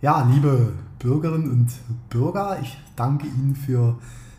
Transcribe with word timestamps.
Ja, 0.00 0.22
liebe 0.32 0.74
Bürgerinnen 1.00 1.50
und 1.50 1.70
Bürger, 2.08 2.60
ich 2.62 2.78
danke 2.94 3.26
Ihnen 3.26 3.56
für 3.56 3.96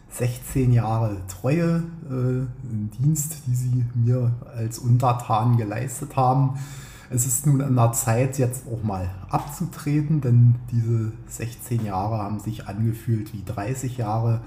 16 0.09 0.71
Jahre 0.71 1.17
Treue 1.27 1.83
äh, 2.09 2.47
Dienst, 2.97 3.41
die 3.45 3.55
Sie 3.55 3.85
mir 3.93 4.31
als 4.55 4.79
Untertan 4.79 5.57
geleistet 5.57 6.15
haben. 6.15 6.57
Es 7.09 7.25
ist 7.25 7.45
nun 7.45 7.61
an 7.61 7.75
der 7.75 7.91
Zeit, 7.91 8.37
jetzt 8.37 8.67
auch 8.67 8.83
mal 8.83 9.09
abzutreten, 9.29 10.21
denn 10.21 10.55
diese 10.71 11.11
16 11.27 11.83
Jahre 11.83 12.19
haben 12.19 12.39
sich 12.39 12.69
angefühlt 12.69 13.33
wie 13.33 13.43
30 13.43 13.97
Jahre. 13.97 14.39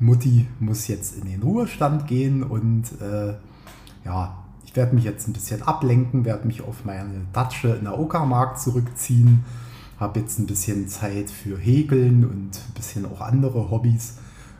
Mutti 0.00 0.46
muss 0.60 0.86
jetzt 0.86 1.16
in 1.16 1.30
den 1.30 1.42
Ruhestand 1.42 2.06
gehen 2.06 2.42
und 2.42 3.00
äh, 3.00 3.32
ja, 4.04 4.36
ich 4.66 4.76
werde 4.76 4.94
mich 4.94 5.04
jetzt 5.04 5.26
ein 5.28 5.32
bisschen 5.32 5.62
ablenken, 5.62 6.26
werde 6.26 6.46
mich 6.46 6.60
auf 6.60 6.84
meine 6.84 7.22
Datsche 7.32 7.68
in 7.68 7.84
der 7.84 7.98
Uckermark 7.98 8.58
zurückziehen, 8.58 9.46
habe 10.02 10.20
jetzt 10.20 10.38
ein 10.38 10.46
bisschen 10.46 10.88
Zeit 10.88 11.30
für 11.30 11.56
Häkeln 11.56 12.24
und 12.24 12.60
ein 12.68 12.74
bisschen 12.74 13.06
auch 13.06 13.20
andere 13.20 13.70
Hobbys. 13.70 14.18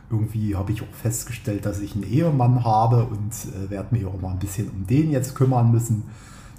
Irgendwie 0.09 0.55
habe 0.55 0.71
ich 0.71 0.81
auch 0.81 0.93
festgestellt, 0.93 1.65
dass 1.65 1.79
ich 1.79 1.95
einen 1.95 2.03
Ehemann 2.03 2.63
habe 2.63 3.05
und 3.05 3.31
äh, 3.53 3.69
werde 3.69 3.93
mich 3.93 4.05
auch 4.05 4.19
mal 4.19 4.31
ein 4.31 4.39
bisschen 4.39 4.69
um 4.69 4.87
den 4.87 5.11
jetzt 5.11 5.35
kümmern 5.35 5.71
müssen. 5.71 6.03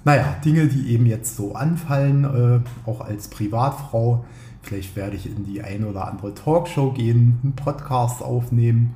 Naja, 0.03 0.35
Dinge, 0.45 0.67
die 0.67 0.93
eben 0.93 1.07
jetzt 1.07 1.35
so 1.35 1.55
anfallen, 1.55 2.23
äh, 2.23 2.87
auch 2.89 3.01
als 3.01 3.27
Privatfrau. 3.27 4.23
Vielleicht 4.61 4.95
werde 4.95 5.15
ich 5.15 5.25
in 5.25 5.43
die 5.43 5.61
eine 5.63 5.87
oder 5.87 6.07
andere 6.07 6.33
Talkshow 6.33 6.91
gehen, 6.91 7.39
einen 7.43 7.53
Podcast 7.53 8.21
aufnehmen 8.21 8.95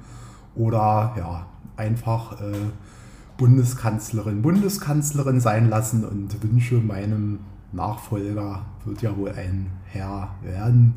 oder 0.56 1.14
ja, 1.18 1.46
einfach 1.78 2.40
äh, 2.42 2.54
Bundeskanzlerin, 3.38 4.42
Bundeskanzlerin 4.42 5.40
sein 5.40 5.70
lassen 5.70 6.04
und 6.06 6.44
wünsche 6.44 6.76
meinem 6.76 7.40
Nachfolger, 7.72 8.66
wird 8.86 9.02
ja 9.02 9.16
wohl 9.16 9.32
ein 9.32 9.68
Herr 9.86 10.30
werden, 10.42 10.96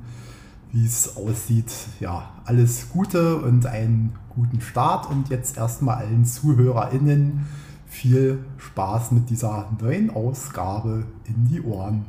wie 0.73 0.85
es 0.85 1.17
aussieht. 1.17 1.73
Ja, 2.01 2.31
alles 2.45 2.89
Gute 2.91 3.37
und 3.37 3.67
einen 3.67 4.15
guten 4.35 4.61
Start 4.61 5.11
und 5.11 5.29
jetzt 5.29 5.57
erstmal 5.57 5.97
allen 5.97 6.25
ZuhörerInnen 6.25 7.47
viel 7.87 8.43
Spaß 8.57 9.13
mit 9.13 9.29
dieser 9.29 9.69
neuen 9.79 10.11
Ausgabe 10.11 11.05
in 11.25 11.47
die 11.49 11.61
Ohren. 11.61 12.07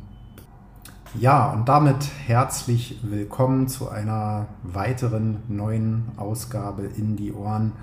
Ja, 1.20 1.52
und 1.52 1.70
damit 1.70 2.10
herzlich 2.26 3.00
willkommen 3.04 3.68
zu 3.68 3.90
einer 3.90 4.48
weiteren 4.64 5.38
neuen 5.48 6.06
Ausgabe 6.18 6.84
in 6.84 7.18
die 7.18 7.34
Ohren. 7.34 7.74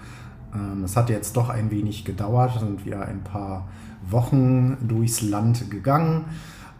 Ähm, 0.52 0.82
es 0.82 0.96
hat 0.96 1.10
jetzt 1.10 1.36
doch 1.36 1.48
ein 1.48 1.70
wenig 1.70 2.04
gedauert, 2.04 2.58
sind 2.58 2.84
wir 2.84 3.02
ein 3.02 3.22
paar 3.22 3.68
Wochen 4.08 4.78
durchs 4.88 5.20
Land 5.20 5.70
gegangen. 5.70 6.24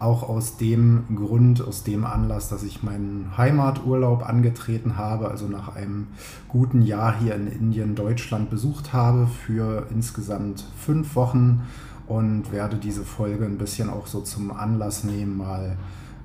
Auch 0.00 0.28
aus 0.28 0.56
dem 0.56 1.04
Grund, 1.14 1.60
aus 1.60 1.84
dem 1.84 2.04
Anlass, 2.04 2.48
dass 2.48 2.62
ich 2.62 2.82
meinen 2.82 3.30
Heimaturlaub 3.36 4.28
angetreten 4.28 4.96
habe, 4.96 5.30
also 5.30 5.46
nach 5.46 5.76
einem 5.76 6.08
guten 6.48 6.82
Jahr 6.82 7.16
hier 7.20 7.34
in 7.36 7.46
Indien 7.46 7.94
Deutschland 7.94 8.50
besucht 8.50 8.92
habe 8.92 9.28
für 9.28 9.86
insgesamt 9.90 10.64
fünf 10.76 11.14
Wochen 11.14 11.62
und 12.08 12.50
werde 12.50 12.76
diese 12.76 13.04
Folge 13.04 13.44
ein 13.44 13.58
bisschen 13.58 13.88
auch 13.88 14.06
so 14.06 14.20
zum 14.22 14.50
Anlass 14.50 15.04
nehmen, 15.04 15.36
mal 15.36 15.76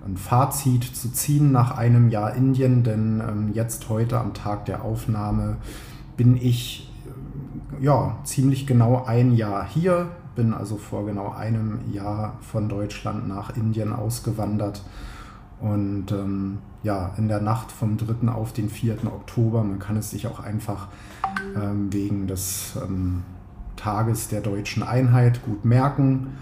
ein 0.06 0.18
Fazit 0.18 0.84
zu 0.84 1.12
ziehen 1.12 1.52
nach 1.52 1.78
einem 1.78 2.10
Jahr 2.10 2.34
Indien, 2.34 2.84
denn 2.84 3.22
ähm, 3.28 3.52
jetzt 3.54 3.90
heute 3.90 4.20
am 4.20 4.34
Tag 4.34 4.66
der 4.66 4.84
Aufnahme 4.84 5.58
bin 6.16 6.38
ich 6.38 6.92
ja 7.82 8.18
ziemlich 8.24 8.68
genau 8.68 9.04
ein 9.06 9.36
Jahr 9.36 9.68
hier 9.68 10.08
bin 10.36 10.54
also 10.54 10.78
vor 10.78 11.06
genau 11.06 11.32
einem 11.32 11.80
Jahr 11.92 12.38
von 12.42 12.70
Deutschland 12.70 13.28
nach 13.28 13.56
Indien 13.56 13.94
ausgewandert. 13.94 14.82
Und 15.60 16.12
ähm, 16.12 16.60
ja, 16.84 17.14
in 17.18 17.28
der 17.28 17.42
Nacht 17.42 17.72
vom 17.72 17.98
3. 17.98 18.28
auf 18.30 18.54
den 18.54 18.70
4. 18.70 18.98
Oktober, 19.06 19.64
man 19.64 19.80
kann 19.80 19.98
es 19.98 20.12
sich 20.12 20.28
auch 20.28 20.40
einfach 20.40 20.90
ähm, 21.56 21.92
wegen 21.92 22.28
des 22.28 22.78
ähm, 22.84 23.24
Tages 23.76 24.28
der 24.28 24.42
deutschen 24.42 24.84
Einheit 24.84 25.44
gut 25.46 25.66
merken. 25.66 26.38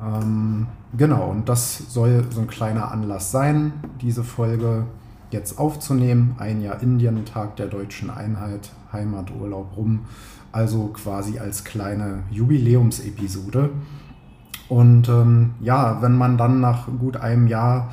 Ähm, 0.00 0.66
genau, 0.96 1.30
und 1.30 1.48
das 1.48 1.78
soll 1.92 2.24
so 2.30 2.42
ein 2.42 2.46
kleiner 2.46 2.92
Anlass 2.92 3.30
sein, 3.30 3.72
diese 4.00 4.22
Folge 4.22 4.84
jetzt 5.30 5.58
aufzunehmen. 5.58 6.36
Ein 6.38 6.62
Jahr 6.62 6.82
Indien, 6.82 7.24
Tag 7.24 7.56
der 7.56 7.66
deutschen 7.66 8.10
Einheit, 8.10 8.70
Heimaturlaub 8.92 9.76
rum 9.76 10.06
also 10.52 10.88
quasi 10.88 11.38
als 11.38 11.64
kleine 11.64 12.22
Jubiläumsepisode. 12.30 13.70
Und 14.68 15.08
ähm, 15.08 15.54
ja, 15.60 16.02
wenn 16.02 16.16
man 16.16 16.36
dann 16.36 16.60
nach 16.60 16.88
gut 16.98 17.16
einem 17.16 17.46
Jahr 17.46 17.92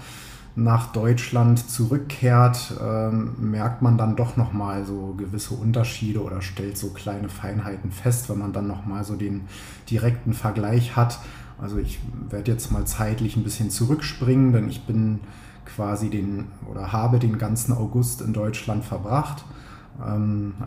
nach 0.58 0.92
Deutschland 0.94 1.70
zurückkehrt, 1.70 2.76
ähm, 2.82 3.36
merkt 3.40 3.82
man 3.82 3.98
dann 3.98 4.16
doch 4.16 4.38
nochmal 4.38 4.86
so 4.86 5.14
gewisse 5.18 5.54
Unterschiede 5.54 6.24
oder 6.24 6.42
stellt 6.42 6.78
so 6.78 6.90
kleine 6.90 7.28
Feinheiten 7.30 7.92
fest, 7.92 8.30
wenn 8.30 8.40
man 8.40 8.54
dann 8.54 8.68
nochmal 8.68 9.04
so 9.04 9.16
den 9.16 9.42
direkten 9.90 10.34
Vergleich 10.34 10.96
hat. 10.96 11.20
Also 11.62 11.78
ich 11.78 12.00
werde 12.30 12.52
jetzt 12.52 12.72
mal 12.72 12.86
zeitlich 12.86 13.36
ein 13.36 13.44
bisschen 13.44 13.70
zurückspringen, 13.70 14.54
denn 14.54 14.70
ich 14.70 14.86
bin 14.86 15.20
quasi 15.66 16.10
den 16.10 16.48
oder 16.70 16.94
habe 16.94 17.20
den 17.20 17.38
ganzen 17.38 17.74
August 17.74 18.22
in 18.22 18.34
Deutschland 18.34 18.86
verbracht 18.86 19.46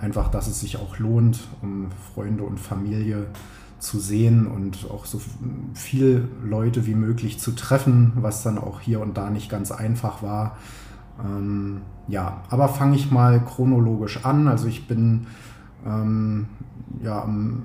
einfach, 0.00 0.30
dass 0.30 0.46
es 0.46 0.60
sich 0.60 0.78
auch 0.78 0.98
lohnt, 0.98 1.40
um 1.60 1.88
Freunde 2.14 2.44
und 2.44 2.58
Familie 2.58 3.26
zu 3.78 4.00
sehen 4.00 4.46
und 4.46 4.90
auch 4.90 5.04
so 5.04 5.20
viele 5.74 6.28
Leute 6.42 6.86
wie 6.86 6.94
möglich 6.94 7.38
zu 7.38 7.52
treffen, 7.52 8.12
was 8.16 8.42
dann 8.42 8.58
auch 8.58 8.80
hier 8.80 9.00
und 9.00 9.16
da 9.16 9.30
nicht 9.30 9.50
ganz 9.50 9.70
einfach 9.70 10.22
war. 10.22 10.56
Ähm, 11.22 11.82
ja, 12.08 12.42
aber 12.50 12.68
fange 12.68 12.96
ich 12.96 13.10
mal 13.10 13.44
chronologisch 13.44 14.24
an. 14.24 14.48
Also 14.48 14.66
ich 14.66 14.88
bin 14.88 15.26
ähm, 15.86 16.46
ja 17.02 17.22
am 17.22 17.64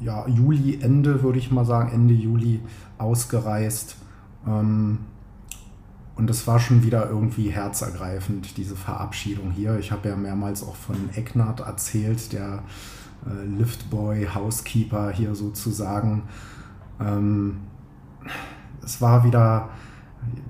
ja, 0.00 0.26
Juli, 0.28 0.80
Ende 0.82 1.22
würde 1.22 1.38
ich 1.38 1.50
mal 1.50 1.64
sagen, 1.64 1.90
Ende 1.92 2.14
Juli 2.14 2.60
ausgereist. 2.98 3.96
Ähm, 4.46 4.98
und 6.16 6.30
es 6.30 6.46
war 6.46 6.60
schon 6.60 6.82
wieder 6.82 7.08
irgendwie 7.08 7.50
herzergreifend, 7.50 8.56
diese 8.56 8.76
Verabschiedung 8.76 9.50
hier. 9.50 9.78
Ich 9.78 9.90
habe 9.90 10.08
ja 10.08 10.16
mehrmals 10.16 10.62
auch 10.62 10.76
von 10.76 10.96
Ecknard 11.14 11.60
erzählt, 11.60 12.32
der 12.32 12.62
äh, 13.26 13.46
Liftboy, 13.46 14.28
Housekeeper 14.32 15.10
hier 15.10 15.34
sozusagen. 15.34 16.22
Ähm, 17.00 17.58
es 18.84 19.00
war 19.00 19.24
wieder 19.24 19.70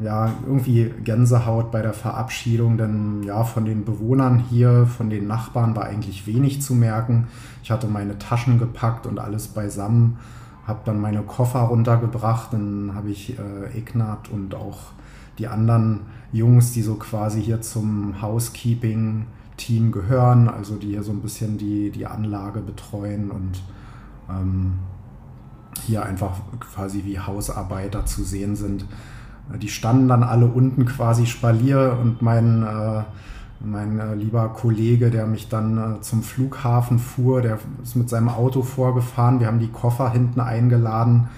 ja, 0.00 0.32
irgendwie 0.46 0.92
Gänsehaut 1.02 1.70
bei 1.70 1.82
der 1.82 1.94
Verabschiedung, 1.94 2.76
denn 2.76 3.22
ja, 3.22 3.42
von 3.44 3.64
den 3.64 3.84
Bewohnern 3.84 4.38
hier, 4.38 4.86
von 4.86 5.10
den 5.10 5.26
Nachbarn 5.26 5.74
war 5.74 5.84
eigentlich 5.84 6.26
wenig 6.26 6.62
zu 6.62 6.74
merken. 6.74 7.28
Ich 7.62 7.70
hatte 7.70 7.86
meine 7.86 8.18
Taschen 8.18 8.58
gepackt 8.58 9.06
und 9.06 9.18
alles 9.18 9.48
beisammen, 9.48 10.18
habe 10.66 10.80
dann 10.84 11.00
meine 11.00 11.22
Koffer 11.22 11.60
runtergebracht, 11.60 12.52
dann 12.52 12.92
habe 12.94 13.10
ich 13.10 13.38
äh, 13.38 13.78
Egnat 13.78 14.28
und 14.30 14.54
auch 14.54 14.92
die 15.38 15.48
anderen 15.48 16.00
Jungs, 16.32 16.72
die 16.72 16.82
so 16.82 16.94
quasi 16.94 17.42
hier 17.42 17.60
zum 17.60 18.20
Housekeeping-Team 18.20 19.92
gehören, 19.92 20.48
also 20.48 20.76
die 20.76 20.88
hier 20.88 21.02
so 21.02 21.12
ein 21.12 21.20
bisschen 21.20 21.58
die, 21.58 21.90
die 21.90 22.06
Anlage 22.06 22.60
betreuen 22.60 23.30
und 23.30 23.62
ähm, 24.28 24.74
hier 25.82 26.04
einfach 26.04 26.40
quasi 26.60 27.04
wie 27.04 27.18
Hausarbeiter 27.18 28.06
zu 28.06 28.24
sehen 28.24 28.56
sind. 28.56 28.84
Die 29.60 29.68
standen 29.68 30.08
dann 30.08 30.22
alle 30.22 30.46
unten 30.46 30.86
quasi 30.86 31.26
Spalier 31.26 31.98
und 32.00 32.22
mein, 32.22 32.62
äh, 32.62 33.02
mein 33.60 33.98
äh, 33.98 34.14
lieber 34.14 34.48
Kollege, 34.48 35.10
der 35.10 35.26
mich 35.26 35.48
dann 35.48 35.76
äh, 35.76 36.00
zum 36.00 36.22
Flughafen 36.22 36.98
fuhr, 36.98 37.42
der 37.42 37.58
ist 37.82 37.94
mit 37.94 38.08
seinem 38.08 38.30
Auto 38.30 38.62
vorgefahren. 38.62 39.40
Wir 39.40 39.48
haben 39.48 39.58
die 39.58 39.70
Koffer 39.70 40.10
hinten 40.10 40.40
eingeladen 40.40 41.28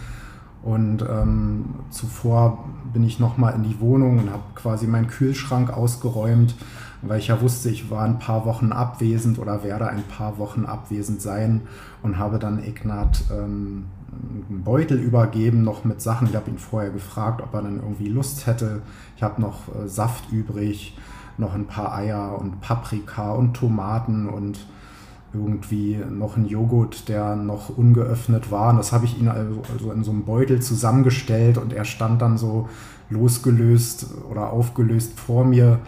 und 0.67 1.03
ähm, 1.09 1.77
zuvor 1.91 2.65
bin 2.93 3.05
ich 3.05 3.21
nochmal 3.21 3.55
in 3.55 3.63
die 3.63 3.79
Wohnung 3.79 4.19
und 4.19 4.31
habe 4.33 4.43
quasi 4.57 4.89
meinen 4.89 5.07
Kühlschrank 5.07 5.73
ausgeräumt, 5.73 6.57
weil 7.03 7.21
ich 7.21 7.29
ja 7.29 7.41
wusste, 7.41 7.71
ich 7.71 7.89
war 7.89 8.03
ein 8.03 8.19
paar 8.19 8.45
Wochen 8.47 8.73
abwesend 8.73 9.39
oder 9.39 9.63
werde 9.63 9.87
ein 9.87 10.03
paar 10.03 10.39
Wochen 10.39 10.65
abwesend 10.65 11.23
sein 11.23 11.63
und 12.03 12.19
habe 12.19 12.41
dann 12.41 12.65
Ignat 12.65 13.23
ähm, 13.31 13.85
einen 14.11 14.65
Beutel 14.65 14.99
übergeben, 14.99 15.63
noch 15.63 15.85
mit 15.85 16.01
Sachen. 16.01 16.27
Ich 16.27 16.35
habe 16.35 16.51
ihn 16.51 16.59
vorher 16.59 16.91
gefragt, 16.91 17.43
ob 17.43 17.55
er 17.55 17.63
dann 17.63 17.77
irgendwie 17.77 18.09
Lust 18.09 18.49
hätte. 18.49 18.83
Ich 19.17 19.23
habe 19.23 19.41
noch 19.41 19.69
äh, 19.73 19.87
Saft 19.87 20.33
übrig, 20.33 20.99
noch 21.39 21.55
ein 21.55 21.67
paar 21.67 21.95
Eier 21.95 22.37
und 22.41 22.61
Paprika 22.61 23.31
und 23.31 23.55
Tomaten 23.55 24.29
und 24.29 24.67
irgendwie 25.33 25.99
noch 26.11 26.37
ein 26.37 26.47
Joghurt, 26.47 27.09
der 27.09 27.37
noch 27.37 27.77
ungeöffnet 27.77 28.51
war. 28.51 28.71
Und 28.71 28.79
das 28.79 28.93
habe 28.93 29.05
ich 29.05 29.19
ihn 29.19 29.29
also, 29.29 29.63
also 29.73 29.93
in 29.93 30.05
so 30.05 30.11
einem 30.11 30.25
Beutel 30.25 30.61
zusammengestellt 30.61 31.59
und 31.59 31.73
er 31.73 31.85
stand 31.85 32.23
dann 32.23 32.39
so 32.39 32.69
losgelöst 33.11 34.07
oder 34.31 34.51
aufgelöst 34.51 35.19
vor 35.19 35.45
mir. 35.45 35.79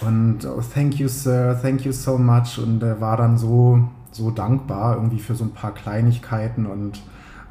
Und 0.00 0.46
oh, 0.46 0.62
thank 0.74 0.94
you, 0.98 1.08
sir, 1.08 1.58
thank 1.60 1.84
you 1.84 1.92
so 1.92 2.16
much. 2.16 2.58
Und 2.58 2.82
er 2.82 3.00
war 3.00 3.16
dann 3.16 3.36
so, 3.36 3.88
so 4.12 4.30
dankbar 4.30 4.96
irgendwie 4.96 5.18
für 5.18 5.34
so 5.34 5.44
ein 5.44 5.52
paar 5.52 5.72
Kleinigkeiten 5.72 6.66
und 6.66 7.02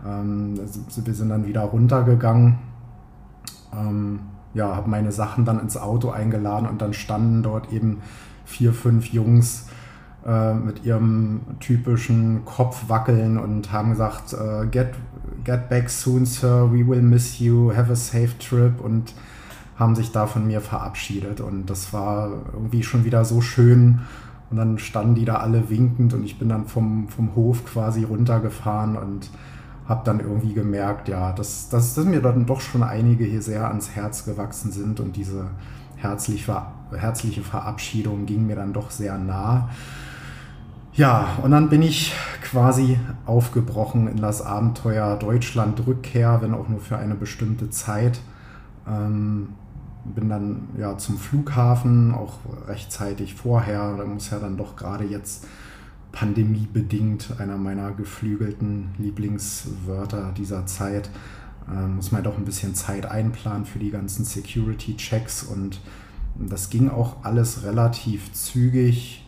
ähm, 0.06 0.57
wir 0.57 1.13
sind 1.13 1.30
dann 1.30 1.45
wieder 1.45 1.62
runtergegangen. 1.62 2.57
Ähm, 3.74 4.21
ja, 4.54 4.75
habe 4.75 4.89
meine 4.89 5.12
Sachen 5.12 5.45
dann 5.45 5.60
ins 5.60 5.77
Auto 5.77 6.10
eingeladen 6.10 6.68
und 6.68 6.81
dann 6.81 6.94
standen 6.94 7.44
dort 7.44 7.71
eben 7.71 8.01
vier, 8.45 8.74
fünf 8.74 9.07
Jungs 9.07 9.69
äh, 10.25 10.54
mit 10.54 10.86
ihrem 10.86 11.42
typischen 11.60 12.44
Kopf 12.45 12.89
wackeln 12.89 13.38
und 13.38 13.71
haben 13.71 13.92
gesagt, 13.92 14.33
äh, 14.33 14.68
get, 14.68 14.94
get 15.44 15.69
back 15.69 15.89
soon, 15.89 16.25
sir, 16.25 16.69
we 16.71 16.86
will 16.88 17.01
miss 17.01 17.39
you, 17.39 17.74
have 17.75 17.92
a 17.92 17.95
safe 17.95 18.38
trip 18.38 18.81
und 18.81 19.13
haben 19.77 19.95
sich 19.95 20.12
da 20.12 20.27
von 20.27 20.45
mir 20.45 20.60
verabschiedet. 20.60 21.39
Und 21.39 21.68
das 21.69 21.94
war 21.94 22.31
irgendwie 22.54 22.83
schon 22.83 23.06
wieder 23.06 23.24
so 23.24 23.39
schön. 23.39 24.01
Und 24.51 24.57
dann 24.57 24.77
standen 24.77 25.16
die 25.16 25.25
da 25.25 25.36
alle 25.36 25.69
winkend 25.69 26.13
und 26.13 26.24
ich 26.24 26.38
bin 26.38 26.50
dann 26.50 26.66
vom, 26.66 27.07
vom 27.07 27.36
Hof 27.36 27.66
quasi 27.66 28.04
runtergefahren 28.04 28.98
und 28.98 29.30
habe 29.88 30.01
dann 30.04 30.19
irgendwie 30.19 30.54
gemerkt, 30.54 31.07
ja, 31.07 31.31
dass, 31.31 31.69
dass, 31.69 31.95
dass 31.95 32.06
mir 32.06 32.21
dann 32.21 32.45
doch 32.45 32.62
schon 32.62 32.83
einige 32.83 33.24
hier 33.25 33.42
sehr 33.42 33.68
ans 33.68 33.92
Herz 33.92 34.25
gewachsen 34.25 34.71
sind 34.71 35.00
und 35.00 35.16
diese 35.16 35.48
herzliche, 35.95 36.62
herzliche 36.95 37.42
Verabschiedung 37.42 38.25
ging 38.25 38.45
mir 38.45 38.56
dann 38.56 38.74
doch 38.74 38.92
sehr 38.92 39.18
nah. 39.18 39.69
Ja, 40.99 41.37
und 41.43 41.51
dann 41.51 41.69
bin 41.69 41.81
ich 41.81 42.13
quasi 42.41 42.99
aufgebrochen 43.25 44.09
in 44.09 44.17
das 44.17 44.41
Abenteuer 44.41 45.15
Deutschland 45.15 45.87
Rückkehr, 45.87 46.41
wenn 46.41 46.53
auch 46.53 46.67
nur 46.67 46.81
für 46.81 46.97
eine 46.97 47.15
bestimmte 47.15 47.69
Zeit. 47.69 48.19
Ähm, 48.85 49.53
bin 50.03 50.27
dann 50.27 50.67
ja 50.77 50.97
zum 50.97 51.17
Flughafen, 51.17 52.13
auch 52.13 52.39
rechtzeitig 52.67 53.33
vorher. 53.35 53.95
Da 53.95 54.03
muss 54.03 54.29
ja 54.29 54.39
dann 54.39 54.57
doch 54.57 54.75
gerade 54.75 55.05
jetzt 55.05 55.47
pandemiebedingt 56.11 57.39
einer 57.39 57.55
meiner 57.55 57.91
geflügelten 57.91 58.89
Lieblingswörter 58.97 60.33
dieser 60.35 60.65
Zeit. 60.65 61.09
Äh, 61.69 61.87
muss 61.87 62.11
man 62.11 62.23
doch 62.23 62.37
ein 62.37 62.43
bisschen 62.43 62.75
Zeit 62.75 63.05
einplanen 63.05 63.63
für 63.63 63.79
die 63.79 63.91
ganzen 63.91 64.25
Security-Checks 64.25 65.43
und 65.43 65.79
das 66.35 66.69
ging 66.69 66.89
auch 66.89 67.23
alles 67.23 67.63
relativ 67.63 68.33
zügig. 68.33 69.25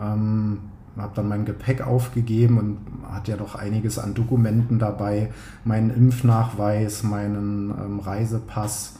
Ähm, 0.00 0.58
habe 1.02 1.12
dann 1.14 1.28
mein 1.28 1.44
Gepäck 1.44 1.86
aufgegeben 1.86 2.58
und 2.58 2.78
hat 3.10 3.28
ja 3.28 3.36
doch 3.36 3.54
einiges 3.54 3.98
an 3.98 4.14
Dokumenten 4.14 4.78
dabei, 4.78 5.30
meinen 5.64 5.90
Impfnachweis, 5.90 7.02
meinen 7.02 7.70
ähm, 7.70 7.98
Reisepass, 8.00 8.96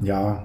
ja, 0.00 0.44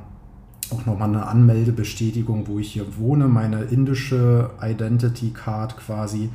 auch 0.71 0.85
nochmal 0.85 1.09
eine 1.09 1.25
Anmeldebestätigung, 1.27 2.47
wo 2.47 2.59
ich 2.59 2.71
hier 2.71 2.97
wohne, 2.97 3.27
meine 3.27 3.63
indische 3.63 4.51
Identity 4.61 5.31
Card 5.31 5.77
quasi. 5.77 6.29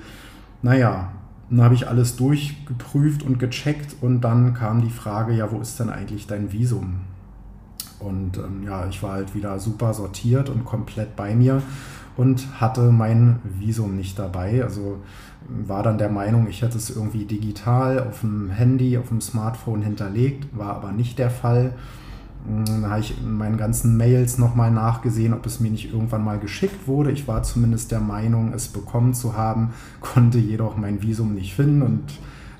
Naja, 0.62 1.12
dann 1.50 1.62
habe 1.62 1.74
ich 1.74 1.88
alles 1.88 2.16
durchgeprüft 2.16 3.22
und 3.22 3.38
gecheckt 3.38 3.96
und 4.00 4.22
dann 4.22 4.54
kam 4.54 4.82
die 4.82 4.90
Frage, 4.90 5.34
ja, 5.34 5.50
wo 5.52 5.60
ist 5.60 5.78
denn 5.78 5.90
eigentlich 5.90 6.26
dein 6.26 6.52
Visum? 6.52 7.00
Und 8.00 8.38
ähm, 8.38 8.64
ja, 8.64 8.86
ich 8.86 9.02
war 9.02 9.12
halt 9.12 9.34
wieder 9.34 9.58
super 9.58 9.94
sortiert 9.94 10.48
und 10.50 10.64
komplett 10.64 11.16
bei 11.16 11.34
mir 11.34 11.62
und 12.16 12.60
hatte 12.60 12.92
mein 12.92 13.40
Visum 13.58 13.96
nicht 13.96 14.18
dabei. 14.18 14.62
Also 14.62 14.98
war 15.48 15.82
dann 15.82 15.98
der 15.98 16.08
Meinung, 16.08 16.48
ich 16.48 16.62
hätte 16.62 16.78
es 16.78 16.90
irgendwie 16.90 17.24
digital 17.24 18.06
auf 18.08 18.20
dem 18.20 18.50
Handy, 18.50 18.96
auf 18.96 19.08
dem 19.08 19.20
Smartphone 19.20 19.82
hinterlegt, 19.82 20.56
war 20.56 20.74
aber 20.74 20.92
nicht 20.92 21.18
der 21.18 21.30
Fall. 21.30 21.74
Dann 22.46 22.90
habe 22.90 23.00
ich 23.00 23.18
in 23.18 23.36
meinen 23.36 23.56
ganzen 23.56 23.96
Mails 23.96 24.36
nochmal 24.36 24.70
nachgesehen, 24.70 25.32
ob 25.32 25.46
es 25.46 25.60
mir 25.60 25.70
nicht 25.70 25.92
irgendwann 25.92 26.24
mal 26.24 26.38
geschickt 26.38 26.86
wurde. 26.86 27.10
Ich 27.10 27.26
war 27.26 27.42
zumindest 27.42 27.90
der 27.90 28.00
Meinung, 28.00 28.52
es 28.52 28.68
bekommen 28.68 29.14
zu 29.14 29.36
haben, 29.36 29.70
konnte 30.00 30.38
jedoch 30.38 30.76
mein 30.76 31.02
Visum 31.02 31.34
nicht 31.34 31.54
finden 31.54 31.82
und 31.82 32.02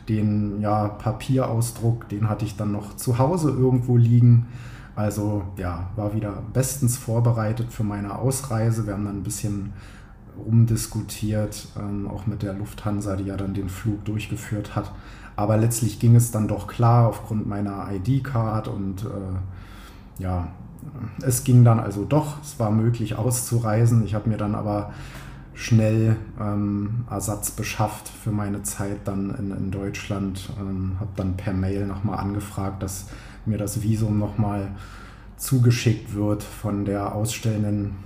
den 0.08 0.60
ja, 0.60 0.88
Papierausdruck, 0.88 2.08
den 2.08 2.28
hatte 2.28 2.44
ich 2.44 2.56
dann 2.56 2.72
noch 2.72 2.96
zu 2.96 3.18
Hause 3.18 3.50
irgendwo 3.50 3.96
liegen. 3.96 4.46
Also 4.96 5.42
ja, 5.56 5.90
war 5.96 6.14
wieder 6.14 6.42
bestens 6.52 6.96
vorbereitet 6.96 7.72
für 7.72 7.84
meine 7.84 8.18
Ausreise. 8.18 8.86
Wir 8.86 8.94
haben 8.94 9.04
dann 9.04 9.18
ein 9.18 9.22
bisschen 9.24 9.72
rumdiskutiert, 10.36 11.68
ähm, 11.78 12.08
auch 12.08 12.26
mit 12.26 12.42
der 12.42 12.54
Lufthansa, 12.54 13.16
die 13.16 13.24
ja 13.24 13.36
dann 13.36 13.54
den 13.54 13.68
Flug 13.68 14.04
durchgeführt 14.04 14.76
hat. 14.76 14.92
Aber 15.36 15.56
letztlich 15.56 15.98
ging 15.98 16.14
es 16.14 16.30
dann 16.30 16.48
doch 16.48 16.68
klar 16.68 17.08
aufgrund 17.08 17.46
meiner 17.46 17.88
ID-Card 17.92 18.68
und 18.68 19.04
äh, 19.04 20.22
ja, 20.22 20.48
es 21.22 21.44
ging 21.44 21.64
dann 21.64 21.80
also 21.80 22.04
doch, 22.04 22.40
es 22.42 22.58
war 22.60 22.70
möglich 22.70 23.16
auszureisen. 23.16 24.04
Ich 24.04 24.14
habe 24.14 24.28
mir 24.28 24.36
dann 24.36 24.54
aber 24.54 24.92
schnell 25.54 26.16
ähm, 26.40 27.04
Ersatz 27.10 27.52
beschafft 27.52 28.08
für 28.08 28.30
meine 28.30 28.62
Zeit 28.62 28.98
dann 29.04 29.30
in, 29.30 29.50
in 29.50 29.70
Deutschland. 29.70 30.50
Ähm, 30.60 30.96
habe 31.00 31.10
dann 31.16 31.36
per 31.36 31.52
Mail 31.52 31.86
nochmal 31.86 32.18
angefragt, 32.18 32.82
dass 32.82 33.06
mir 33.46 33.58
das 33.58 33.82
Visum 33.82 34.18
nochmal 34.18 34.68
zugeschickt 35.36 36.14
wird 36.14 36.42
von 36.42 36.84
der 36.84 37.14
ausstellenden 37.14 37.96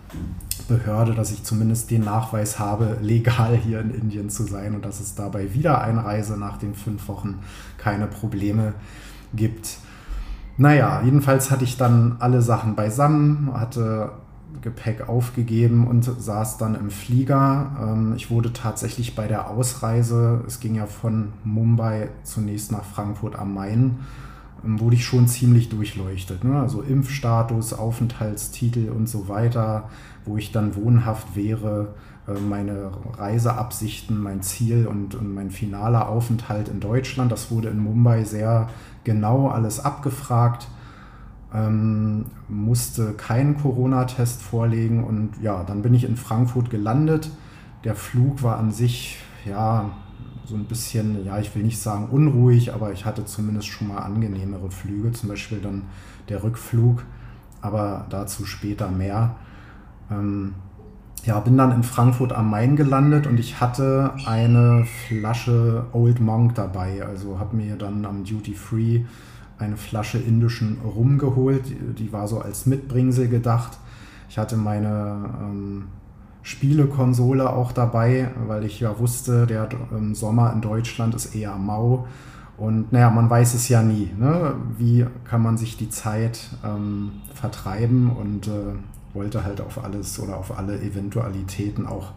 Behörde, 0.67 1.15
dass 1.15 1.31
ich 1.31 1.45
zumindest 1.45 1.91
den 1.91 2.05
Nachweis 2.05 2.59
habe, 2.59 2.99
legal 3.01 3.57
hier 3.57 3.81
in 3.81 3.91
Indien 3.91 4.31
zu 4.31 4.45
sein 4.45 4.75
und 4.75 4.85
dass 4.85 5.01
es 5.01 5.15
dabei 5.15 5.55
Wiedereinreise 5.55 6.39
nach 6.39 6.59
den 6.59 6.75
fünf 6.75 7.09
Wochen 7.09 7.39
keine 7.77 8.07
Probleme 8.07 8.75
gibt. 9.35 9.79
Naja, 10.57 11.03
jedenfalls 11.05 11.51
hatte 11.51 11.65
ich 11.65 11.77
dann 11.77 12.17
alle 12.19 12.43
Sachen 12.43 12.75
beisammen, 12.75 13.51
hatte 13.55 14.11
Gepäck 14.61 15.09
aufgegeben 15.09 15.87
und 15.87 16.05
saß 16.05 16.59
dann 16.59 16.75
im 16.75 16.91
Flieger. 16.91 17.77
Ähm, 17.81 18.15
ich 18.17 18.31
wurde 18.31 18.53
tatsächlich 18.53 19.15
bei 19.15 19.29
der 19.29 19.51
Ausreise, 19.51 20.43
es 20.47 20.59
ging 20.59 20.75
ja 20.75 20.87
von 20.87 21.33
Mumbai 21.45 22.09
zunächst 22.25 22.73
nach 22.73 22.85
Frankfurt 22.85 23.39
am 23.39 23.55
Main, 23.55 24.01
wurde 24.63 24.97
ich 24.97 25.05
schon 25.05 25.29
ziemlich 25.29 25.69
durchleuchtet. 25.69 26.45
Ne? 26.45 26.61
Also 26.61 26.83
Impfstatus, 26.83 27.73
Aufenthaltstitel 27.73 28.91
und 28.91 29.09
so 29.09 29.29
weiter, 29.29 29.89
wo 30.25 30.37
ich 30.37 30.53
dann 30.53 30.75
wohnhaft 30.75 31.37
wäre, 31.37 31.95
äh, 32.27 32.39
meine 32.39 32.91
Reiseabsichten, 33.17 34.21
mein 34.21 34.43
Ziel 34.43 34.87
und, 34.87 35.15
und 35.15 35.35
mein 35.35 35.51
finaler 35.51 36.09
Aufenthalt 36.09 36.69
in 36.69 36.81
Deutschland. 36.81 37.33
Das 37.33 37.51
wurde 37.51 37.69
in 37.69 37.79
Mumbai 37.79 38.25
sehr 38.25 38.69
genau 39.05 39.49
alles 39.49 39.81
abgefragt, 39.81 40.69
ähm, 41.55 42.27
musste 42.49 43.13
keinen 43.15 43.57
Corona-Test 43.57 44.43
vorlegen 44.43 45.05
und 45.05 45.41
ja, 45.41 45.65
dann 45.65 45.83
bin 45.83 45.95
ich 45.95 46.05
in 46.05 46.17
Frankfurt 46.17 46.69
gelandet. 46.71 47.31
Der 47.85 47.95
Flug 47.95 48.43
war 48.43 48.59
an 48.59 48.71
sich, 48.71 49.19
ja, 49.47 49.91
so 50.49 50.57
ein 50.57 50.65
bisschen, 50.65 51.25
ja, 51.25 51.39
ich 51.39 51.55
will 51.55 51.63
nicht 51.63 51.79
sagen 51.79 52.07
unruhig, 52.11 52.73
aber 52.73 52.93
ich 52.93 53.05
hatte 53.05 53.25
zumindest 53.25 53.69
schon 53.69 53.89
mal 53.89 53.99
angenehmere 53.99 54.71
Flüge, 54.71 55.13
zum 55.13 55.29
Beispiel 55.29 55.59
dann 55.59 55.83
der 56.29 56.43
Rückflug, 56.43 57.05
aber 57.61 58.07
dazu 58.09 58.47
später 58.47 58.91
mehr. 58.91 59.37
Ähm, 60.11 60.55
ja, 61.25 61.39
bin 61.41 61.59
dann 61.59 61.73
in 61.73 61.83
Frankfurt 61.83 62.33
am 62.33 62.51
Main 62.51 62.77
gelandet 62.77 63.27
und 63.27 63.39
ich 63.39 63.61
hatte 63.61 64.15
eine 64.25 64.87
Flasche 64.87 65.85
Old 65.93 66.21
Monk 66.21 66.55
dabei. 66.55 67.05
Also 67.05 67.39
habe 67.39 67.57
mir 67.57 67.77
dann 67.77 68.07
am 68.07 68.25
Duty 68.25 68.55
Free 68.55 69.03
eine 69.59 69.77
Flasche 69.77 70.19
indischen 70.19 70.79
Rum 70.81 71.19
geholt. 71.19 71.65
Die 71.99 72.13
war 72.13 72.29
so 72.29 72.41
als 72.41 72.65
Mitbringsel 72.67 73.29
gedacht. 73.29 73.79
Ich 74.31 74.39
hatte 74.39 74.57
meine 74.57 75.29
ähm, 75.43 75.85
Spielekonsole 76.43 77.51
auch 77.51 77.73
dabei, 77.73 78.31
weil 78.47 78.65
ich 78.65 78.81
ja 78.81 78.99
wusste, 78.99 79.47
der 79.47 79.69
ähm, 79.93 80.15
Sommer 80.15 80.53
in 80.53 80.61
Deutschland 80.61 81.15
ist 81.15 81.35
eher 81.35 81.57
mau. 81.57 82.07
Und 82.57 82.93
naja, 82.93 83.11
man 83.11 83.31
weiß 83.31 83.55
es 83.55 83.69
ja 83.69 83.83
nie. 83.83 84.11
Ne? 84.19 84.55
Wie 84.77 85.07
kann 85.25 85.43
man 85.43 85.57
sich 85.57 85.77
die 85.77 85.91
Zeit 85.91 86.51
ähm, 86.65 87.13
vertreiben? 87.35 88.11
Und 88.11 88.49
äh, 88.49 88.75
wollte 89.15 89.45
halt 89.45 89.61
auf 89.61 89.83
alles 89.83 90.19
oder 90.21 90.37
auf 90.37 90.57
alle 90.57 90.81
Eventualitäten 90.81 91.87
auch 91.87 92.13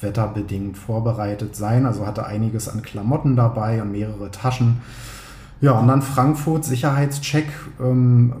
wetterbedingt 0.00 0.76
vorbereitet 0.76 1.56
sein. 1.56 1.86
Also 1.86 2.06
hatte 2.06 2.26
einiges 2.26 2.68
an 2.68 2.82
Klamotten 2.82 3.36
dabei 3.36 3.82
und 3.82 3.92
mehrere 3.92 4.30
Taschen. 4.30 4.80
Ja, 5.60 5.78
und 5.78 5.88
dann 5.88 6.02
Frankfurt, 6.02 6.64
Sicherheitscheck. 6.64 7.48
Ähm, 7.80 8.32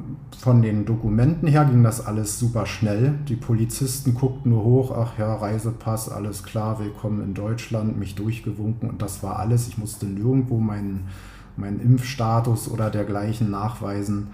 von 0.44 0.60
den 0.60 0.84
Dokumenten 0.84 1.48
her 1.48 1.64
ging 1.64 1.82
das 1.82 2.04
alles 2.04 2.38
super 2.38 2.66
schnell. 2.66 3.14
Die 3.28 3.36
Polizisten 3.36 4.12
guckten 4.12 4.50
nur 4.50 4.62
hoch, 4.62 4.94
ach 4.94 5.18
ja, 5.18 5.34
Reisepass, 5.34 6.10
alles 6.10 6.42
klar, 6.42 6.78
willkommen 6.80 7.22
in 7.22 7.32
Deutschland, 7.32 7.98
mich 7.98 8.14
durchgewunken 8.14 8.90
und 8.90 9.00
das 9.00 9.22
war 9.22 9.38
alles. 9.38 9.68
Ich 9.68 9.78
musste 9.78 10.04
nirgendwo 10.04 10.58
meinen, 10.58 11.08
meinen 11.56 11.80
Impfstatus 11.80 12.70
oder 12.70 12.90
dergleichen 12.90 13.50
nachweisen 13.50 14.26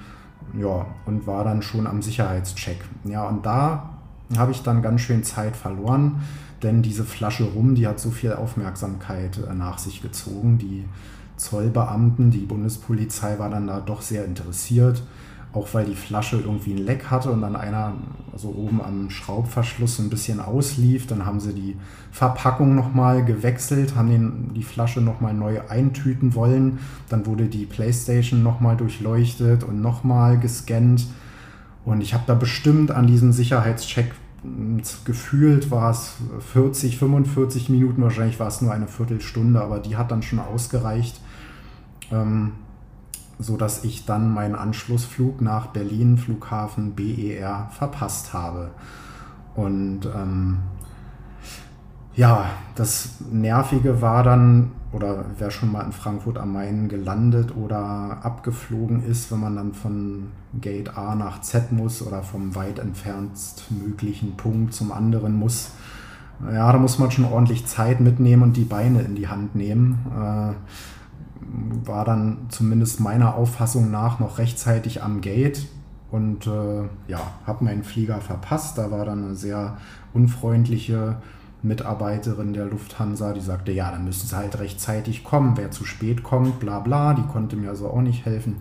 ja, 0.58 0.84
und 1.06 1.28
war 1.28 1.44
dann 1.44 1.62
schon 1.62 1.86
am 1.86 2.02
Sicherheitscheck. 2.02 2.82
Ja, 3.04 3.28
und 3.28 3.46
da 3.46 3.90
habe 4.36 4.50
ich 4.50 4.64
dann 4.64 4.82
ganz 4.82 5.02
schön 5.02 5.22
Zeit 5.22 5.56
verloren, 5.56 6.22
denn 6.64 6.82
diese 6.82 7.04
Flasche 7.04 7.44
rum, 7.44 7.76
die 7.76 7.86
hat 7.86 8.00
so 8.00 8.10
viel 8.10 8.32
Aufmerksamkeit 8.32 9.38
äh, 9.48 9.54
nach 9.54 9.78
sich 9.78 10.02
gezogen. 10.02 10.58
Die 10.58 10.86
Zollbeamten, 11.40 12.30
die 12.30 12.46
Bundespolizei 12.46 13.38
war 13.38 13.50
dann 13.50 13.66
da 13.66 13.80
doch 13.80 14.02
sehr 14.02 14.24
interessiert 14.24 15.02
auch 15.52 15.74
weil 15.74 15.84
die 15.84 15.96
Flasche 15.96 16.36
irgendwie 16.36 16.72
ein 16.74 16.84
Leck 16.84 17.10
hatte 17.10 17.30
und 17.30 17.40
dann 17.40 17.56
einer 17.56 17.94
so 18.36 18.50
oben 18.50 18.80
am 18.80 19.10
Schraubverschluss 19.10 19.96
so 19.96 20.02
ein 20.02 20.10
bisschen 20.10 20.38
auslief. 20.38 21.08
Dann 21.08 21.26
haben 21.26 21.40
sie 21.40 21.52
die 21.52 21.76
Verpackung 22.12 22.76
nochmal 22.76 23.24
gewechselt, 23.24 23.96
haben 23.96 24.10
den, 24.10 24.54
die 24.54 24.62
Flasche 24.62 25.00
nochmal 25.00 25.34
neu 25.34 25.60
eintüten 25.68 26.34
wollen. 26.34 26.78
Dann 27.08 27.26
wurde 27.26 27.46
die 27.46 27.66
Playstation 27.66 28.44
nochmal 28.44 28.76
durchleuchtet 28.76 29.64
und 29.64 29.80
nochmal 29.80 30.38
gescannt. 30.38 31.08
Und 31.84 32.00
ich 32.00 32.14
habe 32.14 32.24
da 32.26 32.34
bestimmt 32.34 32.92
an 32.92 33.08
diesem 33.08 33.32
Sicherheitscheck 33.32 34.12
gefühlt 35.04 35.70
war 35.70 35.90
es 35.90 36.14
40, 36.54 36.96
45 36.96 37.68
Minuten, 37.68 38.00
wahrscheinlich 38.00 38.40
war 38.40 38.48
es 38.48 38.62
nur 38.62 38.72
eine 38.72 38.86
Viertelstunde, 38.86 39.60
aber 39.60 39.80
die 39.80 39.98
hat 39.98 40.10
dann 40.10 40.22
schon 40.22 40.38
ausgereicht, 40.38 41.20
ähm, 42.10 42.52
sodass 43.38 43.84
ich 43.84 44.04
dann 44.04 44.32
meinen 44.32 44.54
Anschlussflug 44.54 45.40
nach 45.40 45.68
Berlin, 45.68 46.18
Flughafen 46.18 46.94
BER, 46.94 47.68
verpasst 47.72 48.32
habe. 48.32 48.70
Und 49.54 50.06
ähm, 50.06 50.58
ja, 52.14 52.50
das 52.74 53.14
Nervige 53.30 54.02
war 54.02 54.22
dann, 54.22 54.72
oder 54.92 55.24
wer 55.38 55.50
schon 55.50 55.72
mal 55.72 55.82
in 55.82 55.92
Frankfurt 55.92 56.38
am 56.38 56.52
Main 56.52 56.88
gelandet 56.88 57.56
oder 57.56 58.18
abgeflogen 58.22 59.04
ist, 59.04 59.30
wenn 59.32 59.40
man 59.40 59.56
dann 59.56 59.74
von 59.74 60.28
Gate 60.60 60.96
A 60.98 61.14
nach 61.14 61.40
Z 61.40 61.72
muss 61.72 62.06
oder 62.06 62.22
vom 62.22 62.54
weit 62.54 62.78
entferntst 62.78 63.70
möglichen 63.70 64.36
Punkt 64.36 64.74
zum 64.74 64.92
anderen 64.92 65.36
muss, 65.36 65.72
ja, 66.52 66.72
da 66.72 66.78
muss 66.78 66.98
man 66.98 67.10
schon 67.10 67.26
ordentlich 67.26 67.66
Zeit 67.66 68.00
mitnehmen 68.00 68.42
und 68.42 68.56
die 68.56 68.64
Beine 68.64 69.02
in 69.02 69.14
die 69.14 69.28
Hand 69.28 69.54
nehmen. 69.54 69.98
Äh, 70.10 70.54
war 71.84 72.04
dann 72.04 72.46
zumindest 72.48 73.00
meiner 73.00 73.34
Auffassung 73.34 73.90
nach 73.90 74.20
noch 74.20 74.38
rechtzeitig 74.38 75.02
am 75.02 75.20
Gate 75.20 75.66
und 76.10 76.46
äh, 76.46 76.82
ja, 77.08 77.20
habe 77.46 77.64
meinen 77.64 77.84
Flieger 77.84 78.20
verpasst. 78.20 78.78
Da 78.78 78.90
war 78.90 79.04
dann 79.04 79.24
eine 79.24 79.34
sehr 79.34 79.76
unfreundliche 80.12 81.16
Mitarbeiterin 81.62 82.52
der 82.52 82.66
Lufthansa, 82.66 83.32
die 83.32 83.40
sagte, 83.40 83.72
ja, 83.72 83.90
dann 83.90 84.04
müssen 84.04 84.26
sie 84.26 84.36
halt 84.36 84.58
rechtzeitig 84.58 85.24
kommen. 85.24 85.56
Wer 85.56 85.70
zu 85.70 85.84
spät 85.84 86.22
kommt, 86.22 86.58
bla 86.60 86.80
bla, 86.80 87.14
die 87.14 87.22
konnte 87.22 87.56
mir 87.56 87.70
also 87.70 87.88
auch 87.88 88.02
nicht 88.02 88.24
helfen. 88.24 88.56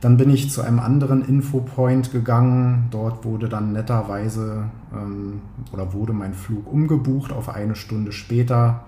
Dann 0.00 0.16
bin 0.16 0.30
ich 0.30 0.50
zu 0.50 0.62
einem 0.62 0.78
anderen 0.78 1.24
Infopoint 1.24 2.12
gegangen. 2.12 2.86
Dort 2.90 3.24
wurde 3.24 3.48
dann 3.48 3.72
netterweise 3.72 4.64
ähm, 4.94 5.40
oder 5.72 5.92
wurde 5.92 6.12
mein 6.12 6.34
Flug 6.34 6.72
umgebucht 6.72 7.32
auf 7.32 7.48
eine 7.48 7.74
Stunde 7.74 8.12
später. 8.12 8.84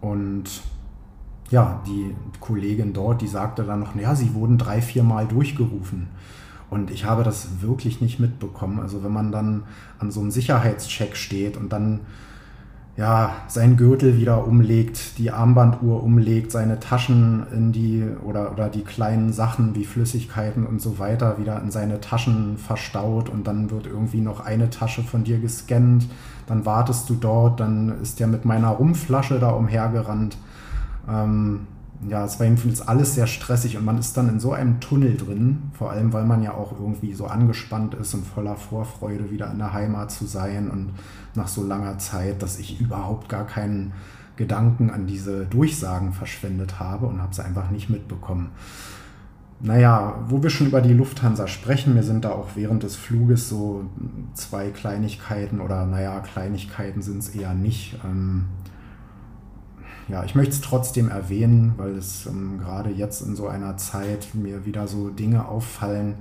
Und 0.00 0.62
ja, 1.50 1.82
die 1.86 2.14
Kollegin 2.40 2.92
dort, 2.92 3.20
die 3.20 3.28
sagte 3.28 3.64
dann 3.64 3.80
noch, 3.80 3.94
naja, 3.94 4.14
sie 4.14 4.34
wurden 4.34 4.58
drei, 4.58 4.80
vier 4.80 5.02
Mal 5.02 5.26
durchgerufen. 5.26 6.08
Und 6.70 6.90
ich 6.90 7.04
habe 7.04 7.22
das 7.22 7.60
wirklich 7.60 8.00
nicht 8.00 8.18
mitbekommen. 8.18 8.80
Also 8.80 9.04
wenn 9.04 9.12
man 9.12 9.30
dann 9.30 9.64
an 9.98 10.10
so 10.10 10.20
einem 10.20 10.30
Sicherheitscheck 10.30 11.16
steht 11.16 11.56
und 11.56 11.72
dann 11.72 12.00
ja, 12.96 13.32
seinen 13.48 13.76
Gürtel 13.76 14.16
wieder 14.18 14.46
umlegt, 14.46 15.18
die 15.18 15.32
Armbanduhr 15.32 16.02
umlegt, 16.02 16.52
seine 16.52 16.78
Taschen 16.78 17.44
in 17.52 17.72
die 17.72 18.04
oder, 18.24 18.52
oder 18.52 18.68
die 18.68 18.82
kleinen 18.82 19.32
Sachen 19.32 19.74
wie 19.74 19.84
Flüssigkeiten 19.84 20.64
und 20.64 20.80
so 20.80 21.00
weiter 21.00 21.38
wieder 21.38 21.60
in 21.60 21.72
seine 21.72 22.00
Taschen 22.00 22.56
verstaut 22.56 23.28
und 23.28 23.48
dann 23.48 23.70
wird 23.70 23.88
irgendwie 23.88 24.20
noch 24.20 24.40
eine 24.40 24.70
Tasche 24.70 25.02
von 25.02 25.24
dir 25.24 25.40
gescannt, 25.40 26.06
dann 26.46 26.66
wartest 26.66 27.10
du 27.10 27.14
dort, 27.14 27.58
dann 27.58 28.00
ist 28.00 28.20
der 28.20 28.28
mit 28.28 28.44
meiner 28.44 28.68
Rumflasche 28.68 29.40
da 29.40 29.50
umhergerannt. 29.50 30.36
Ähm, 31.08 31.66
ja, 32.08 32.24
es 32.24 32.38
war 32.38 32.46
jedenfalls 32.46 32.86
alles 32.86 33.14
sehr 33.14 33.26
stressig 33.26 33.76
und 33.76 33.84
man 33.84 33.98
ist 33.98 34.16
dann 34.16 34.28
in 34.28 34.40
so 34.40 34.52
einem 34.52 34.80
Tunnel 34.80 35.16
drin, 35.16 35.70
vor 35.72 35.90
allem 35.90 36.12
weil 36.12 36.24
man 36.24 36.42
ja 36.42 36.52
auch 36.52 36.72
irgendwie 36.72 37.14
so 37.14 37.26
angespannt 37.26 37.94
ist 37.94 38.14
und 38.14 38.26
voller 38.26 38.56
Vorfreude 38.56 39.30
wieder 39.30 39.50
in 39.50 39.58
der 39.58 39.72
Heimat 39.72 40.10
zu 40.10 40.26
sein 40.26 40.70
und 40.70 40.90
nach 41.34 41.48
so 41.48 41.64
langer 41.64 41.98
Zeit, 41.98 42.42
dass 42.42 42.58
ich 42.58 42.80
überhaupt 42.80 43.28
gar 43.28 43.46
keinen 43.46 43.92
Gedanken 44.36 44.90
an 44.90 45.06
diese 45.06 45.46
Durchsagen 45.46 46.12
verschwendet 46.12 46.80
habe 46.80 47.06
und 47.06 47.22
habe 47.22 47.34
sie 47.34 47.44
einfach 47.44 47.70
nicht 47.70 47.88
mitbekommen. 47.88 48.50
Naja, 49.60 50.16
wo 50.28 50.42
wir 50.42 50.50
schon 50.50 50.66
über 50.66 50.82
die 50.82 50.92
Lufthansa 50.92 51.46
sprechen, 51.46 51.94
mir 51.94 52.02
sind 52.02 52.24
da 52.24 52.32
auch 52.32 52.48
während 52.54 52.82
des 52.82 52.96
Fluges 52.96 53.48
so 53.48 53.84
zwei 54.34 54.70
Kleinigkeiten 54.70 55.60
oder 55.60 55.86
naja, 55.86 56.20
Kleinigkeiten 56.20 57.00
sind 57.00 57.18
es 57.18 57.30
eher 57.30 57.54
nicht. 57.54 57.98
Ähm, 58.04 58.46
ja, 60.08 60.22
ich 60.24 60.34
möchte 60.34 60.52
es 60.52 60.60
trotzdem 60.60 61.08
erwähnen, 61.08 61.74
weil 61.76 61.96
es 61.96 62.26
ähm, 62.26 62.58
gerade 62.58 62.90
jetzt 62.90 63.22
in 63.22 63.36
so 63.36 63.48
einer 63.48 63.76
Zeit 63.76 64.34
mir 64.34 64.66
wieder 64.66 64.86
so 64.86 65.08
Dinge 65.08 65.48
auffallen, 65.48 66.14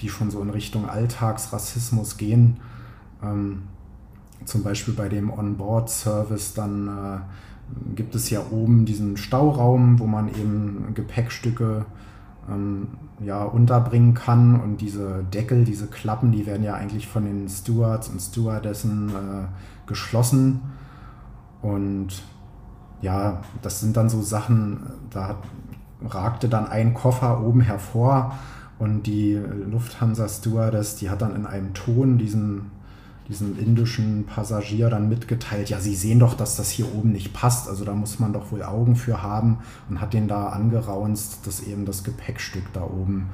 die 0.00 0.08
schon 0.08 0.30
so 0.30 0.40
in 0.40 0.50
Richtung 0.50 0.88
Alltagsrassismus 0.88 2.16
gehen. 2.16 2.58
Ähm, 3.22 3.62
zum 4.44 4.62
Beispiel 4.62 4.94
bei 4.94 5.08
dem 5.08 5.30
On-Board-Service, 5.30 6.54
dann 6.54 6.88
äh, 6.88 7.94
gibt 7.94 8.14
es 8.14 8.30
ja 8.30 8.40
oben 8.50 8.84
diesen 8.86 9.16
Stauraum, 9.16 9.98
wo 9.98 10.06
man 10.06 10.28
eben 10.28 10.92
Gepäckstücke 10.94 11.84
ähm, 12.48 12.88
ja, 13.20 13.42
unterbringen 13.44 14.14
kann. 14.14 14.60
Und 14.60 14.80
diese 14.80 15.24
Deckel, 15.24 15.64
diese 15.64 15.88
Klappen, 15.88 16.32
die 16.32 16.46
werden 16.46 16.62
ja 16.62 16.74
eigentlich 16.74 17.06
von 17.06 17.24
den 17.24 17.48
Stewards 17.48 18.08
und 18.08 18.20
Stewardessen 18.20 19.10
äh, 19.10 19.88
geschlossen. 19.88 20.60
Und 21.60 22.22
ja, 23.06 23.40
das 23.62 23.78
sind 23.78 23.96
dann 23.96 24.08
so 24.08 24.20
Sachen, 24.20 24.80
da 25.10 25.36
ragte 26.04 26.48
dann 26.48 26.66
ein 26.66 26.92
Koffer 26.92 27.40
oben 27.40 27.60
hervor 27.60 28.34
und 28.80 29.04
die 29.04 29.34
Lufthansa 29.70 30.28
Stewardess, 30.28 30.96
die 30.96 31.08
hat 31.08 31.22
dann 31.22 31.36
in 31.36 31.46
einem 31.46 31.72
Ton 31.72 32.18
diesen, 32.18 32.72
diesen 33.28 33.56
indischen 33.60 34.26
Passagier 34.26 34.90
dann 34.90 35.08
mitgeteilt, 35.08 35.70
ja, 35.70 35.78
Sie 35.78 35.94
sehen 35.94 36.18
doch, 36.18 36.34
dass 36.34 36.56
das 36.56 36.68
hier 36.68 36.92
oben 36.96 37.12
nicht 37.12 37.32
passt, 37.32 37.68
also 37.68 37.84
da 37.84 37.94
muss 37.94 38.18
man 38.18 38.32
doch 38.32 38.50
wohl 38.50 38.64
Augen 38.64 38.96
für 38.96 39.22
haben 39.22 39.58
und 39.88 40.00
hat 40.00 40.12
den 40.12 40.26
da 40.26 40.48
angeraunzt, 40.48 41.46
dass 41.46 41.60
eben 41.60 41.84
das 41.84 42.02
Gepäckstück 42.02 42.64
da 42.72 42.82
oben 42.82 43.28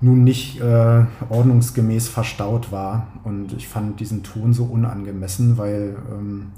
nun 0.00 0.24
nicht 0.24 0.60
äh, 0.60 1.04
ordnungsgemäß 1.28 2.08
verstaut 2.08 2.72
war. 2.72 3.06
Und 3.22 3.52
ich 3.52 3.68
fand 3.68 4.00
diesen 4.00 4.24
Ton 4.24 4.52
so 4.52 4.64
unangemessen, 4.64 5.56
weil 5.58 5.96
ähm, 6.10 6.48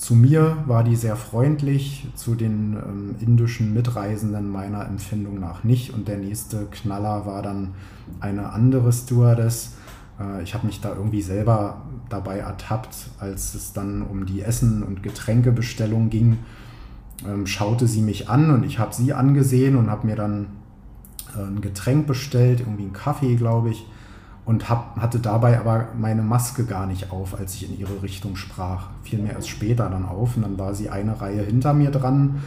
zu 0.00 0.14
mir 0.14 0.56
war 0.64 0.82
die 0.82 0.96
sehr 0.96 1.14
freundlich, 1.14 2.08
zu 2.14 2.34
den 2.34 2.72
ähm, 2.72 3.16
indischen 3.20 3.74
Mitreisenden 3.74 4.48
meiner 4.48 4.86
Empfindung 4.86 5.38
nach 5.38 5.62
nicht. 5.62 5.92
Und 5.92 6.08
der 6.08 6.16
nächste 6.16 6.64
Knaller 6.70 7.26
war 7.26 7.42
dann 7.42 7.74
eine 8.18 8.50
andere 8.50 8.94
Stewardess. 8.94 9.74
Äh, 10.18 10.42
ich 10.42 10.54
habe 10.54 10.66
mich 10.66 10.80
da 10.80 10.94
irgendwie 10.94 11.20
selber 11.20 11.82
dabei 12.08 12.38
ertappt, 12.38 13.10
als 13.18 13.54
es 13.54 13.74
dann 13.74 14.00
um 14.00 14.24
die 14.24 14.40
Essen- 14.40 14.82
und 14.82 15.02
Getränkebestellung 15.02 16.08
ging. 16.08 16.38
Ähm, 17.28 17.46
schaute 17.46 17.86
sie 17.86 18.00
mich 18.00 18.30
an 18.30 18.50
und 18.50 18.64
ich 18.64 18.78
habe 18.78 18.94
sie 18.94 19.12
angesehen 19.12 19.76
und 19.76 19.90
habe 19.90 20.06
mir 20.06 20.16
dann 20.16 20.46
äh, 21.36 21.42
ein 21.42 21.60
Getränk 21.60 22.06
bestellt, 22.06 22.60
irgendwie 22.60 22.84
einen 22.84 22.94
Kaffee, 22.94 23.36
glaube 23.36 23.68
ich 23.68 23.84
und 24.50 24.68
hab, 24.68 24.96
hatte 25.00 25.20
dabei 25.20 25.60
aber 25.60 25.90
meine 25.96 26.22
Maske 26.22 26.64
gar 26.64 26.84
nicht 26.84 27.12
auf, 27.12 27.38
als 27.38 27.54
ich 27.54 27.70
in 27.70 27.78
ihre 27.78 28.02
Richtung 28.02 28.34
sprach. 28.34 28.88
Fiel 29.04 29.20
mir 29.20 29.30
erst 29.30 29.48
später 29.48 29.88
dann 29.88 30.04
auf 30.04 30.36
und 30.36 30.42
dann 30.42 30.58
war 30.58 30.74
sie 30.74 30.90
eine 30.90 31.20
Reihe 31.20 31.42
hinter 31.42 31.72
mir 31.72 31.92
dran 31.92 32.40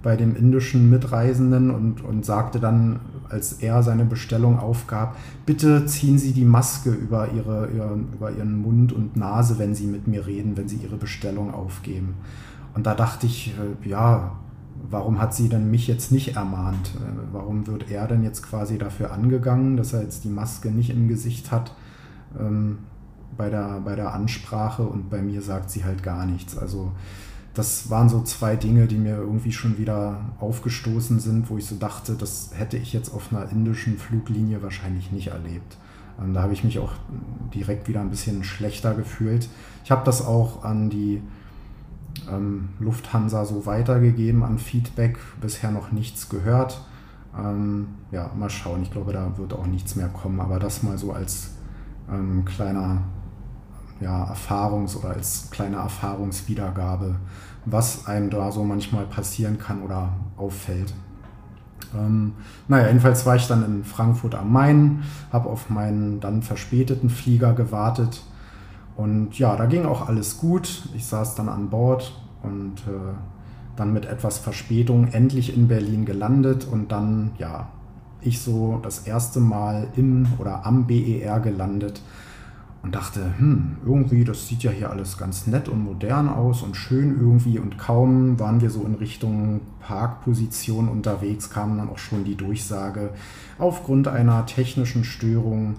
bei 0.00 0.14
dem 0.14 0.36
indischen 0.36 0.88
Mitreisenden 0.88 1.72
und, 1.72 2.04
und 2.04 2.24
sagte 2.24 2.60
dann, 2.60 3.00
als 3.28 3.54
er 3.54 3.82
seine 3.82 4.04
Bestellung 4.04 4.60
aufgab, 4.60 5.16
bitte 5.46 5.84
ziehen 5.86 6.16
Sie 6.16 6.32
die 6.32 6.44
Maske 6.44 6.90
über, 6.90 7.32
ihre, 7.32 7.66
über 7.66 8.30
Ihren 8.30 8.62
Mund 8.62 8.92
und 8.92 9.16
Nase, 9.16 9.58
wenn 9.58 9.74
Sie 9.74 9.88
mit 9.88 10.06
mir 10.06 10.28
reden, 10.28 10.56
wenn 10.56 10.68
Sie 10.68 10.76
Ihre 10.76 10.96
Bestellung 10.96 11.52
aufgeben. 11.52 12.14
Und 12.74 12.86
da 12.86 12.94
dachte 12.94 13.26
ich, 13.26 13.52
äh, 13.84 13.88
ja, 13.88 14.30
warum 14.90 15.20
hat 15.20 15.34
sie 15.34 15.48
denn 15.48 15.70
mich 15.70 15.86
jetzt 15.86 16.12
nicht 16.12 16.36
ermahnt? 16.36 16.94
Äh, 16.96 17.32
warum 17.32 17.66
wird 17.66 17.90
er 17.90 18.06
denn 18.06 18.22
jetzt 18.22 18.42
quasi 18.42 18.78
dafür 18.78 19.12
angegangen, 19.12 19.76
dass 19.76 19.92
er 19.92 20.02
jetzt 20.02 20.24
die 20.24 20.28
Maske 20.28 20.70
nicht 20.70 20.90
im 20.90 21.08
Gesicht 21.08 21.50
hat 21.50 21.72
ähm, 22.38 22.78
bei, 23.36 23.50
der, 23.50 23.80
bei 23.84 23.94
der 23.94 24.14
Ansprache 24.14 24.82
und 24.82 25.10
bei 25.10 25.22
mir 25.22 25.42
sagt 25.42 25.70
sie 25.70 25.84
halt 25.84 26.02
gar 26.02 26.26
nichts. 26.26 26.56
Also 26.56 26.92
das 27.54 27.90
waren 27.90 28.08
so 28.08 28.22
zwei 28.22 28.56
Dinge, 28.56 28.86
die 28.86 28.98
mir 28.98 29.16
irgendwie 29.16 29.52
schon 29.52 29.78
wieder 29.78 30.20
aufgestoßen 30.38 31.18
sind, 31.18 31.50
wo 31.50 31.58
ich 31.58 31.66
so 31.66 31.76
dachte, 31.76 32.14
das 32.14 32.50
hätte 32.54 32.76
ich 32.76 32.92
jetzt 32.92 33.12
auf 33.12 33.32
einer 33.32 33.50
indischen 33.50 33.98
Fluglinie 33.98 34.62
wahrscheinlich 34.62 35.10
nicht 35.12 35.28
erlebt. 35.28 35.76
Und 36.18 36.34
da 36.34 36.42
habe 36.42 36.52
ich 36.52 36.64
mich 36.64 36.78
auch 36.78 36.92
direkt 37.54 37.88
wieder 37.88 38.00
ein 38.00 38.10
bisschen 38.10 38.44
schlechter 38.44 38.94
gefühlt. 38.94 39.48
Ich 39.84 39.90
habe 39.90 40.04
das 40.04 40.24
auch 40.24 40.64
an 40.64 40.90
die 40.90 41.22
ähm, 42.32 42.70
Lufthansa 42.78 43.44
so 43.44 43.66
weitergegeben 43.66 44.42
an 44.42 44.58
Feedback. 44.58 45.18
Bisher 45.40 45.70
noch 45.70 45.92
nichts 45.92 46.28
gehört. 46.28 46.80
Ähm, 47.36 47.88
ja, 48.10 48.30
mal 48.36 48.50
schauen. 48.50 48.82
Ich 48.82 48.90
glaube, 48.90 49.12
da 49.12 49.36
wird 49.36 49.52
auch 49.52 49.66
nichts 49.66 49.96
mehr 49.96 50.08
kommen. 50.08 50.40
Aber 50.40 50.58
das 50.58 50.82
mal 50.82 50.98
so 50.98 51.12
als 51.12 51.52
ähm, 52.10 52.44
kleiner 52.44 53.02
ja, 54.00 54.24
Erfahrungs- 54.24 54.96
oder 54.96 55.10
als 55.10 55.50
kleine 55.50 55.76
Erfahrungswiedergabe, 55.76 57.16
was 57.64 58.06
einem 58.06 58.30
da 58.30 58.52
so 58.52 58.64
manchmal 58.64 59.06
passieren 59.06 59.58
kann 59.58 59.82
oder 59.82 60.10
auffällt. 60.36 60.94
Ähm, 61.96 62.34
naja, 62.68 62.88
jedenfalls 62.88 63.24
war 63.26 63.36
ich 63.36 63.46
dann 63.46 63.64
in 63.64 63.84
Frankfurt 63.84 64.34
am 64.34 64.52
Main, 64.52 65.02
habe 65.32 65.48
auf 65.48 65.70
meinen 65.70 66.20
dann 66.20 66.42
verspäteten 66.42 67.10
Flieger 67.10 67.54
gewartet 67.54 68.22
und 68.98 69.38
ja, 69.38 69.54
da 69.54 69.66
ging 69.66 69.86
auch 69.86 70.08
alles 70.08 70.38
gut. 70.38 70.88
Ich 70.96 71.06
saß 71.06 71.36
dann 71.36 71.48
an 71.48 71.70
Bord 71.70 72.20
und 72.42 72.78
äh, 72.88 73.14
dann 73.76 73.92
mit 73.92 74.06
etwas 74.06 74.38
Verspätung 74.38 75.06
endlich 75.12 75.56
in 75.56 75.68
Berlin 75.68 76.04
gelandet 76.04 76.66
und 76.68 76.90
dann, 76.90 77.30
ja, 77.38 77.68
ich 78.20 78.40
so 78.40 78.80
das 78.82 79.06
erste 79.06 79.38
Mal 79.38 79.86
im 79.94 80.26
oder 80.40 80.66
am 80.66 80.88
BER 80.88 81.38
gelandet 81.38 82.02
und 82.82 82.96
dachte, 82.96 83.34
hm, 83.38 83.76
irgendwie, 83.86 84.24
das 84.24 84.48
sieht 84.48 84.64
ja 84.64 84.72
hier 84.72 84.90
alles 84.90 85.16
ganz 85.16 85.46
nett 85.46 85.68
und 85.68 85.84
modern 85.84 86.28
aus 86.28 86.62
und 86.62 86.76
schön 86.76 87.20
irgendwie. 87.20 87.60
Und 87.60 87.78
kaum 87.78 88.40
waren 88.40 88.60
wir 88.60 88.70
so 88.70 88.82
in 88.82 88.96
Richtung 88.96 89.60
Parkposition 89.78 90.88
unterwegs, 90.88 91.50
kam 91.50 91.78
dann 91.78 91.88
auch 91.88 91.98
schon 91.98 92.24
die 92.24 92.34
Durchsage, 92.34 93.10
aufgrund 93.60 94.08
einer 94.08 94.44
technischen 94.46 95.04
Störung 95.04 95.76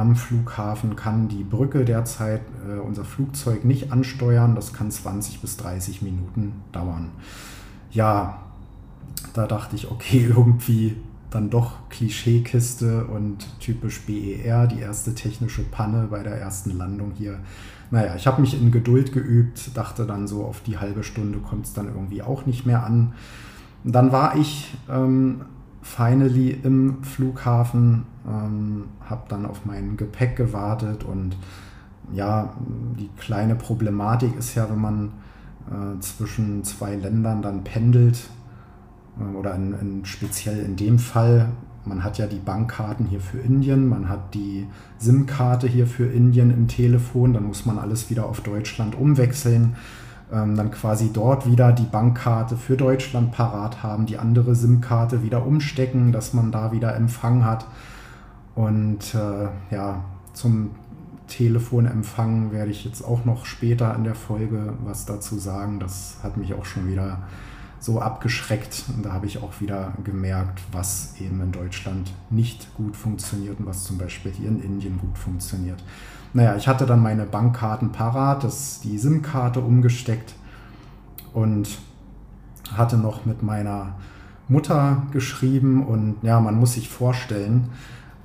am 0.00 0.16
Flughafen 0.16 0.96
kann 0.96 1.28
die 1.28 1.44
Brücke 1.44 1.84
derzeit 1.84 2.40
äh, 2.66 2.78
unser 2.78 3.04
Flugzeug 3.04 3.64
nicht 3.64 3.92
ansteuern. 3.92 4.54
Das 4.54 4.72
kann 4.72 4.90
20 4.90 5.40
bis 5.40 5.58
30 5.58 6.02
Minuten 6.02 6.62
dauern. 6.72 7.10
Ja, 7.92 8.40
da 9.34 9.46
dachte 9.46 9.76
ich, 9.76 9.90
okay, 9.90 10.26
irgendwie 10.28 10.96
dann 11.30 11.50
doch 11.50 11.88
Klischeekiste 11.90 13.04
und 13.04 13.46
typisch 13.60 14.00
BER, 14.00 14.66
die 14.66 14.80
erste 14.80 15.14
technische 15.14 15.62
Panne 15.62 16.08
bei 16.10 16.22
der 16.22 16.34
ersten 16.34 16.76
Landung 16.76 17.12
hier. 17.16 17.38
Naja, 17.92 18.16
ich 18.16 18.26
habe 18.26 18.40
mich 18.40 18.60
in 18.60 18.72
Geduld 18.72 19.12
geübt, 19.12 19.76
dachte 19.76 20.06
dann 20.06 20.26
so, 20.26 20.44
auf 20.44 20.62
die 20.62 20.78
halbe 20.78 21.04
Stunde 21.04 21.38
kommt 21.38 21.66
es 21.66 21.72
dann 21.72 21.86
irgendwie 21.86 22.22
auch 22.22 22.46
nicht 22.46 22.66
mehr 22.66 22.84
an. 22.84 23.12
dann 23.84 24.12
war 24.12 24.36
ich 24.36 24.74
ähm, 24.88 25.42
finally 25.82 26.50
im 26.62 27.02
Flughafen, 27.02 28.04
ähm, 28.26 28.84
habe 29.08 29.22
dann 29.28 29.46
auf 29.46 29.64
mein 29.64 29.96
Gepäck 29.96 30.36
gewartet 30.36 31.04
und 31.04 31.36
ja, 32.12 32.54
die 32.98 33.08
kleine 33.18 33.54
Problematik 33.54 34.36
ist 34.36 34.54
ja, 34.54 34.68
wenn 34.68 34.80
man 34.80 35.12
äh, 35.70 36.00
zwischen 36.00 36.64
zwei 36.64 36.96
Ländern 36.96 37.42
dann 37.42 37.64
pendelt, 37.64 38.28
äh, 39.18 39.36
oder 39.36 39.54
in, 39.54 39.74
in, 39.74 40.04
speziell 40.04 40.58
in 40.60 40.76
dem 40.76 40.98
Fall, 40.98 41.50
man 41.84 42.04
hat 42.04 42.18
ja 42.18 42.26
die 42.26 42.38
Bankkarten 42.38 43.06
hier 43.06 43.20
für 43.20 43.38
Indien, 43.38 43.88
man 43.88 44.08
hat 44.08 44.34
die 44.34 44.66
SIM-Karte 44.98 45.66
hier 45.66 45.86
für 45.86 46.06
Indien 46.06 46.50
im 46.50 46.68
Telefon, 46.68 47.32
dann 47.32 47.46
muss 47.46 47.64
man 47.64 47.78
alles 47.78 48.10
wieder 48.10 48.26
auf 48.26 48.42
Deutschland 48.42 48.94
umwechseln, 48.94 49.76
ähm, 50.32 50.56
dann 50.56 50.70
quasi 50.70 51.12
dort 51.12 51.46
wieder 51.46 51.72
die 51.72 51.84
Bankkarte 51.84 52.56
für 52.56 52.76
Deutschland 52.76 53.32
parat 53.32 53.82
haben, 53.82 54.06
die 54.06 54.18
andere 54.18 54.54
SIM-Karte 54.54 55.22
wieder 55.22 55.44
umstecken, 55.46 56.12
dass 56.12 56.34
man 56.34 56.52
da 56.52 56.72
wieder 56.72 56.94
Empfang 56.94 57.44
hat. 57.44 57.66
Und 58.54 59.14
äh, 59.14 59.74
ja, 59.74 60.04
zum 60.32 60.70
Telefonempfang 61.28 62.52
werde 62.52 62.70
ich 62.70 62.84
jetzt 62.84 63.02
auch 63.02 63.24
noch 63.24 63.46
später 63.46 63.94
in 63.94 64.04
der 64.04 64.14
Folge 64.14 64.74
was 64.84 65.06
dazu 65.06 65.38
sagen. 65.38 65.80
Das 65.80 66.16
hat 66.22 66.36
mich 66.36 66.54
auch 66.54 66.64
schon 66.64 66.88
wieder 66.88 67.22
so 67.78 68.00
abgeschreckt. 68.00 68.84
Und 68.94 69.04
da 69.04 69.12
habe 69.12 69.26
ich 69.26 69.42
auch 69.42 69.60
wieder 69.60 69.94
gemerkt, 70.04 70.60
was 70.72 71.14
eben 71.20 71.40
in 71.40 71.52
Deutschland 71.52 72.12
nicht 72.28 72.74
gut 72.74 72.96
funktioniert 72.96 73.58
und 73.58 73.66
was 73.66 73.84
zum 73.84 73.96
Beispiel 73.96 74.32
hier 74.32 74.48
in 74.48 74.62
Indien 74.62 74.98
gut 74.98 75.16
funktioniert. 75.16 75.82
Naja, 76.32 76.56
ich 76.56 76.68
hatte 76.68 76.86
dann 76.86 77.02
meine 77.02 77.24
Bankkarten 77.24 77.90
parat, 77.90 78.44
das, 78.44 78.80
die 78.80 78.98
SIM-Karte 78.98 79.60
umgesteckt 79.60 80.34
und 81.32 81.68
hatte 82.72 82.96
noch 82.96 83.26
mit 83.26 83.42
meiner 83.42 83.94
Mutter 84.48 85.02
geschrieben. 85.12 85.84
Und 85.86 86.16
ja, 86.22 86.38
man 86.40 86.54
muss 86.54 86.74
sich 86.74 86.88
vorstellen, 86.88 87.70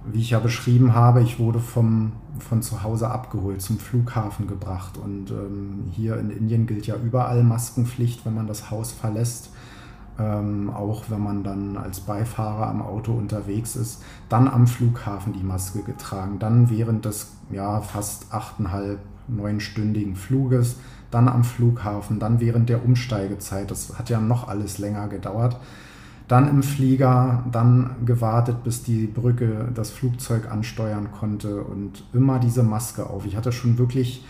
wie 0.05 0.19
ich 0.19 0.31
ja 0.31 0.39
beschrieben 0.39 0.93
habe, 0.93 1.23
ich 1.23 1.39
wurde 1.39 1.59
vom, 1.59 2.11
von 2.37 2.61
zu 2.61 2.83
Hause 2.83 3.09
abgeholt, 3.09 3.61
zum 3.61 3.79
Flughafen 3.79 4.47
gebracht. 4.47 4.97
Und 4.97 5.31
ähm, 5.31 5.85
hier 5.91 6.19
in 6.19 6.29
Indien 6.29 6.67
gilt 6.67 6.85
ja 6.85 6.95
überall 6.95 7.43
Maskenpflicht, 7.43 8.25
wenn 8.25 8.35
man 8.35 8.47
das 8.47 8.69
Haus 8.69 8.91
verlässt. 8.91 9.49
Ähm, 10.17 10.69
auch 10.69 11.05
wenn 11.09 11.21
man 11.21 11.43
dann 11.43 11.77
als 11.77 11.99
Beifahrer 11.99 12.67
am 12.67 12.81
Auto 12.81 13.11
unterwegs 13.11 13.75
ist, 13.75 14.01
dann 14.29 14.47
am 14.47 14.65
Flughafen 14.65 15.33
die 15.33 15.43
Maske 15.43 15.81
getragen, 15.81 16.39
dann 16.39 16.69
während 16.69 17.03
des 17.03 17.33
ja, 17.51 17.81
fast 17.81 18.33
achteinhalb, 18.33 18.99
neunstündigen 19.27 20.15
Fluges, 20.15 20.77
dann 21.11 21.27
am 21.27 21.43
Flughafen, 21.43 22.19
dann 22.19 22.39
während 22.39 22.69
der 22.69 22.85
Umsteigezeit. 22.85 23.71
Das 23.71 23.97
hat 23.99 24.09
ja 24.09 24.21
noch 24.21 24.47
alles 24.47 24.77
länger 24.77 25.07
gedauert 25.07 25.59
dann 26.27 26.49
im 26.49 26.63
Flieger, 26.63 27.43
dann 27.51 27.97
gewartet, 28.05 28.63
bis 28.63 28.83
die 28.83 29.05
Brücke 29.05 29.69
das 29.73 29.91
Flugzeug 29.91 30.51
ansteuern 30.51 31.11
konnte 31.11 31.61
und 31.61 32.03
immer 32.13 32.39
diese 32.39 32.63
Maske 32.63 33.07
auf. 33.09 33.25
Ich 33.25 33.35
hatte 33.35 33.51
schon 33.51 33.77
wirklich 33.77 34.25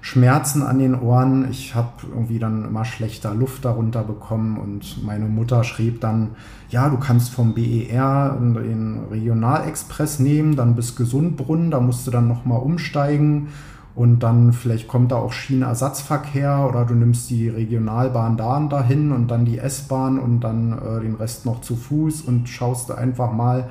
Schmerzen 0.00 0.62
an 0.62 0.78
den 0.78 0.98
Ohren. 0.98 1.50
Ich 1.50 1.74
habe 1.74 1.92
irgendwie 2.08 2.38
dann 2.38 2.64
immer 2.64 2.84
schlechter 2.84 3.34
Luft 3.34 3.64
darunter 3.64 4.02
bekommen 4.02 4.58
und 4.58 5.04
meine 5.04 5.26
Mutter 5.26 5.64
schrieb 5.64 6.00
dann, 6.00 6.30
ja, 6.70 6.88
du 6.88 6.98
kannst 6.98 7.32
vom 7.32 7.54
BER 7.54 8.36
den 8.40 9.00
Regionalexpress 9.10 10.20
nehmen, 10.20 10.56
dann 10.56 10.74
bis 10.74 10.96
Gesundbrunnen, 10.96 11.70
da 11.70 11.80
musst 11.80 12.06
du 12.06 12.10
dann 12.10 12.28
nochmal 12.28 12.60
umsteigen 12.60 13.48
und 13.94 14.20
dann 14.20 14.52
vielleicht 14.52 14.88
kommt 14.88 15.12
da 15.12 15.16
auch 15.16 15.32
Schienenersatzverkehr 15.32 16.66
oder 16.68 16.84
du 16.84 16.94
nimmst 16.94 17.28
die 17.28 17.48
Regionalbahn 17.48 18.36
da 18.36 18.56
und 18.56 18.70
dahin 18.70 19.12
und 19.12 19.28
dann 19.28 19.44
die 19.44 19.58
S-Bahn 19.58 20.18
und 20.18 20.40
dann 20.40 20.72
äh, 20.72 21.00
den 21.00 21.16
Rest 21.16 21.44
noch 21.44 21.60
zu 21.60 21.76
Fuß 21.76 22.22
und 22.22 22.48
schaust 22.48 22.88
du 22.88 22.94
einfach 22.94 23.32
mal. 23.32 23.68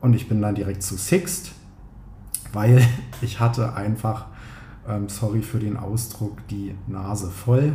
Und 0.00 0.14
ich 0.14 0.28
bin 0.28 0.40
dann 0.42 0.54
direkt 0.54 0.82
zu 0.82 0.96
Sixt, 0.96 1.52
weil 2.52 2.82
ich 3.22 3.40
hatte 3.40 3.74
einfach, 3.74 4.26
ähm, 4.88 5.08
sorry 5.08 5.42
für 5.42 5.58
den 5.58 5.76
Ausdruck, 5.76 6.46
die 6.48 6.74
Nase 6.86 7.30
voll. 7.30 7.74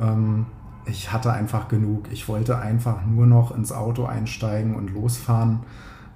Ähm, 0.00 0.46
ich 0.86 1.12
hatte 1.12 1.32
einfach 1.32 1.68
genug. 1.68 2.08
Ich 2.12 2.28
wollte 2.28 2.58
einfach 2.58 3.04
nur 3.04 3.26
noch 3.26 3.56
ins 3.56 3.72
Auto 3.72 4.04
einsteigen 4.04 4.74
und 4.76 4.92
losfahren 4.92 5.60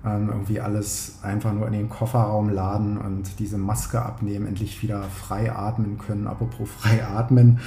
ähm, 0.04 0.28
irgendwie 0.30 0.60
alles 0.60 1.18
einfach 1.22 1.52
nur 1.52 1.66
in 1.66 1.72
den 1.72 1.88
Kofferraum 1.88 2.48
laden 2.48 2.96
und 2.96 3.38
diese 3.38 3.58
Maske 3.58 4.00
abnehmen, 4.00 4.46
endlich 4.46 4.82
wieder 4.82 5.02
frei 5.02 5.52
atmen 5.52 5.98
können. 5.98 6.26
Apropos 6.26 6.68
frei 6.78 7.04
atmen, 7.04 7.58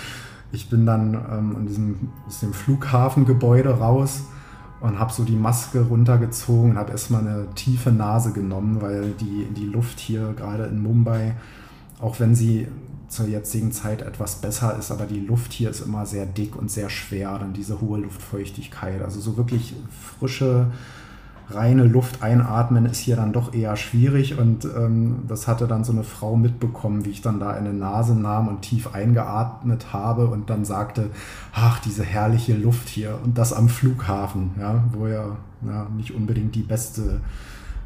ich 0.52 0.70
bin 0.70 0.86
dann 0.86 1.14
ähm, 1.14 1.66
diesem, 1.68 2.10
aus 2.28 2.40
dem 2.40 2.54
Flughafengebäude 2.54 3.78
raus 3.80 4.24
und 4.82 5.00
habe 5.00 5.14
so 5.14 5.24
die 5.24 5.36
Maske 5.36 5.82
runtergezogen 5.82 6.72
und 6.72 6.78
habe 6.78 6.92
erstmal 6.92 7.22
eine 7.22 7.48
tiefe 7.56 7.92
Nase 7.92 8.34
genommen, 8.34 8.82
weil 8.82 9.12
die, 9.20 9.48
die 9.56 9.66
Luft 9.66 10.00
hier 10.00 10.34
gerade 10.34 10.66
in 10.66 10.82
Mumbai, 10.82 11.36
auch 12.00 12.20
wenn 12.20 12.36
sie 12.36 12.68
zur 13.08 13.28
jetzigen 13.28 13.72
Zeit 13.72 14.02
etwas 14.02 14.36
besser 14.36 14.76
ist, 14.78 14.92
aber 14.92 15.06
die 15.06 15.20
Luft 15.20 15.54
hier 15.54 15.70
ist 15.70 15.82
immer 15.82 16.06
sehr 16.06 16.26
dick 16.26 16.56
und 16.56 16.72
sehr 16.72 16.90
schwer, 16.90 17.38
dann 17.38 17.54
diese 17.54 17.80
hohe 17.80 18.00
Luftfeuchtigkeit. 18.00 19.02
Also 19.02 19.20
so 19.20 19.38
wirklich 19.38 19.76
frische, 20.20 20.72
reine 21.50 21.84
Luft 21.84 22.24
einatmen 22.24 22.86
ist 22.86 23.00
hier 23.00 23.16
dann 23.16 23.34
doch 23.34 23.54
eher 23.54 23.76
schwierig 23.76 24.40
und 24.40 24.66
ähm, 24.66 25.24
das 25.28 25.48
hatte 25.48 25.68
dann 25.68 25.84
so 25.84 25.92
eine 25.92 26.04
Frau 26.04 26.36
mitbekommen, 26.36 27.06
wie 27.06 27.12
ich 27.12 27.22
dann 27.22 27.40
da 27.40 27.52
eine 27.52 27.74
Nase 27.74 28.16
nahm 28.16 28.48
und 28.48 28.62
tief 28.62 28.94
eingeatmet 28.94 29.94
habe 29.94 30.28
und 30.28 30.50
dann 30.50 30.66
sagte, 30.66 31.10
ach, 31.54 31.80
diese 31.80 32.04
herrliche 32.04 32.56
Luft 32.56 32.90
hier 32.90 33.20
und 33.24 33.38
das 33.38 33.54
am 33.54 33.70
Flughafen, 33.70 34.52
ja, 34.60 34.84
wo 34.94 35.08
ja, 35.08 35.38
ja 35.66 35.88
nicht 35.96 36.16
unbedingt 36.16 36.56
die 36.56 36.64
beste 36.64 37.22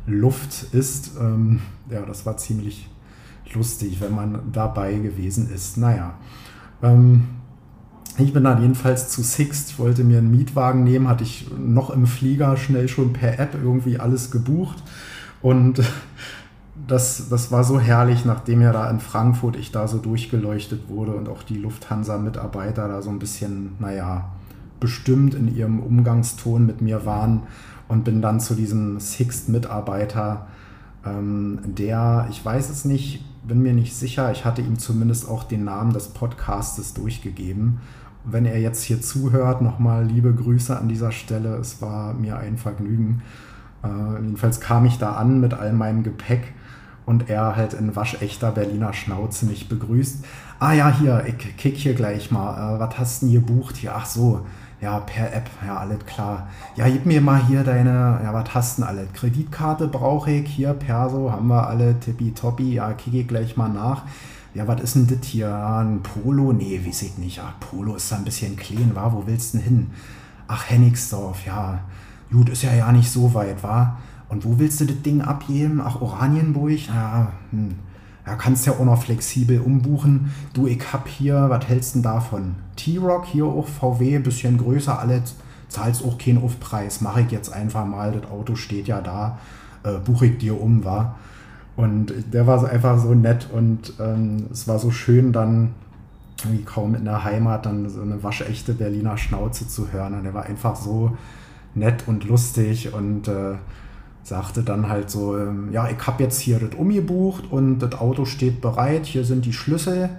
Luft 0.06 0.74
ist. 0.74 1.18
Ähm, 1.20 1.62
ja, 1.90 2.02
das 2.06 2.26
war 2.26 2.38
ziemlich 2.38 2.90
lustig, 3.54 4.02
wenn 4.02 4.14
man 4.14 4.52
dabei 4.52 4.94
gewesen 4.96 5.50
ist. 5.50 5.78
Naja, 5.78 6.16
ähm, 6.82 7.28
ich 8.18 8.34
bin 8.34 8.44
dann 8.44 8.62
jedenfalls 8.62 9.10
zu 9.10 9.22
Sixt, 9.22 9.78
wollte 9.78 10.04
mir 10.04 10.18
einen 10.18 10.32
Mietwagen 10.32 10.84
nehmen, 10.84 11.08
hatte 11.08 11.24
ich 11.24 11.48
noch 11.58 11.92
im 11.92 12.08
Flieger 12.08 12.58
schnell 12.58 12.88
schon 12.88 13.14
per 13.14 13.40
App 13.40 13.56
irgendwie 13.62 14.00
alles 14.00 14.32
gebucht. 14.32 14.84
Und 15.42 15.82
das, 16.88 17.30
das 17.30 17.52
war 17.52 17.64
so 17.64 17.80
herrlich, 17.80 18.26
nachdem 18.26 18.62
ja 18.62 18.72
da 18.72 18.90
in 18.90 19.00
Frankfurt 19.00 19.56
ich 19.56 19.72
da 19.72 19.88
so 19.88 20.00
durchgeleuchtet 20.00 20.90
wurde 20.90 21.14
und 21.14 21.30
auch 21.30 21.44
die 21.44 21.58
Lufthansa-Mitarbeiter 21.58 22.88
da 22.88 23.02
so 23.02 23.10
ein 23.10 23.20
bisschen, 23.20 23.76
naja, 23.80 24.32
bestimmt 24.80 25.34
in 25.34 25.56
ihrem 25.56 25.80
Umgangston 25.80 26.66
mit 26.66 26.82
mir 26.82 27.06
waren 27.06 27.44
und 27.88 28.04
bin 28.04 28.22
dann 28.22 28.40
zu 28.40 28.54
diesem 28.54 29.00
Sixt-Mitarbeiter, 29.00 30.48
ähm, 31.06 31.60
der, 31.66 32.28
ich 32.30 32.44
weiß 32.44 32.70
es 32.70 32.86
nicht, 32.86 33.24
bin 33.48 33.62
mir 33.62 33.74
nicht 33.74 33.96
sicher, 33.96 34.32
ich 34.32 34.44
hatte 34.44 34.62
ihm 34.62 34.78
zumindest 34.78 35.28
auch 35.28 35.44
den 35.44 35.64
Namen 35.64 35.94
des 35.94 36.10
Podcastes 36.10 36.94
durchgegeben 36.94 37.80
wenn 38.30 38.46
er 38.46 38.60
jetzt 38.60 38.84
hier 38.84 39.02
zuhört, 39.02 39.62
nochmal 39.62 40.06
liebe 40.06 40.34
Grüße 40.34 40.78
an 40.78 40.90
dieser 40.90 41.12
Stelle. 41.12 41.56
Es 41.56 41.82
war 41.82 42.14
mir 42.14 42.38
ein 42.38 42.58
Vergnügen. 42.58 43.22
Äh, 43.84 44.22
jedenfalls 44.22 44.60
kam 44.60 44.86
ich 44.86 44.98
da 44.98 45.14
an 45.14 45.40
mit 45.40 45.54
all 45.54 45.72
meinem 45.72 46.04
Gepäck 46.04 46.54
und 47.06 47.30
er 47.30 47.56
halt 47.56 47.74
in 47.74 47.96
waschechter 47.96 48.52
Berliner 48.52 48.92
Schnauze 48.92 49.46
mich 49.46 49.70
begrüßt. 49.70 50.26
Ah 50.60 50.74
ja, 50.74 50.92
hier, 50.92 51.24
ich 51.26 51.58
kick 51.58 51.78
hier 51.78 51.94
gleich 51.94 52.30
mal. 52.30 52.76
Äh, 52.76 52.80
was 52.80 53.00
hast 53.00 53.22
du 53.22 53.28
denn 53.28 53.36
gebucht 53.36 53.78
hier? 53.78 53.94
Ach 53.96 54.06
so, 54.06 54.46
ja, 54.82 55.00
per 55.00 55.34
App, 55.34 55.50
ja, 55.66 55.78
alles 55.78 56.06
klar. 56.06 56.48
Ja, 56.76 56.88
gib 56.88 57.06
mir 57.06 57.22
mal 57.22 57.46
hier 57.46 57.64
deine, 57.64 58.20
ja, 58.24 58.34
was 58.34 58.54
hast 58.54 58.78
denn 58.78 58.86
alles? 58.86 59.12
Kreditkarte 59.14 59.88
brauche 59.88 60.32
ich, 60.32 60.50
hier, 60.50 60.74
Perso, 60.74 61.32
haben 61.32 61.48
wir 61.48 61.68
alle, 61.68 62.00
tippitoppi, 62.00 62.76
ja, 62.76 62.94
kick 62.94 63.14
ich 63.14 63.28
gleich 63.28 63.58
mal 63.58 63.70
nach 63.70 64.04
ja, 64.58 64.68
was 64.68 64.82
ist 64.82 64.96
denn 64.96 65.06
das 65.06 65.28
hier? 65.28 65.54
Ein 65.54 66.02
Polo? 66.02 66.52
Nee, 66.52 66.82
weiß 66.84 67.04
ich 67.04 67.18
nicht. 67.20 67.40
Ach, 67.40 67.54
Polo 67.60 67.96
ist 67.96 68.12
da 68.12 68.16
ein 68.16 68.24
bisschen 68.24 68.56
clean, 68.56 68.96
war. 68.96 69.14
Wo 69.14 69.28
willst 69.28 69.54
du 69.54 69.60
denn 69.60 69.68
hin? 69.68 69.88
Ach, 70.48 70.68
Hennigsdorf, 70.68 71.46
ja. 71.46 71.80
Gut, 72.32 72.50
ist 72.50 72.64
ja 72.64 72.74
ja 72.74 72.92
nicht 72.92 73.12
so 73.12 73.36
weit, 73.36 73.62
war. 73.62 74.00
Und 74.30 74.44
wo 74.46 74.58
willst 74.58 74.82
du 74.82 74.86
das 74.86 75.00
Ding 75.04 75.22
abgeben? 75.22 75.80
Ach, 75.80 76.02
Oranienburg? 76.02 76.88
Ja, 76.88 77.34
hm. 77.52 77.76
Ja, 78.28 78.36
kannst 78.36 78.68
ja 78.68 78.74
auch 78.74 78.84
noch 78.84 79.02
flexibel 79.02 79.62
umbuchen. 79.62 80.34
Du, 80.54 80.68
ich 80.68 80.82
hab 80.92 81.08
hier, 81.08 81.46
was 81.48 81.66
hältst 81.68 81.96
du 81.96 82.02
davon? 82.02 82.56
T-Rock, 82.76 83.26
hier 83.26 83.46
auch 83.46 83.66
VW, 83.66 84.20
bisschen 84.20 84.58
größer, 84.58 85.00
alles, 85.00 85.36
zahlst 85.70 86.04
auch 86.04 86.18
keinen 86.18 86.44
Aufpreis. 86.44 87.00
Mache 87.00 87.22
ich 87.22 87.32
jetzt 87.32 87.54
einfach 87.54 87.86
mal, 87.86 88.12
das 88.12 88.30
Auto 88.30 88.56
steht 88.56 88.90
ja 88.90 89.00
da, 89.00 89.40
äh, 89.84 89.98
buche 90.00 90.26
ich 90.26 90.38
dir 90.40 90.60
um, 90.60 90.84
war. 90.84 91.16
Und 91.78 92.14
der 92.34 92.46
war 92.46 92.70
einfach 92.70 93.00
so 93.00 93.14
nett 93.14 93.48
und 93.54 93.94
ähm, 94.00 94.48
es 94.52 94.68
war 94.68 94.78
so 94.78 94.92
schön 94.92 95.32
dann 95.32 95.74
wie 96.50 96.64
kaum 96.64 96.96
in 96.96 97.06
der 97.06 97.24
Heimat 97.24 97.66
dann 97.66 97.90
so 97.90 98.02
eine 98.02 98.22
waschechte 98.24 98.74
Berliner 98.74 99.18
Schnauze 99.18 99.70
zu 99.70 99.94
hören. 99.94 100.16
Und 100.16 100.26
er 100.26 100.34
war 100.34 100.48
einfach 100.48 100.76
so 100.76 101.16
nett 101.76 102.04
und 102.08 102.26
lustig 102.26 102.94
und 102.94 103.30
äh, 103.30 103.56
sagte 104.28 104.64
dann 104.64 104.90
halt 104.90 105.10
so, 105.10 105.38
ähm, 105.38 105.72
ja, 105.72 105.88
ich 105.90 106.06
habe 106.06 106.24
jetzt 106.24 106.40
hier 106.40 106.60
das 106.60 106.78
umgebucht 106.78 107.46
und 107.50 107.80
das 107.80 107.96
Auto 107.96 108.26
steht 108.26 108.62
bereit, 108.62 109.06
hier 109.06 109.24
sind 109.24 109.46
die 109.46 109.54
Schlüssel. 109.54 110.10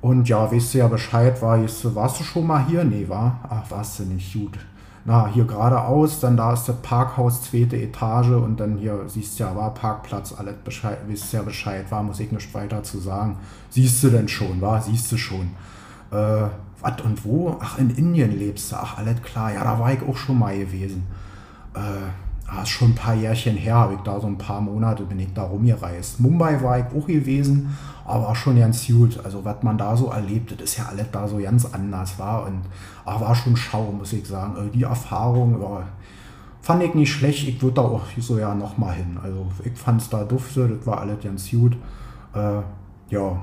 Und 0.00 0.28
ja, 0.28 0.50
weißt 0.50 0.74
du 0.74 0.78
ja 0.78 0.88
Bescheid, 0.88 1.40
war, 1.42 1.58
warst 1.60 2.20
du 2.20 2.24
schon 2.24 2.46
mal 2.46 2.66
hier? 2.66 2.84
Nee, 2.84 3.08
war? 3.08 3.40
Ach, 3.48 3.70
warst 3.70 4.00
du 4.00 4.04
nicht, 4.04 4.32
gut 4.32 4.58
na, 5.04 5.26
hier 5.26 5.44
geradeaus, 5.44 6.20
dann 6.20 6.36
da 6.36 6.52
ist 6.52 6.68
das 6.68 6.76
Parkhaus, 6.76 7.42
zweite 7.42 7.76
Etage 7.76 8.30
und 8.30 8.60
dann 8.60 8.78
hier 8.78 9.00
siehst 9.06 9.38
du 9.38 9.44
ja, 9.44 9.56
war 9.56 9.74
Parkplatz, 9.74 10.32
alles 10.36 10.54
Bescheid, 10.64 10.98
wisst 11.08 11.32
ja 11.32 11.42
Bescheid, 11.42 11.90
war, 11.90 12.02
muss 12.02 12.20
ich 12.20 12.30
nicht 12.30 12.54
weiter 12.54 12.82
zu 12.82 12.98
sagen. 12.98 13.36
Siehst 13.70 14.02
du 14.04 14.10
denn 14.10 14.28
schon, 14.28 14.60
war, 14.60 14.80
siehst 14.80 15.10
du 15.10 15.16
schon. 15.16 15.50
Äh, 16.12 16.46
was 16.80 17.00
und 17.04 17.24
wo? 17.24 17.56
Ach, 17.60 17.78
in 17.78 17.90
Indien 17.90 18.38
lebst 18.38 18.70
du, 18.70 18.76
ach, 18.76 18.98
alles 18.98 19.20
klar, 19.22 19.52
ja, 19.52 19.64
da 19.64 19.78
war 19.78 19.92
ich 19.92 20.02
auch 20.02 20.16
schon 20.16 20.38
mal 20.38 20.56
gewesen. 20.56 21.04
Äh, 21.74 21.80
ah, 22.48 22.62
ist 22.62 22.68
schon 22.68 22.90
ein 22.90 22.94
paar 22.94 23.14
Jährchen 23.14 23.56
her, 23.56 23.74
habe 23.74 23.94
ich 23.94 24.00
da 24.00 24.20
so 24.20 24.26
ein 24.26 24.38
paar 24.38 24.60
Monate, 24.60 25.04
bin 25.04 25.18
ich 25.18 25.32
da 25.32 25.42
rumgereist. 25.44 26.20
Mumbai 26.20 26.62
war 26.62 26.78
ich 26.78 26.84
auch 26.86 27.06
gewesen, 27.06 27.76
aber 28.04 28.28
auch 28.28 28.36
schon 28.36 28.58
ganz 28.58 28.86
gut. 28.86 29.20
Also 29.24 29.44
was 29.44 29.62
man 29.62 29.78
da 29.78 29.96
so 29.96 30.10
erlebt, 30.10 30.52
das 30.52 30.60
ist 30.60 30.78
ja 30.78 30.86
alles 30.86 31.06
da 31.10 31.26
so 31.28 31.38
ganz 31.38 31.66
anders 31.66 32.18
war 32.18 32.46
und 32.46 32.62
ach, 33.04 33.20
war 33.20 33.34
schon 33.34 33.56
schau, 33.56 33.92
muss 33.92 34.12
ich 34.12 34.26
sagen. 34.26 34.54
Also 34.56 34.70
die 34.70 34.82
Erfahrung 34.82 35.60
ja, 35.60 35.82
fand 36.60 36.82
ich 36.82 36.94
nicht 36.94 37.12
schlecht. 37.12 37.48
Ich 37.48 37.62
würde 37.62 37.76
da 37.76 37.82
auch 37.82 38.02
so 38.18 38.38
ja 38.38 38.54
nochmal 38.54 38.94
hin. 38.94 39.18
Also 39.22 39.46
ich 39.64 39.78
fand 39.78 40.00
es 40.00 40.08
da 40.08 40.24
dufte, 40.24 40.68
das 40.68 40.86
war 40.86 41.00
alles 41.00 41.22
ganz 41.22 41.50
gut. 41.50 41.76
Äh, 42.34 42.60
ja, 43.10 43.42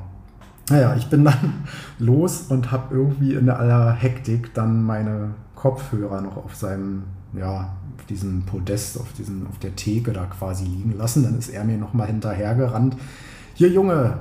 naja, 0.69 0.95
ich 0.95 1.09
bin 1.09 1.25
dann 1.25 1.65
los 1.97 2.43
und 2.49 2.71
habe 2.71 2.95
irgendwie 2.95 3.33
in 3.33 3.49
aller 3.49 3.93
Hektik 3.93 4.53
dann 4.53 4.83
meine 4.83 5.33
Kopfhörer 5.55 6.21
noch 6.21 6.37
auf 6.37 6.55
seinem, 6.55 7.03
ja, 7.33 7.75
auf 7.99 8.05
diesem 8.05 8.43
Podest, 8.43 8.99
auf, 8.99 9.11
diesen, 9.13 9.45
auf 9.47 9.59
der 9.59 9.75
Theke 9.75 10.13
da 10.13 10.25
quasi 10.25 10.63
liegen 10.63 10.97
lassen. 10.97 11.23
Dann 11.23 11.37
ist 11.37 11.49
er 11.49 11.63
mir 11.65 11.77
nochmal 11.77 12.07
hinterhergerannt. 12.07 12.95
Hier, 13.55 13.69
Junge, 13.69 14.17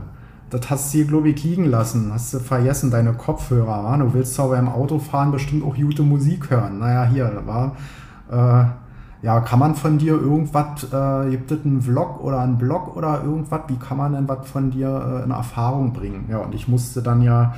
das 0.50 0.68
hast 0.68 0.92
du 0.92 0.98
hier, 0.98 1.06
glaube 1.06 1.28
ich, 1.28 1.42
liegen 1.44 1.66
lassen. 1.66 2.12
Hast 2.12 2.34
du 2.34 2.40
vergessen, 2.40 2.90
deine 2.90 3.12
Kopfhörer. 3.12 3.84
Wa? 3.84 3.96
Du 3.96 4.12
willst 4.14 4.34
zwar 4.34 4.48
beim 4.48 4.68
Autofahren 4.68 5.30
bestimmt 5.30 5.64
auch 5.64 5.76
gute 5.76 6.02
Musik 6.02 6.50
hören. 6.50 6.80
Naja, 6.80 7.04
hier, 7.04 7.30
da 7.30 7.46
war. 7.46 7.76
Äh, 8.30 8.68
ja, 9.20 9.40
kann 9.40 9.58
man 9.58 9.74
von 9.74 9.98
dir 9.98 10.12
irgendwas, 10.12 10.84
äh, 10.92 11.30
gibt 11.30 11.50
es 11.50 11.64
einen 11.64 11.82
Vlog 11.82 12.22
oder 12.22 12.40
einen 12.40 12.58
Blog 12.58 12.96
oder 12.96 13.22
irgendwas? 13.24 13.62
Wie 13.68 13.76
kann 13.76 13.96
man 13.96 14.12
denn 14.12 14.28
was 14.28 14.48
von 14.48 14.70
dir 14.70 15.20
äh, 15.20 15.24
in 15.24 15.30
Erfahrung 15.30 15.92
bringen? 15.92 16.26
Ja, 16.30 16.38
und 16.38 16.54
ich 16.54 16.68
musste 16.68 17.02
dann 17.02 17.22
ja 17.22 17.54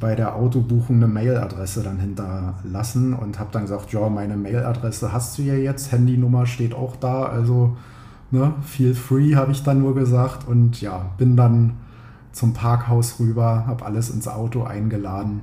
bei 0.00 0.14
der 0.14 0.36
Autobuchung 0.36 0.96
eine 0.96 1.06
Mailadresse 1.06 1.82
dann 1.82 1.98
hinterlassen 1.98 3.14
und 3.14 3.38
habe 3.38 3.50
dann 3.52 3.62
gesagt, 3.62 3.92
ja, 3.92 4.08
meine 4.08 4.36
Mailadresse 4.36 5.12
hast 5.12 5.38
du 5.38 5.42
ja 5.42 5.54
jetzt, 5.54 5.92
Handynummer 5.92 6.46
steht 6.46 6.74
auch 6.74 6.96
da, 6.96 7.24
also 7.24 7.76
ne, 8.30 8.54
feel 8.62 8.94
free, 8.94 9.34
habe 9.34 9.52
ich 9.52 9.62
dann 9.62 9.80
nur 9.80 9.94
gesagt 9.94 10.46
und 10.46 10.80
ja, 10.80 11.10
bin 11.18 11.36
dann 11.36 11.74
zum 12.32 12.52
Parkhaus 12.52 13.18
rüber, 13.18 13.66
habe 13.66 13.84
alles 13.84 14.10
ins 14.10 14.28
Auto 14.28 14.64
eingeladen 14.64 15.40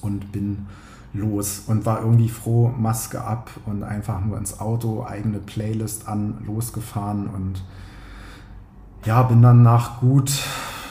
und 0.00 0.32
bin 0.32 0.66
los 1.14 1.64
und 1.66 1.86
war 1.86 2.00
irgendwie 2.00 2.28
froh, 2.28 2.72
Maske 2.76 3.22
ab 3.22 3.50
und 3.66 3.82
einfach 3.82 4.24
nur 4.24 4.38
ins 4.38 4.60
Auto, 4.60 5.04
eigene 5.04 5.38
Playlist 5.38 6.08
an, 6.08 6.38
losgefahren 6.46 7.26
und 7.28 7.62
ja, 9.04 9.22
bin 9.22 9.42
dann 9.42 9.62
nach 9.62 10.00
gut 10.00 10.32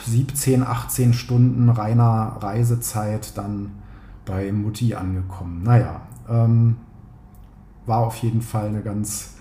17, 0.04 0.62
18 0.62 1.12
Stunden 1.12 1.68
reiner 1.68 2.36
Reisezeit 2.40 3.36
dann 3.36 3.72
bei 4.24 4.52
Mutti 4.52 4.94
angekommen. 4.94 5.62
Naja, 5.62 6.02
ähm, 6.28 6.76
war 7.86 7.98
auf 7.98 8.16
jeden 8.16 8.42
Fall 8.42 8.68
eine 8.68 8.82
ganz 8.82 9.32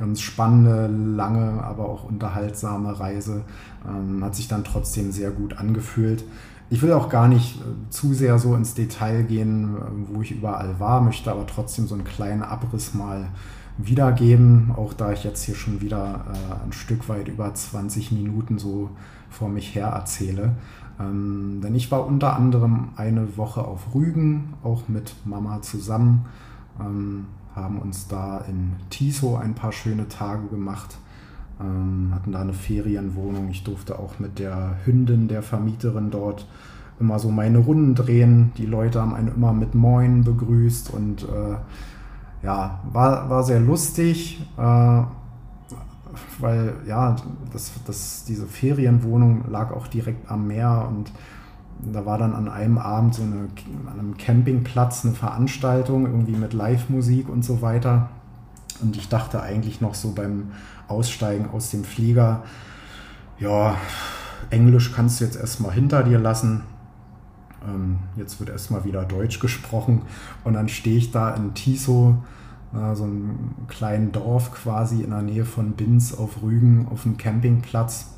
ganz 0.00 0.22
spannende, 0.22 0.86
lange, 0.86 1.62
aber 1.62 1.88
auch 1.88 2.04
unterhaltsame 2.04 2.98
Reise. 2.98 3.44
Ähm, 3.86 4.24
hat 4.24 4.34
sich 4.34 4.48
dann 4.48 4.64
trotzdem 4.64 5.12
sehr 5.12 5.30
gut 5.30 5.58
angefühlt. 5.58 6.24
Ich 6.70 6.82
will 6.82 6.92
auch 6.92 7.10
gar 7.10 7.28
nicht 7.28 7.60
äh, 7.60 7.90
zu 7.90 8.14
sehr 8.14 8.38
so 8.38 8.56
ins 8.56 8.74
Detail 8.74 9.22
gehen, 9.24 9.76
äh, 9.76 9.80
wo 10.14 10.22
ich 10.22 10.32
überall 10.32 10.80
war, 10.80 11.02
möchte 11.02 11.30
aber 11.30 11.46
trotzdem 11.46 11.86
so 11.86 11.94
einen 11.94 12.04
kleinen 12.04 12.42
Abriss 12.42 12.94
mal 12.94 13.28
wiedergeben, 13.86 14.72
auch 14.76 14.92
da 14.92 15.12
ich 15.12 15.24
jetzt 15.24 15.42
hier 15.44 15.54
schon 15.54 15.80
wieder 15.80 16.24
äh, 16.32 16.64
ein 16.64 16.72
Stück 16.72 17.08
weit 17.08 17.28
über 17.28 17.52
20 17.52 18.12
Minuten 18.12 18.58
so 18.58 18.90
vor 19.30 19.48
mich 19.48 19.74
her 19.74 19.88
erzähle. 19.88 20.56
Ähm, 20.98 21.60
denn 21.62 21.74
ich 21.74 21.90
war 21.90 22.06
unter 22.06 22.36
anderem 22.36 22.90
eine 22.96 23.36
Woche 23.36 23.64
auf 23.64 23.94
Rügen, 23.94 24.54
auch 24.62 24.88
mit 24.88 25.14
Mama 25.24 25.62
zusammen. 25.62 26.26
Ähm, 26.78 27.26
haben 27.54 27.78
uns 27.78 28.06
da 28.06 28.38
in 28.48 28.76
Tiso 28.90 29.36
ein 29.36 29.54
paar 29.54 29.72
schöne 29.72 30.08
Tage 30.08 30.46
gemacht, 30.48 30.98
ähm, 31.60 32.10
hatten 32.14 32.32
da 32.32 32.40
eine 32.40 32.52
Ferienwohnung. 32.52 33.48
Ich 33.50 33.64
durfte 33.64 33.98
auch 33.98 34.18
mit 34.18 34.38
der 34.38 34.76
Hündin 34.84 35.28
der 35.28 35.42
Vermieterin 35.42 36.10
dort 36.10 36.46
immer 37.00 37.18
so 37.18 37.30
meine 37.30 37.58
Runden 37.58 37.94
drehen. 37.94 38.52
Die 38.56 38.66
Leute 38.66 39.00
haben 39.00 39.14
einen 39.14 39.34
immer 39.34 39.52
mit 39.52 39.74
Moin 39.74 40.22
begrüßt 40.22 40.92
und 40.92 41.24
äh, 41.24 41.56
ja, 42.42 42.80
war, 42.90 43.28
war 43.28 43.42
sehr 43.42 43.60
lustig, 43.60 44.40
äh, 44.56 45.02
weil 46.38 46.74
ja, 46.86 47.16
das, 47.52 47.72
das, 47.86 48.24
diese 48.24 48.46
Ferienwohnung 48.46 49.44
lag 49.50 49.72
auch 49.72 49.86
direkt 49.86 50.30
am 50.30 50.46
Meer 50.46 50.86
und 50.88 51.12
da 51.82 52.04
war 52.04 52.18
dann 52.18 52.34
an 52.34 52.48
einem 52.48 52.78
Abend 52.78 53.14
so 53.14 53.22
eine, 53.22 53.48
an 53.86 53.98
einem 53.98 54.16
Campingplatz 54.16 55.04
eine 55.04 55.14
Veranstaltung, 55.14 56.06
irgendwie 56.06 56.36
mit 56.36 56.52
Live-Musik 56.52 57.28
und 57.28 57.44
so 57.44 57.62
weiter. 57.62 58.10
Und 58.82 58.96
ich 58.96 59.08
dachte 59.08 59.42
eigentlich 59.42 59.80
noch 59.80 59.94
so 59.94 60.12
beim 60.12 60.52
Aussteigen 60.88 61.48
aus 61.50 61.70
dem 61.70 61.84
Flieger, 61.84 62.42
ja, 63.38 63.76
Englisch 64.50 64.92
kannst 64.92 65.20
du 65.20 65.24
jetzt 65.24 65.36
erstmal 65.36 65.72
hinter 65.72 66.02
dir 66.02 66.18
lassen. 66.18 66.62
Ähm, 67.66 67.98
jetzt 68.16 68.40
wird 68.40 68.50
erstmal 68.50 68.84
wieder 68.84 69.04
Deutsch 69.04 69.38
gesprochen. 69.38 70.02
Und 70.44 70.54
dann 70.54 70.68
stehe 70.68 70.96
ich 70.96 71.10
da 71.10 71.34
in 71.34 71.54
Tiso, 71.54 72.22
so 72.94 73.02
einem 73.02 73.66
kleinen 73.66 74.12
Dorf 74.12 74.52
quasi 74.52 75.02
in 75.02 75.10
der 75.10 75.22
Nähe 75.22 75.44
von 75.44 75.72
Binz 75.72 76.14
auf 76.14 76.40
Rügen 76.40 76.86
auf 76.88 77.02
dem 77.02 77.16
Campingplatz. 77.16 78.14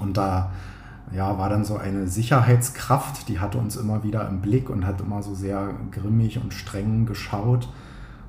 Und 0.00 0.16
da 0.16 0.50
ja, 1.12 1.38
war 1.38 1.48
dann 1.48 1.64
so 1.64 1.76
eine 1.76 2.08
Sicherheitskraft, 2.08 3.28
die 3.28 3.38
hatte 3.38 3.58
uns 3.58 3.76
immer 3.76 4.02
wieder 4.02 4.28
im 4.28 4.40
Blick 4.40 4.68
und 4.68 4.84
hat 4.86 5.00
immer 5.00 5.22
so 5.22 5.34
sehr 5.34 5.74
grimmig 5.90 6.42
und 6.42 6.52
streng 6.52 7.06
geschaut, 7.06 7.68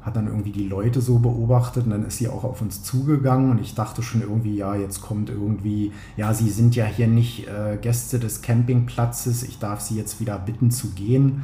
hat 0.02 0.16
dann 0.16 0.28
irgendwie 0.28 0.52
die 0.52 0.68
Leute 0.68 1.02
so 1.02 1.20
beobachtet 1.20 1.86
und 1.86 1.92
dann 1.92 2.06
ist 2.06 2.18
sie 2.18 2.30
auch 2.30 2.44
auf 2.44 2.62
uns 2.62 2.84
zugegangen 2.84 3.52
und 3.52 3.60
ich 3.60 3.76
dachte 3.76 4.02
schon 4.02 4.22
irgendwie, 4.22 4.56
ja, 4.56 4.76
jetzt 4.76 5.02
kommt 5.02 5.30
irgendwie, 5.30 5.92
ja, 6.16 6.34
Sie 6.34 6.50
sind 6.50 6.76
ja 6.76 6.86
hier 6.86 7.08
nicht 7.08 7.48
äh, 7.48 7.78
Gäste 7.78 8.18
des 8.20 8.42
Campingplatzes, 8.42 9.44
ich 9.44 9.60
darf 9.60 9.82
Sie 9.82 9.96
jetzt 9.96 10.22
wieder 10.22 10.40
bitten 10.40 10.72
zu 10.72 10.92
gehen, 10.92 11.44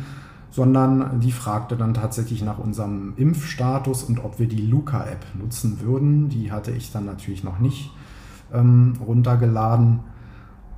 sondern 0.51 1.19
die 1.19 1.33
fragte 1.33 1.75
dann 1.75 1.93
tatsächlich 1.93 2.41
nach 2.41 2.59
unserem 2.59 3.13
Impfstatus 3.17 4.03
und 4.03 4.23
ob 4.23 4.39
wir 4.39 4.47
die 4.47 4.65
Luca-App 4.65 5.25
nutzen 5.37 5.81
würden. 5.81 6.29
Die 6.29 6.49
hatte 6.49 6.71
ich 6.71 6.93
dann 6.93 7.05
natürlich 7.05 7.43
noch 7.43 7.59
nicht 7.59 7.91
ähm, 8.53 8.93
runtergeladen 9.05 9.99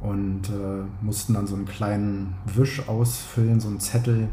und 0.02 0.50
äh, 0.50 0.84
mussten 1.02 1.36
dann 1.36 1.46
so 1.46 1.56
einen 1.56 1.66
kleinen 1.66 2.34
Wisch 2.56 2.88
ausfüllen, 2.88 3.60
so 3.60 3.68
einen 3.68 3.80
Zettel 3.80 4.30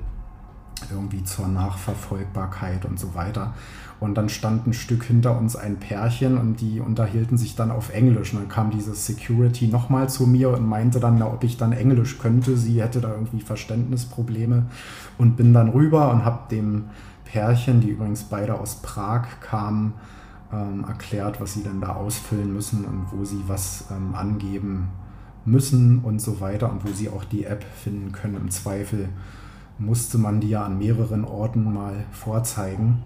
irgendwie 0.90 1.24
zur 1.24 1.48
Nachverfolgbarkeit 1.48 2.84
und 2.84 2.98
so 2.98 3.14
weiter. 3.14 3.54
Und 4.00 4.16
dann 4.16 4.28
stand 4.28 4.66
ein 4.66 4.72
Stück 4.72 5.04
hinter 5.04 5.38
uns 5.38 5.56
ein 5.56 5.78
Pärchen 5.78 6.37
und 6.37 6.60
die 6.60 6.80
unterhielten 6.80 7.38
sich 7.38 7.54
dann 7.54 7.70
auf 7.70 7.94
Englisch. 7.94 8.32
Und 8.34 8.40
dann 8.40 8.48
kam 8.48 8.70
dieses 8.70 9.06
Security 9.06 9.68
nochmal 9.68 10.08
zu 10.08 10.26
mir 10.26 10.50
und 10.50 10.66
meinte 10.66 11.00
dann, 11.00 11.22
ob 11.22 11.44
ich 11.44 11.56
dann 11.56 11.72
Englisch 11.72 12.18
könnte. 12.18 12.56
Sie 12.56 12.82
hätte 12.82 13.00
da 13.00 13.12
irgendwie 13.12 13.40
Verständnisprobleme 13.40 14.66
und 15.16 15.37
bin 15.37 15.54
dann 15.54 15.68
rüber 15.70 16.10
und 16.10 16.24
habe 16.24 16.48
dem 16.50 16.87
Pärchen, 17.24 17.80
die 17.80 17.90
übrigens 17.90 18.24
beide 18.24 18.60
aus 18.60 18.76
Prag 18.82 19.26
kamen, 19.40 19.94
ähm, 20.52 20.84
erklärt, 20.87 21.40
was 21.40 21.54
sie 21.54 21.62
denn 21.62 21.80
da 21.80 21.94
ausfüllen 21.94 22.52
müssen 22.52 22.84
und 22.84 23.06
wo 23.10 23.24
sie 23.24 23.42
was 23.46 23.87
ähm, 23.90 24.14
angeben 24.14 24.88
müssen 25.44 26.00
und 26.00 26.20
so 26.20 26.40
weiter 26.40 26.70
und 26.70 26.87
wo 26.87 26.92
sie 26.92 27.08
auch 27.08 27.24
die 27.24 27.44
App 27.44 27.64
finden 27.64 28.12
können. 28.12 28.37
Im 28.37 28.50
Zweifel 28.50 29.08
musste 29.78 30.18
man 30.18 30.40
die 30.40 30.50
ja 30.50 30.64
an 30.64 30.78
mehreren 30.78 31.24
Orten 31.24 31.72
mal 31.72 32.04
vorzeigen. 32.12 33.02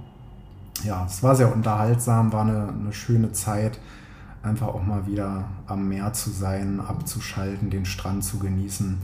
ja, 0.84 1.04
es 1.06 1.22
war 1.22 1.34
sehr 1.34 1.52
unterhaltsam, 1.52 2.32
war 2.32 2.42
eine, 2.42 2.68
eine 2.68 2.92
schöne 2.92 3.32
Zeit, 3.32 3.80
einfach 4.42 4.68
auch 4.68 4.84
mal 4.84 5.06
wieder 5.06 5.44
am 5.66 5.88
Meer 5.88 6.12
zu 6.12 6.30
sein, 6.30 6.80
abzuschalten, 6.80 7.70
den 7.70 7.84
Strand 7.84 8.22
zu 8.22 8.38
genießen, 8.38 8.98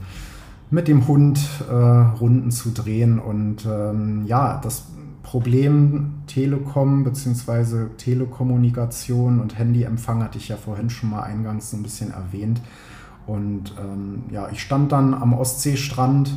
mit 0.71 0.87
dem 0.87 1.07
Hund 1.07 1.39
äh, 1.69 1.73
Runden 1.73 2.51
zu 2.51 2.71
drehen 2.71 3.19
und 3.19 3.65
ähm, 3.65 4.25
ja, 4.25 4.59
das 4.63 4.85
Problem 5.25 6.13
Telekom 6.27 7.03
bzw. 7.03 7.87
Telekommunikation 7.97 9.39
und 9.39 9.57
Handyempfang 9.57 10.23
hatte 10.23 10.37
ich 10.37 10.49
ja 10.49 10.55
vorhin 10.55 10.89
schon 10.89 11.09
mal 11.09 11.23
eingangs 11.23 11.71
so 11.71 11.77
ein 11.77 11.83
bisschen 11.83 12.11
erwähnt. 12.11 12.61
Und 13.25 13.73
ähm, 13.81 14.23
ja, 14.29 14.49
ich 14.51 14.61
stand 14.61 14.91
dann 14.91 15.15
am 15.15 15.33
Ostseestrand 15.33 16.29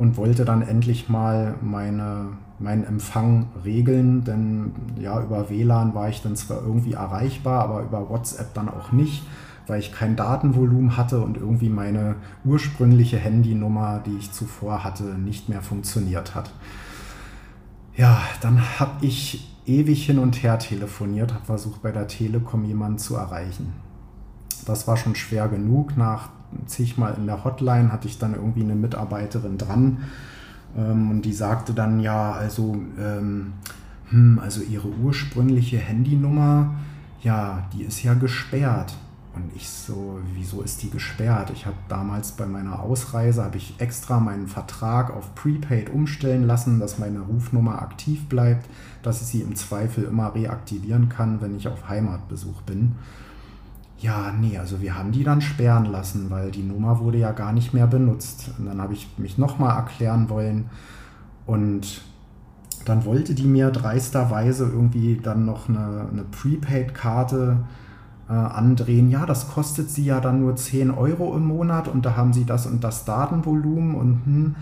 und 0.00 0.16
wollte 0.16 0.46
dann 0.46 0.62
endlich 0.62 1.10
mal 1.10 1.56
meine, 1.60 2.28
meinen 2.58 2.84
Empfang 2.84 3.48
regeln, 3.66 4.24
denn 4.24 4.72
ja, 4.98 5.22
über 5.22 5.50
WLAN 5.50 5.94
war 5.94 6.08
ich 6.08 6.22
dann 6.22 6.36
zwar 6.36 6.62
irgendwie 6.62 6.94
erreichbar, 6.94 7.62
aber 7.62 7.82
über 7.82 8.08
WhatsApp 8.08 8.54
dann 8.54 8.70
auch 8.70 8.92
nicht, 8.92 9.22
weil 9.66 9.78
ich 9.78 9.92
kein 9.92 10.16
Datenvolumen 10.16 10.96
hatte 10.96 11.20
und 11.20 11.36
irgendwie 11.36 11.68
meine 11.68 12.16
ursprüngliche 12.46 13.18
Handynummer, 13.18 14.00
die 14.06 14.16
ich 14.16 14.32
zuvor 14.32 14.84
hatte, 14.84 15.04
nicht 15.04 15.50
mehr 15.50 15.60
funktioniert 15.60 16.34
hat. 16.34 16.50
Ja, 17.94 18.22
dann 18.40 18.58
habe 18.80 19.04
ich 19.04 19.54
ewig 19.66 20.06
hin 20.06 20.18
und 20.18 20.42
her 20.42 20.58
telefoniert, 20.58 21.34
habe 21.34 21.44
versucht 21.44 21.82
bei 21.82 21.92
der 21.92 22.08
Telekom 22.08 22.64
jemanden 22.64 22.96
zu 22.96 23.16
erreichen. 23.16 23.74
Das 24.64 24.88
war 24.88 24.96
schon 24.96 25.14
schwer 25.14 25.48
genug. 25.48 25.98
Nach 25.98 26.30
zigmal 26.66 27.14
in 27.16 27.26
der 27.26 27.44
Hotline 27.44 27.92
hatte 27.92 28.08
ich 28.08 28.18
dann 28.18 28.34
irgendwie 28.34 28.62
eine 28.62 28.74
Mitarbeiterin 28.74 29.58
dran 29.58 29.98
ähm, 30.76 31.10
und 31.10 31.22
die 31.22 31.32
sagte 31.32 31.72
dann 31.72 32.00
ja, 32.00 32.32
also, 32.32 32.76
ähm, 32.98 33.52
hm, 34.10 34.38
also 34.38 34.62
ihre 34.62 34.88
ursprüngliche 34.88 35.78
Handynummer, 35.78 36.74
ja, 37.22 37.68
die 37.72 37.82
ist 37.82 38.02
ja 38.02 38.14
gesperrt. 38.14 38.94
Und 39.32 39.54
ich 39.54 39.68
so, 39.68 40.18
wieso 40.34 40.60
ist 40.60 40.82
die 40.82 40.90
gesperrt? 40.90 41.50
Ich 41.50 41.64
habe 41.64 41.76
damals 41.88 42.32
bei 42.32 42.46
meiner 42.46 42.80
Ausreise, 42.80 43.44
habe 43.44 43.58
ich 43.58 43.74
extra 43.78 44.18
meinen 44.18 44.48
Vertrag 44.48 45.14
auf 45.14 45.36
Prepaid 45.36 45.90
umstellen 45.90 46.48
lassen, 46.48 46.80
dass 46.80 46.98
meine 46.98 47.20
Rufnummer 47.20 47.80
aktiv 47.80 48.28
bleibt, 48.28 48.68
dass 49.04 49.22
ich 49.22 49.28
sie 49.28 49.40
im 49.42 49.54
Zweifel 49.54 50.04
immer 50.04 50.34
reaktivieren 50.34 51.08
kann, 51.08 51.40
wenn 51.40 51.56
ich 51.56 51.68
auf 51.68 51.88
Heimatbesuch 51.88 52.62
bin. 52.62 52.96
Ja, 54.00 54.32
nee, 54.32 54.56
also 54.56 54.80
wir 54.80 54.96
haben 54.96 55.12
die 55.12 55.24
dann 55.24 55.42
sperren 55.42 55.84
lassen, 55.84 56.30
weil 56.30 56.50
die 56.50 56.62
Nummer 56.62 57.00
wurde 57.00 57.18
ja 57.18 57.32
gar 57.32 57.52
nicht 57.52 57.74
mehr 57.74 57.86
benutzt. 57.86 58.50
Und 58.58 58.66
dann 58.66 58.80
habe 58.80 58.94
ich 58.94 59.08
mich 59.18 59.36
nochmal 59.36 59.76
erklären 59.76 60.30
wollen 60.30 60.70
und 61.46 62.00
dann 62.86 63.04
wollte 63.04 63.34
die 63.34 63.44
mir 63.44 63.70
dreisterweise 63.70 64.64
irgendwie 64.64 65.20
dann 65.22 65.44
noch 65.44 65.68
eine, 65.68 66.06
eine 66.10 66.24
Prepaid-Karte 66.24 67.58
äh, 68.28 68.32
andrehen, 68.32 69.10
ja, 69.10 69.26
das 69.26 69.48
kostet 69.50 69.90
sie 69.90 70.04
ja 70.04 70.20
dann 70.20 70.40
nur 70.40 70.56
10 70.56 70.92
Euro 70.92 71.36
im 71.36 71.44
Monat 71.44 71.88
und 71.88 72.06
da 72.06 72.16
haben 72.16 72.32
sie 72.32 72.44
das 72.44 72.66
und 72.66 72.82
das 72.84 73.04
Datenvolumen 73.04 73.94
und 73.94 74.24
hm. 74.24 74.54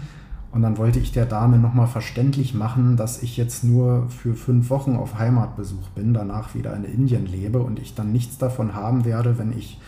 Und 0.50 0.62
dann 0.62 0.78
wollte 0.78 0.98
ich 0.98 1.12
der 1.12 1.26
Dame 1.26 1.58
nochmal 1.58 1.87
verständlich 1.87 2.54
machen, 2.54 2.96
dass 2.96 3.22
ich 3.22 3.37
jetzt 3.37 3.64
nur 3.64 4.08
für 4.08 4.34
fünf 4.34 4.70
Wochen 4.70 4.96
auf 4.96 5.18
Heimatbesuch 5.18 5.88
bin, 5.94 6.14
danach 6.14 6.54
wieder 6.54 6.74
in 6.74 6.84
Indien 6.84 7.26
lebe 7.26 7.61
und 7.61 7.78
ich 7.78 7.94
dann 7.94 8.12
nichts 8.12 8.38
davon 8.38 8.74
haben 8.74 9.04
werde, 9.04 9.38
wenn 9.38 9.52
ich 9.52 9.78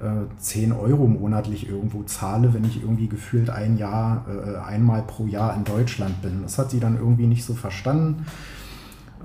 äh, 0.00 0.26
10 0.38 0.72
Euro 0.72 1.06
monatlich 1.06 1.68
irgendwo 1.68 2.02
zahle, 2.02 2.52
wenn 2.52 2.64
ich 2.64 2.82
irgendwie 2.82 3.08
gefühlt 3.08 3.48
ein 3.48 3.78
Jahr, 3.78 4.26
äh, 4.28 4.58
einmal 4.58 5.02
pro 5.02 5.26
Jahr 5.26 5.56
in 5.56 5.64
Deutschland 5.64 6.20
bin. 6.20 6.42
Das 6.42 6.58
hat 6.58 6.70
sie 6.70 6.80
dann 6.80 6.98
irgendwie 6.98 7.26
nicht 7.26 7.44
so 7.44 7.54
verstanden 7.54 8.26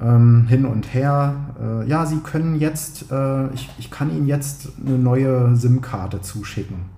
ähm, 0.01 0.47
hin 0.47 0.65
und 0.65 0.93
her. 0.93 1.36
Äh, 1.62 1.89
ja, 1.89 2.05
Sie 2.05 2.17
können 2.17 2.60
jetzt, 2.60 3.12
äh, 3.12 3.53
ich, 3.53 3.69
ich 3.77 3.91
kann 3.91 4.15
Ihnen 4.15 4.27
jetzt 4.27 4.69
eine 4.86 4.97
neue 4.97 5.55
SIM-Karte 5.55 6.21
zuschicken. 6.21 6.94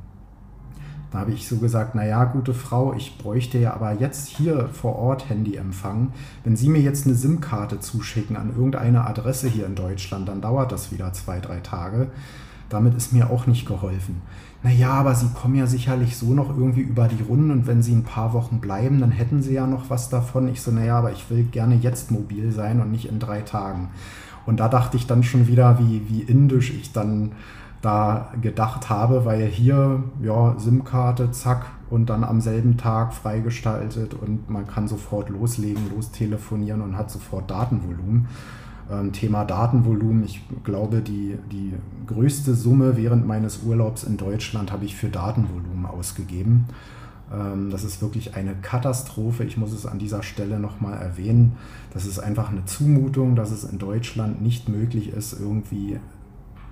Da 1.11 1.19
habe 1.19 1.31
ich 1.31 1.47
so 1.47 1.57
gesagt, 1.57 1.95
naja, 1.95 2.25
gute 2.25 2.53
Frau, 2.53 2.93
ich 2.93 3.17
bräuchte 3.17 3.57
ja 3.57 3.73
aber 3.73 3.93
jetzt 3.93 4.27
hier 4.27 4.69
vor 4.69 4.97
Ort 4.97 5.29
Handyempfang. 5.29 6.11
Wenn 6.43 6.57
Sie 6.57 6.69
mir 6.69 6.81
jetzt 6.81 7.05
eine 7.05 7.15
SIM-Karte 7.15 7.79
zuschicken 7.79 8.35
an 8.35 8.49
irgendeine 8.55 9.07
Adresse 9.07 9.47
hier 9.47 9.65
in 9.65 9.75
Deutschland, 9.75 10.27
dann 10.27 10.41
dauert 10.41 10.71
das 10.71 10.91
wieder 10.91 11.13
zwei, 11.13 11.39
drei 11.39 11.59
Tage. 11.59 12.07
Damit 12.69 12.95
ist 12.95 13.13
mir 13.13 13.29
auch 13.29 13.47
nicht 13.47 13.65
geholfen 13.65 14.21
naja, 14.63 14.89
aber 14.89 15.13
Sie 15.13 15.29
kommen 15.29 15.55
ja 15.55 15.67
sicherlich 15.67 16.17
so 16.17 16.33
noch 16.33 16.49
irgendwie 16.49 16.81
über 16.81 17.07
die 17.07 17.21
Runden 17.23 17.51
und 17.51 17.67
wenn 17.67 17.83
Sie 17.83 17.93
ein 17.93 18.03
paar 18.03 18.33
Wochen 18.33 18.59
bleiben, 18.59 18.99
dann 18.99 19.11
hätten 19.11 19.41
Sie 19.41 19.53
ja 19.53 19.67
noch 19.67 19.89
was 19.89 20.09
davon. 20.09 20.47
Ich 20.49 20.61
so, 20.61 20.71
naja, 20.71 20.97
aber 20.97 21.11
ich 21.11 21.29
will 21.29 21.43
gerne 21.43 21.75
jetzt 21.75 22.11
mobil 22.11 22.51
sein 22.51 22.81
und 22.81 22.91
nicht 22.91 23.07
in 23.07 23.19
drei 23.19 23.41
Tagen. 23.41 23.89
Und 24.45 24.59
da 24.59 24.67
dachte 24.67 24.97
ich 24.97 25.05
dann 25.07 25.23
schon 25.23 25.47
wieder, 25.47 25.77
wie, 25.79 26.01
wie 26.09 26.21
indisch 26.21 26.71
ich 26.71 26.91
dann 26.91 27.33
da 27.81 28.31
gedacht 28.41 28.89
habe, 28.89 29.25
weil 29.25 29.45
hier, 29.45 30.03
ja, 30.21 30.55
SIM-Karte, 30.57 31.31
zack, 31.31 31.65
und 31.89 32.09
dann 32.09 32.23
am 32.23 32.41
selben 32.41 32.77
Tag 32.77 33.13
freigestaltet 33.13 34.13
und 34.13 34.49
man 34.49 34.67
kann 34.67 34.87
sofort 34.87 35.29
loslegen, 35.29 35.89
lostelefonieren 35.95 36.81
und 36.81 36.97
hat 36.97 37.09
sofort 37.09 37.49
Datenvolumen. 37.49 38.27
Ähm, 38.91 39.11
Thema 39.13 39.45
Datenvolumen. 39.45 40.23
Ich 40.23 40.41
glaube, 40.63 41.01
die, 41.01 41.37
die 41.51 41.73
größte 42.05 42.55
Summe 42.55 42.97
während 42.97 43.25
meines 43.25 43.63
Urlaubs 43.63 44.03
in 44.03 44.17
Deutschland 44.17 44.71
habe 44.71 44.85
ich 44.85 44.95
für 44.95 45.09
Datenvolumen 45.09 45.85
ausgegeben. 45.85 46.65
Ähm, 47.33 47.69
das 47.69 47.83
ist 47.83 48.01
wirklich 48.01 48.35
eine 48.35 48.55
Katastrophe. 48.55 49.43
Ich 49.43 49.57
muss 49.57 49.73
es 49.73 49.85
an 49.85 49.99
dieser 49.99 50.23
Stelle 50.23 50.59
nochmal 50.59 50.97
erwähnen. 50.97 51.53
Das 51.93 52.05
ist 52.05 52.19
einfach 52.19 52.49
eine 52.49 52.65
Zumutung, 52.65 53.35
dass 53.35 53.51
es 53.51 53.63
in 53.63 53.77
Deutschland 53.77 54.41
nicht 54.41 54.69
möglich 54.69 55.09
ist, 55.09 55.39
irgendwie 55.39 55.99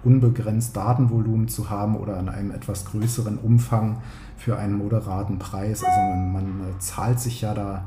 unbegrenzt 0.05 0.75
Datenvolumen 0.77 1.47
zu 1.47 1.69
haben 1.69 1.95
oder 1.97 2.19
in 2.19 2.29
einem 2.29 2.51
etwas 2.51 2.85
größeren 2.85 3.37
Umfang 3.37 3.97
für 4.37 4.57
einen 4.57 4.77
moderaten 4.77 5.39
Preis. 5.39 5.83
Also 5.83 5.99
man, 5.99 6.33
man 6.33 6.79
zahlt 6.79 7.19
sich 7.19 7.41
ja 7.41 7.53
da 7.53 7.85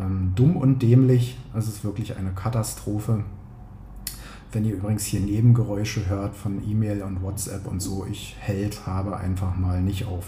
ähm, 0.00 0.32
dumm 0.34 0.56
und 0.56 0.80
dämlich. 0.82 1.38
Es 1.54 1.68
ist 1.68 1.84
wirklich 1.84 2.16
eine 2.16 2.30
Katastrophe. 2.30 3.24
Wenn 4.52 4.64
ihr 4.64 4.74
übrigens 4.74 5.04
hier 5.04 5.20
Nebengeräusche 5.20 6.08
hört 6.08 6.34
von 6.34 6.60
E-Mail 6.68 7.02
und 7.02 7.22
WhatsApp 7.22 7.66
und 7.66 7.80
so, 7.80 8.04
ich 8.10 8.36
hält 8.40 8.86
habe 8.86 9.16
einfach 9.16 9.56
mal 9.56 9.80
nicht 9.80 10.06
auf 10.06 10.24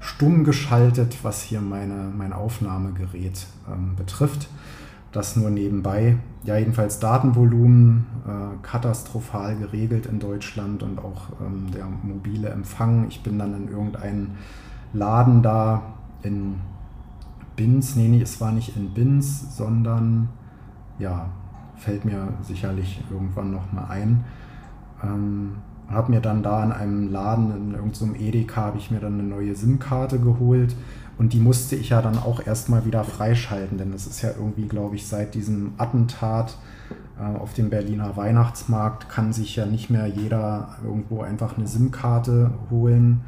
stumm 0.00 0.44
geschaltet, 0.44 1.18
was 1.22 1.42
hier 1.42 1.60
meine, 1.60 2.12
mein 2.16 2.32
Aufnahmegerät 2.32 3.46
ähm, 3.70 3.94
betrifft. 3.96 4.48
Das 5.14 5.36
nur 5.36 5.48
nebenbei. 5.48 6.16
Ja, 6.42 6.56
jedenfalls 6.56 6.98
Datenvolumen 6.98 8.04
äh, 8.26 8.66
katastrophal 8.66 9.54
geregelt 9.54 10.06
in 10.06 10.18
Deutschland 10.18 10.82
und 10.82 10.98
auch 10.98 11.28
ähm, 11.40 11.70
der 11.72 11.86
mobile 11.86 12.48
Empfang. 12.48 13.06
Ich 13.08 13.22
bin 13.22 13.38
dann 13.38 13.54
in 13.54 13.68
irgendeinen 13.68 14.34
Laden 14.92 15.40
da 15.40 15.82
in 16.22 16.56
Binz. 17.54 17.94
Nee, 17.94 18.08
nee, 18.08 18.22
es 18.22 18.40
war 18.40 18.50
nicht 18.50 18.76
in 18.76 18.92
Binz, 18.92 19.56
sondern 19.56 20.30
ja, 20.98 21.26
fällt 21.76 22.04
mir 22.04 22.30
sicherlich 22.42 23.00
irgendwann 23.08 23.52
nochmal 23.52 23.86
ein. 23.90 24.24
Ähm, 25.00 25.52
habe 25.88 26.10
mir 26.10 26.20
dann 26.20 26.42
da 26.42 26.64
in 26.64 26.72
einem 26.72 27.12
Laden, 27.12 27.56
in 27.56 27.74
irgendeinem 27.74 28.16
Edeka, 28.16 28.62
habe 28.62 28.78
ich 28.78 28.90
mir 28.90 28.98
dann 28.98 29.14
eine 29.14 29.22
neue 29.22 29.54
SIM-Karte 29.54 30.18
geholt 30.18 30.74
und 31.16 31.32
die 31.32 31.38
musste 31.38 31.76
ich 31.76 31.90
ja 31.90 32.02
dann 32.02 32.18
auch 32.18 32.44
erstmal 32.44 32.84
wieder 32.84 33.04
freischalten, 33.04 33.78
denn 33.78 33.92
das 33.92 34.06
ist 34.06 34.22
ja 34.22 34.30
irgendwie, 34.36 34.66
glaube 34.66 34.96
ich, 34.96 35.06
seit 35.06 35.34
diesem 35.34 35.74
Attentat 35.78 36.56
äh, 37.18 37.38
auf 37.38 37.54
dem 37.54 37.70
Berliner 37.70 38.16
Weihnachtsmarkt 38.16 39.08
kann 39.08 39.32
sich 39.32 39.56
ja 39.56 39.66
nicht 39.66 39.90
mehr 39.90 40.06
jeder 40.06 40.76
irgendwo 40.82 41.22
einfach 41.22 41.56
eine 41.56 41.66
SIM-Karte 41.66 42.50
holen 42.70 43.20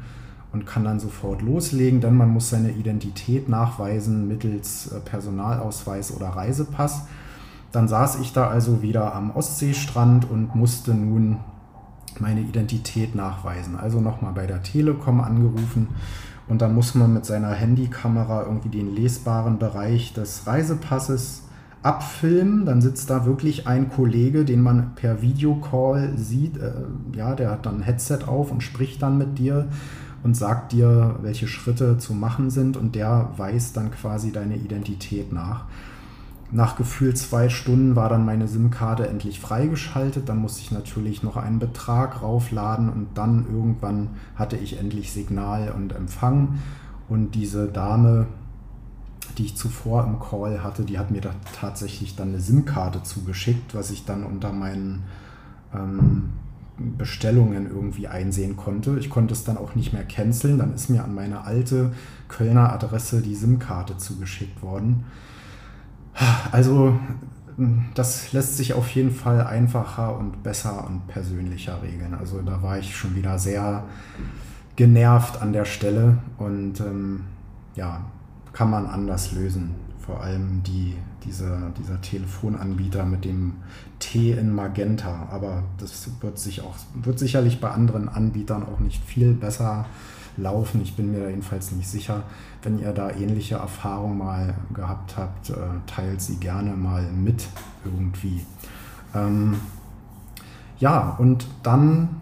und 0.51 0.65
kann 0.65 0.83
dann 0.83 0.99
sofort 0.99 1.41
loslegen, 1.41 2.01
denn 2.01 2.15
man 2.15 2.29
muss 2.29 2.49
seine 2.49 2.71
Identität 2.71 3.47
nachweisen 3.47 4.27
mittels 4.27 4.91
äh, 4.91 4.99
Personalausweis 4.99 6.13
oder 6.13 6.29
Reisepass. 6.29 7.03
Dann 7.71 7.87
saß 7.87 8.19
ich 8.19 8.33
da 8.33 8.47
also 8.47 8.81
wieder 8.81 9.13
am 9.13 9.31
Ostseestrand 9.31 10.29
und 10.29 10.55
musste 10.55 10.93
nun 10.93 11.37
meine 12.19 12.41
Identität 12.41 13.13
nachweisen. 13.13 13.77
Also 13.77 14.01
nochmal 14.01 14.33
bei 14.33 14.47
der 14.47 14.63
Telekom 14.63 15.21
angerufen 15.21 15.89
und 16.47 16.61
dann 16.61 16.73
muss 16.73 16.95
man 16.95 17.13
mit 17.13 17.25
seiner 17.25 17.51
Handykamera 17.51 18.43
irgendwie 18.43 18.69
den 18.69 18.95
lesbaren 18.95 19.59
Bereich 19.59 20.13
des 20.13 20.47
Reisepasses 20.47 21.43
abfilmen. 21.83 22.65
Dann 22.65 22.81
sitzt 22.81 23.09
da 23.09 23.25
wirklich 23.25 23.67
ein 23.67 23.89
Kollege, 23.89 24.45
den 24.45 24.61
man 24.61 24.95
per 24.95 25.21
Videocall 25.21 26.13
sieht. 26.17 26.57
Äh, 26.57 26.71
ja, 27.15 27.35
der 27.35 27.51
hat 27.51 27.65
dann 27.65 27.77
ein 27.77 27.83
Headset 27.83 28.19
auf 28.27 28.51
und 28.51 28.61
spricht 28.61 29.01
dann 29.01 29.17
mit 29.17 29.37
dir 29.39 29.67
und 30.23 30.35
sagt 30.35 30.71
dir, 30.71 31.15
welche 31.21 31.47
Schritte 31.47 31.97
zu 31.97 32.13
machen 32.13 32.49
sind 32.49 32.77
und 32.77 32.95
der 32.95 33.29
weist 33.37 33.77
dann 33.77 33.91
quasi 33.91 34.31
deine 34.31 34.55
Identität 34.55 35.31
nach. 35.31 35.65
Nach 36.49 36.77
gefühlt 36.77 37.17
zwei 37.17 37.49
Stunden 37.49 37.97
war 37.97 38.07
dann 38.07 38.25
meine 38.25 38.47
SIM-Karte 38.47 39.07
endlich 39.07 39.39
freigeschaltet. 39.39 40.29
Dann 40.29 40.37
musste 40.37 40.61
ich 40.61 40.71
natürlich 40.71 41.21
noch 41.21 41.35
einen 41.35 41.59
Betrag 41.59 42.21
raufladen 42.21 42.89
und 42.89 43.09
dann 43.15 43.45
irgendwann 43.51 44.09
hatte 44.35 44.55
ich 44.55 44.79
endlich 44.79 45.11
Signal 45.11 45.73
und 45.75 45.93
Empfang. 45.93 46.59
Und 47.09 47.35
diese 47.35 47.67
Dame, 47.67 48.27
die 49.37 49.45
ich 49.45 49.57
zuvor 49.57 50.05
im 50.05 50.19
Call 50.19 50.63
hatte, 50.63 50.83
die 50.83 50.97
hat 50.97 51.11
mir 51.11 51.21
da 51.21 51.31
tatsächlich 51.59 52.15
dann 52.15 52.29
eine 52.29 52.39
SIM-Karte 52.39 53.03
zugeschickt, 53.03 53.75
was 53.75 53.91
ich 53.91 54.05
dann 54.05 54.23
unter 54.23 54.53
meinen 54.53 55.03
ähm, 55.73 56.29
Bestellungen 56.97 57.69
irgendwie 57.69 58.07
einsehen 58.07 58.55
konnte. 58.55 58.97
Ich 58.99 59.09
konnte 59.09 59.33
es 59.33 59.43
dann 59.43 59.57
auch 59.57 59.75
nicht 59.75 59.91
mehr 59.91 60.05
canceln. 60.05 60.59
Dann 60.59 60.73
ist 60.73 60.89
mir 60.89 61.03
an 61.03 61.13
meine 61.13 61.43
alte 61.43 61.91
Kölner 62.29 62.71
Adresse 62.71 63.21
die 63.21 63.35
SIM-Karte 63.35 63.97
zugeschickt 63.97 64.61
worden. 64.61 65.03
Also 66.51 66.99
das 67.95 68.33
lässt 68.33 68.57
sich 68.57 68.73
auf 68.73 68.89
jeden 68.89 69.11
Fall 69.11 69.41
einfacher 69.41 70.17
und 70.17 70.43
besser 70.43 70.87
und 70.87 71.07
persönlicher 71.07 71.81
regeln. 71.81 72.13
Also 72.13 72.41
da 72.41 72.61
war 72.61 72.77
ich 72.77 72.95
schon 72.95 73.15
wieder 73.15 73.39
sehr 73.39 73.83
genervt 74.75 75.41
an 75.41 75.53
der 75.53 75.65
Stelle 75.65 76.19
und 76.37 76.79
ähm, 76.79 77.21
ja, 77.75 78.01
kann 78.53 78.69
man 78.69 78.85
anders 78.85 79.31
lösen. 79.31 79.75
Vor 79.99 80.21
allem 80.21 80.63
die, 80.63 80.95
diese, 81.25 81.73
dieser 81.77 81.99
Telefonanbieter 81.99 83.03
mit 83.05 83.25
dem 83.25 83.53
T 83.99 84.31
in 84.31 84.53
Magenta. 84.53 85.27
Aber 85.31 85.63
das 85.79 86.09
wird 86.21 86.39
sich 86.39 86.61
auch, 86.61 86.75
wird 86.93 87.19
sicherlich 87.19 87.59
bei 87.59 87.71
anderen 87.71 88.07
Anbietern 88.07 88.63
auch 88.63 88.79
nicht 88.79 89.03
viel 89.03 89.33
besser 89.33 89.85
laufen. 90.37 90.81
Ich 90.81 90.95
bin 90.95 91.11
mir 91.11 91.21
da 91.21 91.29
jedenfalls 91.29 91.71
nicht 91.71 91.89
sicher. 91.89 92.23
Wenn 92.67 92.79
ihr 92.79 92.91
da 92.91 93.11
ähnliche 93.11 93.55
Erfahrungen 93.55 94.17
mal 94.17 94.53
gehabt 94.73 95.15
habt, 95.15 95.51
äh, 95.51 95.55
teilt 95.85 96.21
sie 96.21 96.35
gerne 96.35 96.71
mal 96.71 97.09
mit 97.09 97.47
irgendwie. 97.85 98.45
Ähm, 99.15 99.55
ja, 100.77 101.15
und 101.17 101.47
dann 101.63 102.19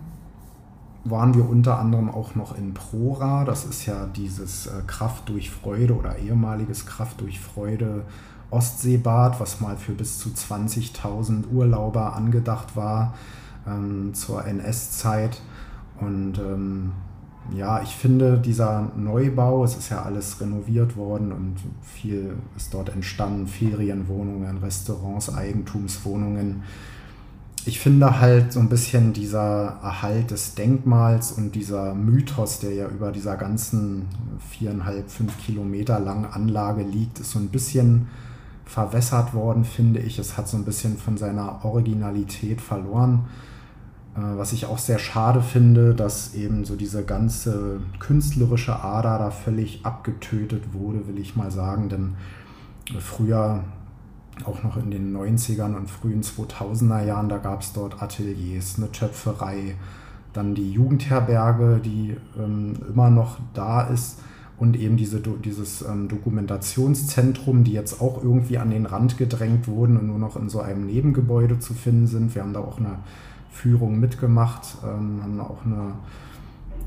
waren 1.03 1.33
wir 1.33 1.49
unter 1.49 1.79
anderem 1.79 2.11
auch 2.11 2.35
noch 2.35 2.55
in 2.55 2.75
Prora. 2.75 3.43
Das 3.43 3.65
ist 3.65 3.87
ja 3.87 4.05
dieses 4.05 4.67
äh, 4.67 4.83
Kraft 4.85 5.29
durch 5.29 5.49
Freude 5.49 5.97
oder 5.97 6.19
ehemaliges 6.19 6.85
Kraft 6.85 7.21
durch 7.21 7.39
Freude 7.39 8.03
Ostseebad, 8.51 9.39
was 9.39 9.61
mal 9.61 9.77
für 9.77 9.93
bis 9.93 10.19
zu 10.19 10.29
20.000 10.29 11.47
Urlauber 11.51 12.15
angedacht 12.15 12.75
war 12.75 13.15
ähm, 13.65 14.13
zur 14.13 14.45
NS-Zeit. 14.45 15.41
Und 15.99 16.37
ähm, 16.37 16.91
ja, 17.53 17.81
ich 17.81 17.95
finde 17.95 18.39
dieser 18.39 18.91
Neubau, 18.95 19.63
es 19.63 19.75
ist 19.75 19.89
ja 19.89 20.01
alles 20.01 20.39
renoviert 20.41 20.97
worden 20.97 21.31
und 21.31 21.55
viel 21.81 22.35
ist 22.55 22.73
dort 22.73 22.89
entstanden, 22.89 23.47
Ferienwohnungen, 23.47 24.57
Restaurants, 24.57 25.33
Eigentumswohnungen 25.33 26.63
ich 27.67 27.79
finde 27.79 28.19
halt 28.19 28.53
so 28.53 28.59
ein 28.59 28.69
bisschen 28.69 29.11
dieser 29.11 29.79
Erhalt 29.81 30.29
des 30.29 30.53
Denkmals 30.53 31.31
und 31.31 31.55
dieser 31.55 31.95
Mythos, 31.95 32.59
der 32.59 32.73
ja 32.73 32.87
über 32.87 33.11
dieser 33.11 33.37
ganzen 33.37 34.05
viereinhalb, 34.51 35.09
fünf 35.09 35.43
Kilometer 35.43 35.99
langen 35.99 36.25
Anlage 36.25 36.83
liegt, 36.83 37.19
ist 37.19 37.31
so 37.31 37.39
ein 37.39 37.47
bisschen 37.47 38.07
verwässert 38.65 39.33
worden, 39.33 39.65
finde 39.65 39.99
ich. 39.99 40.19
Es 40.19 40.37
hat 40.37 40.47
so 40.47 40.57
ein 40.57 40.63
bisschen 40.63 40.97
von 40.97 41.17
seiner 41.17 41.65
Originalität 41.65 42.61
verloren. 42.61 43.25
Äh, 44.15 44.37
was 44.37 44.53
ich 44.53 44.65
auch 44.65 44.77
sehr 44.77 44.99
schade 44.99 45.41
finde, 45.41 45.93
dass 45.93 46.33
eben 46.33 46.65
so 46.65 46.75
diese 46.75 47.03
ganze 47.03 47.79
künstlerische 47.99 48.83
Ader 48.83 49.17
da 49.17 49.31
völlig 49.31 49.85
abgetötet 49.85 50.73
wurde, 50.73 51.07
will 51.07 51.19
ich 51.19 51.35
mal 51.35 51.51
sagen. 51.51 51.89
Denn 51.89 52.15
früher 52.99 53.63
auch 54.43 54.63
noch 54.63 54.77
in 54.77 54.91
den 54.91 55.15
90ern 55.15 55.75
und 55.75 55.89
frühen 55.89 56.21
2000er 56.21 57.05
Jahren, 57.05 57.29
da 57.29 57.37
gab 57.37 57.61
es 57.61 57.73
dort 57.73 58.01
Ateliers, 58.01 58.75
eine 58.77 58.91
Töpferei, 58.91 59.75
dann 60.33 60.55
die 60.55 60.71
Jugendherberge, 60.71 61.79
die 61.83 62.17
ähm, 62.37 62.73
immer 62.89 63.09
noch 63.09 63.37
da 63.53 63.81
ist 63.83 64.19
und 64.57 64.75
eben 64.77 64.97
diese, 64.97 65.21
dieses 65.21 65.81
ähm, 65.81 66.09
Dokumentationszentrum, 66.09 67.63
die 67.63 67.71
jetzt 67.71 68.01
auch 68.01 68.21
irgendwie 68.21 68.57
an 68.57 68.69
den 68.69 68.85
Rand 68.85 69.17
gedrängt 69.17 69.67
wurden 69.69 69.97
und 69.97 70.07
nur 70.07 70.19
noch 70.19 70.35
in 70.35 70.49
so 70.49 70.59
einem 70.59 70.85
Nebengebäude 70.85 71.59
zu 71.59 71.73
finden 71.73 72.07
sind. 72.07 72.35
Wir 72.35 72.41
haben 72.41 72.53
da 72.53 72.59
auch 72.59 72.77
eine 72.77 72.99
Führung 73.55 73.99
mitgemacht, 73.99 74.77
ähm, 74.83 75.21
haben 75.23 75.39
auch 75.39 75.65
eine 75.65 75.93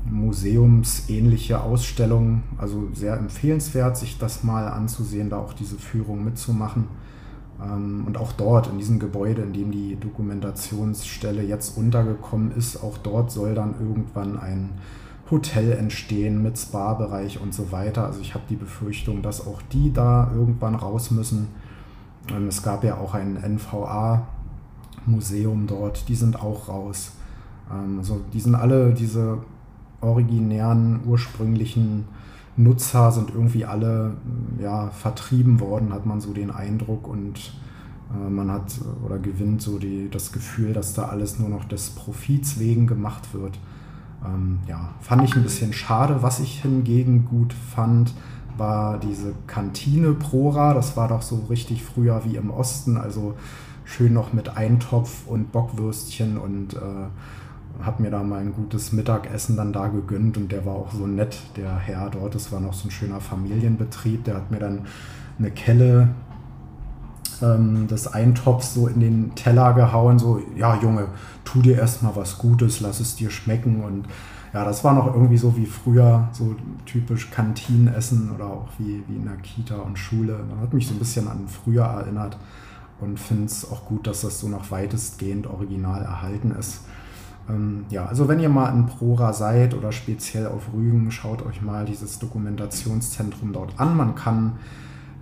museumsähnliche 0.05 1.61
Ausstellung, 1.61 2.43
also 2.57 2.89
sehr 2.93 3.17
empfehlenswert, 3.17 3.97
sich 3.97 4.19
das 4.19 4.43
mal 4.43 4.67
anzusehen, 4.67 5.29
da 5.31 5.37
auch 5.37 5.53
diese 5.53 5.77
Führung 5.77 6.23
mitzumachen. 6.23 6.85
Ähm, 7.61 8.03
und 8.05 8.17
auch 8.17 8.31
dort, 8.33 8.67
in 8.67 8.77
diesem 8.77 8.99
Gebäude, 8.99 9.41
in 9.41 9.53
dem 9.53 9.71
die 9.71 9.97
Dokumentationsstelle 9.99 11.43
jetzt 11.43 11.75
untergekommen 11.75 12.51
ist, 12.51 12.83
auch 12.83 12.99
dort 12.99 13.31
soll 13.31 13.55
dann 13.55 13.73
irgendwann 13.79 14.39
ein 14.39 14.69
Hotel 15.31 15.71
entstehen 15.71 16.41
mit 16.41 16.57
Spa-Bereich 16.57 17.41
und 17.41 17.53
so 17.53 17.71
weiter. 17.71 18.05
Also 18.05 18.21
ich 18.21 18.35
habe 18.35 18.43
die 18.47 18.55
Befürchtung, 18.55 19.23
dass 19.23 19.45
auch 19.45 19.61
die 19.73 19.91
da 19.91 20.31
irgendwann 20.35 20.75
raus 20.75 21.09
müssen. 21.09 21.47
Ähm, 22.29 22.47
es 22.47 22.61
gab 22.61 22.83
ja 22.83 22.97
auch 22.97 23.15
ein 23.15 23.37
NVA-Museum 25.07 25.67
dort, 25.67 26.07
die 26.09 26.15
sind 26.15 26.41
auch 26.41 26.67
raus. 26.67 27.13
Ähm, 27.71 27.99
also 27.99 28.21
die 28.33 28.39
sind 28.39 28.55
alle 28.55 28.93
diese 28.93 29.39
originären, 30.01 31.01
ursprünglichen 31.05 32.05
Nutzer 32.55 33.11
sind 33.11 33.31
irgendwie 33.33 33.65
alle 33.65 34.17
ja, 34.61 34.89
vertrieben 34.89 35.59
worden, 35.59 35.93
hat 35.93 36.05
man 36.05 36.19
so 36.19 36.33
den 36.33 36.51
Eindruck 36.51 37.07
und 37.07 37.53
äh, 38.13 38.29
man 38.29 38.51
hat 38.51 38.73
oder 39.05 39.17
gewinnt 39.17 39.61
so 39.61 39.79
die, 39.79 40.09
das 40.09 40.31
Gefühl, 40.31 40.73
dass 40.73 40.93
da 40.93 41.05
alles 41.05 41.39
nur 41.39 41.49
noch 41.49 41.65
des 41.65 41.91
Profits 41.91 42.59
wegen 42.59 42.85
gemacht 42.85 43.33
wird. 43.33 43.57
Ähm, 44.25 44.59
ja, 44.67 44.89
fand 44.99 45.23
ich 45.23 45.35
ein 45.35 45.43
bisschen 45.43 45.71
schade. 45.71 46.21
Was 46.21 46.41
ich 46.41 46.61
hingegen 46.61 47.25
gut 47.25 47.53
fand, 47.53 48.13
war 48.57 48.99
diese 48.99 49.33
Kantine 49.47 50.11
Prora. 50.11 50.73
Das 50.73 50.97
war 50.97 51.07
doch 51.07 51.21
so 51.21 51.45
richtig 51.49 51.83
früher 51.83 52.25
wie 52.25 52.35
im 52.35 52.51
Osten, 52.51 52.97
also 52.97 53.35
schön 53.89 54.13
noch 54.13 54.33
mit 54.33 54.55
Eintopf 54.55 55.25
und 55.25 55.51
Bockwürstchen 55.51 56.37
und 56.37 56.75
äh, 56.75 57.83
habe 57.83 58.03
mir 58.03 58.11
da 58.11 58.21
mal 58.23 58.39
ein 58.39 58.53
gutes 58.53 58.91
Mittagessen 58.91 59.57
dann 59.57 59.73
da 59.73 59.87
gegönnt 59.87 60.37
und 60.37 60.51
der 60.51 60.65
war 60.65 60.75
auch 60.75 60.91
so 60.91 61.07
nett, 61.07 61.37
der 61.55 61.75
Herr 61.77 62.09
dort. 62.09 62.35
Das 62.35 62.51
war 62.51 62.59
noch 62.59 62.73
so 62.73 62.87
ein 62.87 62.91
schöner 62.91 63.19
Familienbetrieb. 63.19 64.25
Der 64.25 64.35
hat 64.35 64.51
mir 64.51 64.59
dann 64.59 64.81
eine 65.39 65.49
Kelle 65.49 66.09
ähm, 67.41 67.87
des 67.87 68.07
Eintopfs 68.07 68.73
so 68.75 68.87
in 68.87 68.99
den 68.99 69.35
Teller 69.35 69.73
gehauen. 69.73 70.19
So, 70.19 70.41
ja, 70.55 70.79
Junge, 70.81 71.07
tu 71.43 71.61
dir 71.61 71.77
erstmal 71.77 72.15
was 72.15 72.37
Gutes, 72.37 72.81
lass 72.81 72.99
es 72.99 73.15
dir 73.15 73.31
schmecken. 73.31 73.83
Und 73.83 74.05
ja, 74.53 74.65
das 74.65 74.83
war 74.83 74.93
noch 74.93 75.07
irgendwie 75.07 75.37
so 75.37 75.55
wie 75.57 75.65
früher, 75.65 76.27
so 76.31 76.55
typisch 76.85 77.31
Kantinenessen 77.31 78.31
oder 78.35 78.45
auch 78.45 78.67
wie, 78.77 79.03
wie 79.07 79.15
in 79.15 79.25
der 79.25 79.37
Kita 79.37 79.77
und 79.77 79.97
Schule. 79.97 80.39
Das 80.49 80.59
hat 80.59 80.73
mich 80.73 80.85
so 80.85 80.93
ein 80.93 80.99
bisschen 80.99 81.27
an 81.27 81.47
früher 81.47 81.85
erinnert 81.85 82.37
und 83.01 83.19
finde 83.19 83.45
es 83.45 83.69
auch 83.69 83.85
gut, 83.85 84.07
dass 84.07 84.21
das 84.21 84.39
so 84.39 84.47
noch 84.47 84.71
weitestgehend 84.71 85.47
original 85.47 86.01
erhalten 86.01 86.51
ist. 86.51 86.81
Ähm, 87.49 87.85
ja, 87.89 88.05
also 88.05 88.27
wenn 88.27 88.39
ihr 88.39 88.49
mal 88.49 88.69
in 88.69 88.85
Prora 88.85 89.33
seid 89.33 89.73
oder 89.73 89.91
speziell 89.91 90.47
auf 90.47 90.73
Rügen, 90.73 91.11
schaut 91.11 91.45
euch 91.45 91.61
mal 91.61 91.85
dieses 91.85 92.19
Dokumentationszentrum 92.19 93.53
dort 93.53 93.79
an. 93.79 93.97
Man 93.97 94.15
kann 94.15 94.53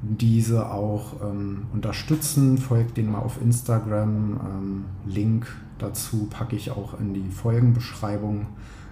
diese 0.01 0.69
auch 0.71 1.21
ähm, 1.21 1.67
unterstützen. 1.73 2.57
Folgt 2.57 2.97
denen 2.97 3.11
mal 3.11 3.19
auf 3.19 3.41
Instagram. 3.41 4.39
Ähm, 4.43 4.85
Link 5.05 5.47
dazu 5.79 6.27
packe 6.29 6.55
ich 6.55 6.71
auch 6.71 6.99
in 6.99 7.13
die 7.13 7.29
Folgenbeschreibung 7.29 8.47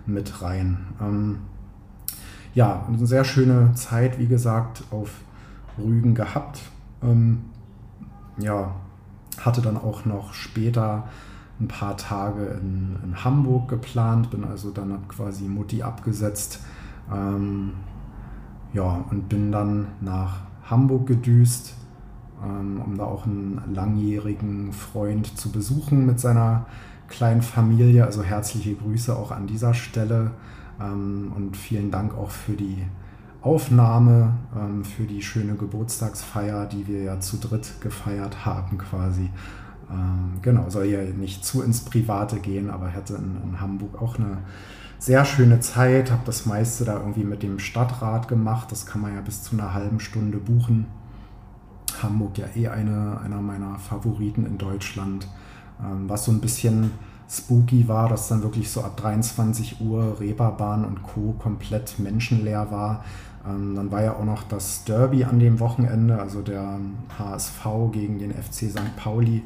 mit 0.05 0.41
rein. 0.41 0.77
Ähm, 1.01 1.39
ja, 2.53 2.85
eine 2.87 3.05
sehr 3.05 3.25
schöne 3.25 3.73
Zeit, 3.73 4.19
wie 4.19 4.27
gesagt, 4.27 4.83
auf 4.91 5.09
Rügen 5.77 6.15
gehabt. 6.15 6.61
Ähm, 7.03 7.45
ja, 8.37 8.75
hatte 9.39 9.61
dann 9.61 9.77
auch 9.77 10.05
noch 10.05 10.33
später 10.33 11.07
ein 11.59 11.67
paar 11.67 11.95
Tage 11.97 12.45
in, 12.61 12.97
in 13.03 13.23
Hamburg 13.23 13.69
geplant, 13.69 14.29
bin 14.29 14.43
also 14.43 14.71
dann 14.71 15.07
quasi 15.07 15.45
Mutti 15.45 15.83
abgesetzt. 15.83 16.59
Ähm, 17.13 17.73
ja, 18.73 19.05
und 19.09 19.29
bin 19.29 19.51
dann 19.51 19.87
nach 20.01 20.41
Hamburg 20.65 21.07
gedüst, 21.07 21.75
ähm, 22.43 22.81
um 22.85 22.97
da 22.97 23.05
auch 23.05 23.25
einen 23.25 23.61
langjährigen 23.73 24.73
Freund 24.73 25.37
zu 25.37 25.51
besuchen 25.51 26.05
mit 26.05 26.19
seiner 26.19 26.65
kleinen 27.07 27.41
Familie. 27.41 28.05
Also 28.05 28.21
herzliche 28.21 28.75
Grüße 28.75 29.15
auch 29.15 29.31
an 29.31 29.47
dieser 29.47 29.73
Stelle 29.73 30.31
ähm, 30.81 31.31
und 31.35 31.55
vielen 31.55 31.89
Dank 31.89 32.15
auch 32.15 32.31
für 32.31 32.53
die 32.53 32.83
Aufnahme, 33.45 34.33
ähm, 34.57 34.83
für 34.83 35.03
die 35.03 35.21
schöne 35.21 35.53
Geburtstagsfeier, 35.53 36.65
die 36.65 36.87
wir 36.87 37.03
ja 37.03 37.19
zu 37.19 37.37
dritt 37.37 37.79
gefeiert 37.79 38.43
haben 38.43 38.79
quasi. 38.79 39.29
Ähm, 39.91 40.39
genau, 40.41 40.67
soll 40.69 40.85
ja 40.85 41.03
nicht 41.03 41.45
zu 41.45 41.61
ins 41.61 41.81
Private 41.81 42.39
gehen, 42.39 42.71
aber 42.71 42.91
hatte 42.91 43.13
in, 43.13 43.37
in 43.43 43.61
Hamburg 43.61 44.01
auch 44.01 44.17
eine 44.17 44.39
sehr 44.97 45.25
schöne 45.25 45.59
Zeit, 45.59 46.09
habe 46.09 46.23
das 46.25 46.47
meiste 46.47 46.85
da 46.85 46.99
irgendwie 46.99 47.23
mit 47.23 47.43
dem 47.43 47.59
Stadtrat 47.59 48.27
gemacht. 48.27 48.71
Das 48.71 48.87
kann 48.87 49.01
man 49.01 49.13
ja 49.13 49.21
bis 49.21 49.43
zu 49.43 49.55
einer 49.55 49.75
halben 49.75 49.99
Stunde 49.99 50.39
buchen. 50.39 50.87
Hamburg 52.01 52.39
ja 52.39 52.47
eh 52.55 52.67
eine, 52.69 53.21
einer 53.23 53.41
meiner 53.41 53.77
Favoriten 53.77 54.47
in 54.47 54.57
Deutschland. 54.57 55.27
Ähm, 55.79 56.09
was 56.09 56.25
so 56.25 56.31
ein 56.31 56.41
bisschen 56.41 56.89
spooky 57.29 57.87
war, 57.87 58.09
dass 58.09 58.27
dann 58.27 58.41
wirklich 58.41 58.71
so 58.71 58.81
ab 58.81 58.97
23 58.97 59.81
Uhr 59.81 60.19
Reeperbahn 60.19 60.83
und 60.83 61.03
Co. 61.03 61.35
komplett 61.37 61.99
menschenleer 61.99 62.71
war. 62.71 63.03
Ähm, 63.47 63.75
dann 63.75 63.91
war 63.91 64.03
ja 64.03 64.13
auch 64.15 64.25
noch 64.25 64.43
das 64.43 64.83
Derby 64.85 65.23
an 65.23 65.39
dem 65.39 65.59
Wochenende, 65.59 66.19
also 66.19 66.41
der 66.41 66.79
HSV 67.17 67.65
gegen 67.91 68.19
den 68.19 68.31
FC 68.31 68.69
St. 68.69 68.95
Pauli, 68.95 69.43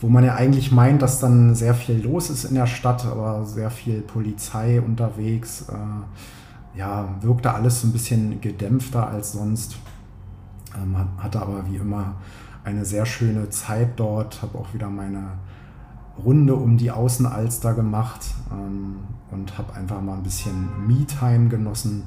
wo 0.00 0.08
man 0.08 0.24
ja 0.24 0.34
eigentlich 0.34 0.72
meint, 0.72 1.02
dass 1.02 1.20
dann 1.20 1.54
sehr 1.54 1.74
viel 1.74 2.02
los 2.02 2.30
ist 2.30 2.44
in 2.44 2.54
der 2.54 2.66
Stadt, 2.66 3.06
aber 3.06 3.44
sehr 3.44 3.70
viel 3.70 4.00
Polizei 4.00 4.80
unterwegs. 4.80 5.66
Äh, 5.68 6.78
ja, 6.78 7.16
wirkte 7.20 7.52
alles 7.52 7.82
so 7.82 7.88
ein 7.88 7.92
bisschen 7.92 8.40
gedämpfter 8.40 9.06
als 9.06 9.32
sonst. 9.32 9.76
Ähm, 10.74 10.96
hatte 11.18 11.40
aber 11.40 11.70
wie 11.70 11.76
immer 11.76 12.16
eine 12.64 12.84
sehr 12.84 13.06
schöne 13.06 13.50
Zeit 13.50 13.90
dort, 13.96 14.42
habe 14.42 14.58
auch 14.58 14.72
wieder 14.72 14.88
meine 14.88 15.32
Runde 16.24 16.54
um 16.54 16.76
die 16.76 16.90
Außenalster 16.90 17.74
gemacht 17.74 18.20
ähm, 18.50 19.00
und 19.30 19.58
habe 19.58 19.74
einfach 19.74 20.00
mal 20.00 20.16
ein 20.16 20.22
bisschen 20.22 20.86
Me-Time 20.86 21.48
genossen 21.48 22.04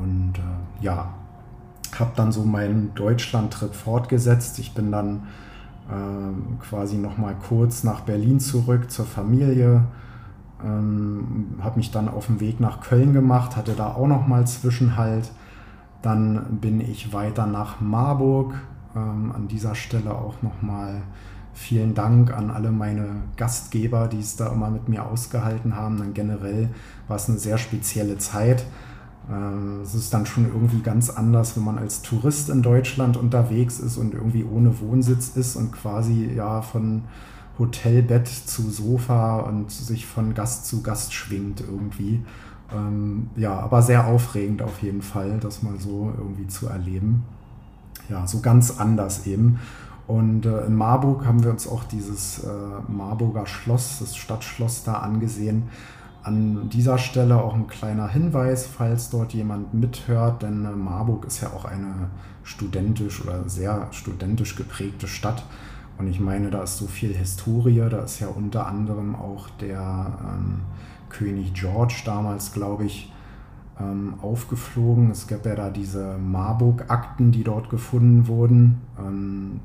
und 0.00 0.34
äh, 0.38 0.84
ja, 0.84 1.14
habe 1.98 2.12
dann 2.16 2.32
so 2.32 2.44
meinen 2.44 2.94
Deutschland-Trip 2.94 3.74
fortgesetzt. 3.74 4.58
Ich 4.58 4.74
bin 4.74 4.90
dann 4.90 5.24
äh, 5.88 6.62
quasi 6.62 6.96
noch 6.96 7.18
mal 7.18 7.34
kurz 7.34 7.84
nach 7.84 8.00
Berlin 8.00 8.40
zurück 8.40 8.90
zur 8.90 9.06
Familie, 9.06 9.84
ähm, 10.64 11.54
habe 11.60 11.76
mich 11.76 11.90
dann 11.90 12.08
auf 12.08 12.26
den 12.26 12.40
Weg 12.40 12.60
nach 12.60 12.80
Köln 12.80 13.12
gemacht, 13.12 13.56
hatte 13.56 13.72
da 13.72 13.94
auch 13.94 14.06
noch 14.06 14.26
mal 14.26 14.46
Zwischenhalt. 14.46 15.30
Dann 16.02 16.58
bin 16.60 16.80
ich 16.80 17.12
weiter 17.12 17.46
nach 17.46 17.80
Marburg. 17.80 18.54
Ähm, 18.94 19.32
an 19.34 19.48
dieser 19.48 19.74
Stelle 19.74 20.14
auch 20.14 20.42
noch 20.42 20.62
mal 20.62 21.02
vielen 21.54 21.94
Dank 21.94 22.32
an 22.32 22.50
alle 22.50 22.70
meine 22.70 23.22
Gastgeber, 23.36 24.08
die 24.08 24.20
es 24.20 24.36
da 24.36 24.52
immer 24.52 24.70
mit 24.70 24.88
mir 24.88 25.06
ausgehalten 25.06 25.76
haben. 25.76 25.98
Dann 25.98 26.14
generell 26.14 26.68
war 27.08 27.16
es 27.16 27.28
eine 27.28 27.38
sehr 27.38 27.58
spezielle 27.58 28.18
Zeit. 28.18 28.64
Äh, 29.30 29.82
es 29.82 29.94
ist 29.94 30.12
dann 30.12 30.26
schon 30.26 30.46
irgendwie 30.46 30.80
ganz 30.80 31.10
anders, 31.10 31.56
wenn 31.56 31.64
man 31.64 31.78
als 31.78 32.02
Tourist 32.02 32.50
in 32.50 32.62
Deutschland 32.62 33.16
unterwegs 33.16 33.80
ist 33.80 33.96
und 33.96 34.14
irgendwie 34.14 34.44
ohne 34.44 34.80
Wohnsitz 34.80 35.36
ist 35.36 35.56
und 35.56 35.72
quasi 35.72 36.30
ja 36.34 36.62
von 36.62 37.02
Hotelbett 37.58 38.26
zu 38.28 38.70
Sofa 38.70 39.38
und 39.40 39.70
sich 39.70 40.06
von 40.06 40.34
Gast 40.34 40.66
zu 40.66 40.82
Gast 40.82 41.12
schwingt 41.12 41.60
irgendwie. 41.60 42.22
Ähm, 42.72 43.30
ja, 43.36 43.58
aber 43.58 43.82
sehr 43.82 44.06
aufregend 44.06 44.62
auf 44.62 44.82
jeden 44.82 45.02
Fall, 45.02 45.38
das 45.40 45.62
mal 45.62 45.78
so 45.78 46.12
irgendwie 46.16 46.48
zu 46.48 46.66
erleben. 46.66 47.24
Ja, 48.08 48.26
so 48.26 48.40
ganz 48.40 48.78
anders 48.78 49.26
eben. 49.26 49.60
Und 50.06 50.44
äh, 50.44 50.66
in 50.66 50.74
Marburg 50.74 51.24
haben 51.24 51.42
wir 51.42 51.50
uns 51.50 51.66
auch 51.66 51.84
dieses 51.84 52.44
äh, 52.44 52.48
Marburger 52.88 53.46
Schloss, 53.46 53.98
das 54.00 54.16
Stadtschloss 54.16 54.84
da 54.84 54.94
angesehen. 54.94 55.64
An 56.24 56.70
dieser 56.70 56.96
Stelle 56.96 57.36
auch 57.36 57.54
ein 57.54 57.66
kleiner 57.66 58.08
Hinweis, 58.08 58.66
falls 58.66 59.10
dort 59.10 59.34
jemand 59.34 59.74
mithört, 59.74 60.42
denn 60.42 60.64
äh, 60.64 60.70
Marburg 60.70 61.26
ist 61.26 61.42
ja 61.42 61.48
auch 61.48 61.66
eine 61.66 62.08
studentisch 62.42 63.22
oder 63.22 63.46
sehr 63.46 63.88
studentisch 63.92 64.56
geprägte 64.56 65.06
Stadt. 65.06 65.44
Und 65.98 66.08
ich 66.08 66.20
meine, 66.20 66.50
da 66.50 66.62
ist 66.62 66.78
so 66.78 66.86
viel 66.86 67.14
Historie, 67.14 67.86
da 67.90 68.00
ist 68.00 68.20
ja 68.20 68.28
unter 68.28 68.66
anderem 68.66 69.14
auch 69.14 69.50
der 69.60 70.18
ähm, 70.20 70.62
König 71.10 71.52
George 71.52 72.02
damals, 72.04 72.52
glaube 72.52 72.86
ich, 72.86 73.12
ähm, 73.78 74.14
aufgeflogen. 74.22 75.10
Es 75.10 75.26
gab 75.26 75.44
ja 75.46 75.54
da 75.54 75.70
diese 75.70 76.16
Marburg-Akten, 76.18 77.32
die 77.32 77.44
dort 77.44 77.70
gefunden 77.70 78.26
wurden. 78.28 78.80
Ähm, 78.98 79.60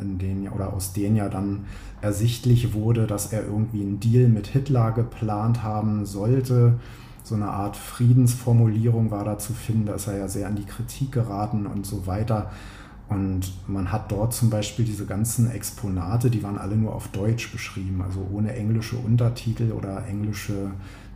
in 0.00 0.18
denen 0.18 0.48
oder 0.48 0.72
aus 0.72 0.92
denen 0.92 1.16
ja 1.16 1.28
dann 1.28 1.64
ersichtlich 2.00 2.74
wurde, 2.74 3.06
dass 3.06 3.32
er 3.32 3.44
irgendwie 3.44 3.82
einen 3.82 4.00
Deal 4.00 4.28
mit 4.28 4.46
Hitler 4.46 4.92
geplant 4.92 5.62
haben 5.62 6.06
sollte. 6.06 6.74
So 7.22 7.34
eine 7.34 7.48
Art 7.48 7.76
Friedensformulierung 7.76 9.10
war 9.10 9.24
da 9.24 9.38
zu 9.38 9.54
finden, 9.54 9.86
da 9.86 9.94
ist 9.94 10.06
er 10.06 10.18
ja 10.18 10.28
sehr 10.28 10.46
an 10.46 10.56
die 10.56 10.66
Kritik 10.66 11.12
geraten 11.12 11.66
und 11.66 11.86
so 11.86 12.06
weiter. 12.06 12.50
Und 13.08 13.52
man 13.66 13.92
hat 13.92 14.10
dort 14.10 14.32
zum 14.32 14.50
Beispiel 14.50 14.84
diese 14.84 15.06
ganzen 15.06 15.50
Exponate, 15.50 16.30
die 16.30 16.42
waren 16.42 16.58
alle 16.58 16.76
nur 16.76 16.94
auf 16.94 17.08
Deutsch 17.08 17.52
beschrieben, 17.52 18.02
also 18.02 18.26
ohne 18.32 18.54
englische 18.54 18.96
Untertitel 18.96 19.72
oder 19.72 20.06
englische 20.06 20.70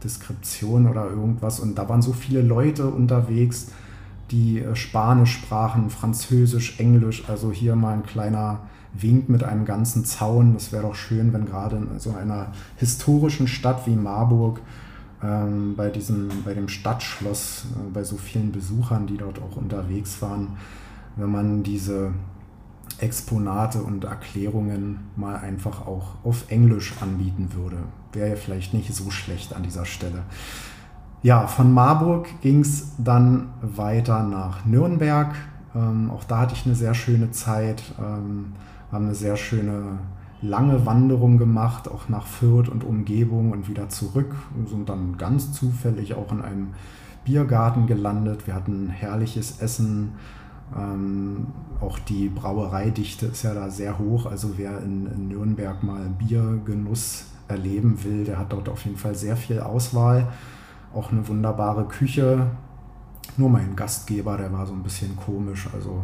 Deskription 0.04 0.86
oder 0.86 1.10
irgendwas. 1.10 1.60
Und 1.60 1.76
da 1.76 1.88
waren 1.88 2.02
so 2.02 2.12
viele 2.12 2.42
Leute 2.42 2.86
unterwegs, 2.86 3.68
die 4.30 4.60
äh, 4.60 4.74
Spanisch 4.76 5.34
sprachen, 5.34 5.90
Französisch, 5.90 6.78
Englisch. 6.78 7.24
Also 7.28 7.52
hier 7.52 7.76
mal 7.76 7.94
ein 7.94 8.04
kleiner 8.04 8.60
Wink 8.94 9.28
mit 9.28 9.44
einem 9.44 9.64
ganzen 9.64 10.04
Zaun. 10.04 10.54
Das 10.54 10.72
wäre 10.72 10.82
doch 10.82 10.94
schön, 10.94 11.32
wenn 11.32 11.46
gerade 11.46 11.76
in 11.76 11.98
so 11.98 12.14
einer 12.14 12.52
historischen 12.76 13.48
Stadt 13.48 13.86
wie 13.86 13.96
Marburg 13.96 14.60
ähm, 15.22 15.74
bei, 15.76 15.90
diesem, 15.90 16.28
bei 16.44 16.54
dem 16.54 16.68
Stadtschloss, 16.68 17.66
äh, 17.74 17.90
bei 17.92 18.04
so 18.04 18.16
vielen 18.16 18.52
Besuchern, 18.52 19.06
die 19.06 19.16
dort 19.16 19.40
auch 19.40 19.56
unterwegs 19.56 20.20
waren, 20.22 20.56
wenn 21.16 21.30
man 21.30 21.62
diese 21.62 22.12
Exponate 22.98 23.82
und 23.82 24.04
Erklärungen 24.04 25.00
mal 25.16 25.36
einfach 25.36 25.86
auch 25.86 26.14
auf 26.24 26.50
Englisch 26.50 26.94
anbieten 27.00 27.50
würde. 27.54 27.76
Wäre 28.12 28.30
ja 28.30 28.36
vielleicht 28.36 28.74
nicht 28.74 28.92
so 28.94 29.10
schlecht 29.10 29.54
an 29.54 29.62
dieser 29.62 29.84
Stelle. 29.84 30.22
Ja, 31.22 31.48
von 31.48 31.72
Marburg 31.74 32.28
ging 32.42 32.60
es 32.60 32.92
dann 32.96 33.48
weiter 33.60 34.22
nach 34.22 34.64
Nürnberg. 34.64 35.34
Ähm, 35.74 36.12
auch 36.12 36.22
da 36.22 36.40
hatte 36.40 36.54
ich 36.54 36.64
eine 36.64 36.76
sehr 36.76 36.94
schöne 36.94 37.32
Zeit. 37.32 37.82
Ähm, 37.98 38.52
haben 38.92 39.06
eine 39.06 39.16
sehr 39.16 39.36
schöne 39.36 39.98
lange 40.40 40.86
Wanderung 40.86 41.36
gemacht, 41.36 41.88
auch 41.88 42.08
nach 42.08 42.26
Fürth 42.26 42.68
und 42.68 42.84
Umgebung 42.84 43.50
und 43.50 43.68
wieder 43.68 43.88
zurück. 43.88 44.32
Wir 44.56 44.68
sind 44.68 44.88
dann 44.88 45.16
ganz 45.18 45.52
zufällig 45.52 46.14
auch 46.14 46.30
in 46.30 46.40
einem 46.40 46.68
Biergarten 47.24 47.88
gelandet. 47.88 48.46
Wir 48.46 48.54
hatten 48.54 48.88
herrliches 48.88 49.60
Essen. 49.60 50.12
Ähm, 50.76 51.48
auch 51.80 51.98
die 51.98 52.28
Brauereidichte 52.28 53.26
ist 53.26 53.42
ja 53.42 53.54
da 53.54 53.70
sehr 53.70 53.98
hoch. 53.98 54.26
Also 54.26 54.52
wer 54.56 54.80
in, 54.82 55.06
in 55.06 55.28
Nürnberg 55.28 55.82
mal 55.82 56.08
Biergenuss 56.16 57.24
erleben 57.48 58.04
will, 58.04 58.24
der 58.24 58.38
hat 58.38 58.52
dort 58.52 58.68
auf 58.68 58.84
jeden 58.84 58.98
Fall 58.98 59.16
sehr 59.16 59.36
viel 59.36 59.58
Auswahl 59.58 60.28
auch 60.94 61.12
eine 61.12 61.26
wunderbare 61.26 61.84
Küche. 61.84 62.46
Nur 63.36 63.50
mein 63.50 63.76
Gastgeber, 63.76 64.36
der 64.36 64.52
war 64.52 64.66
so 64.66 64.72
ein 64.72 64.82
bisschen 64.82 65.16
komisch. 65.16 65.68
Also, 65.74 66.02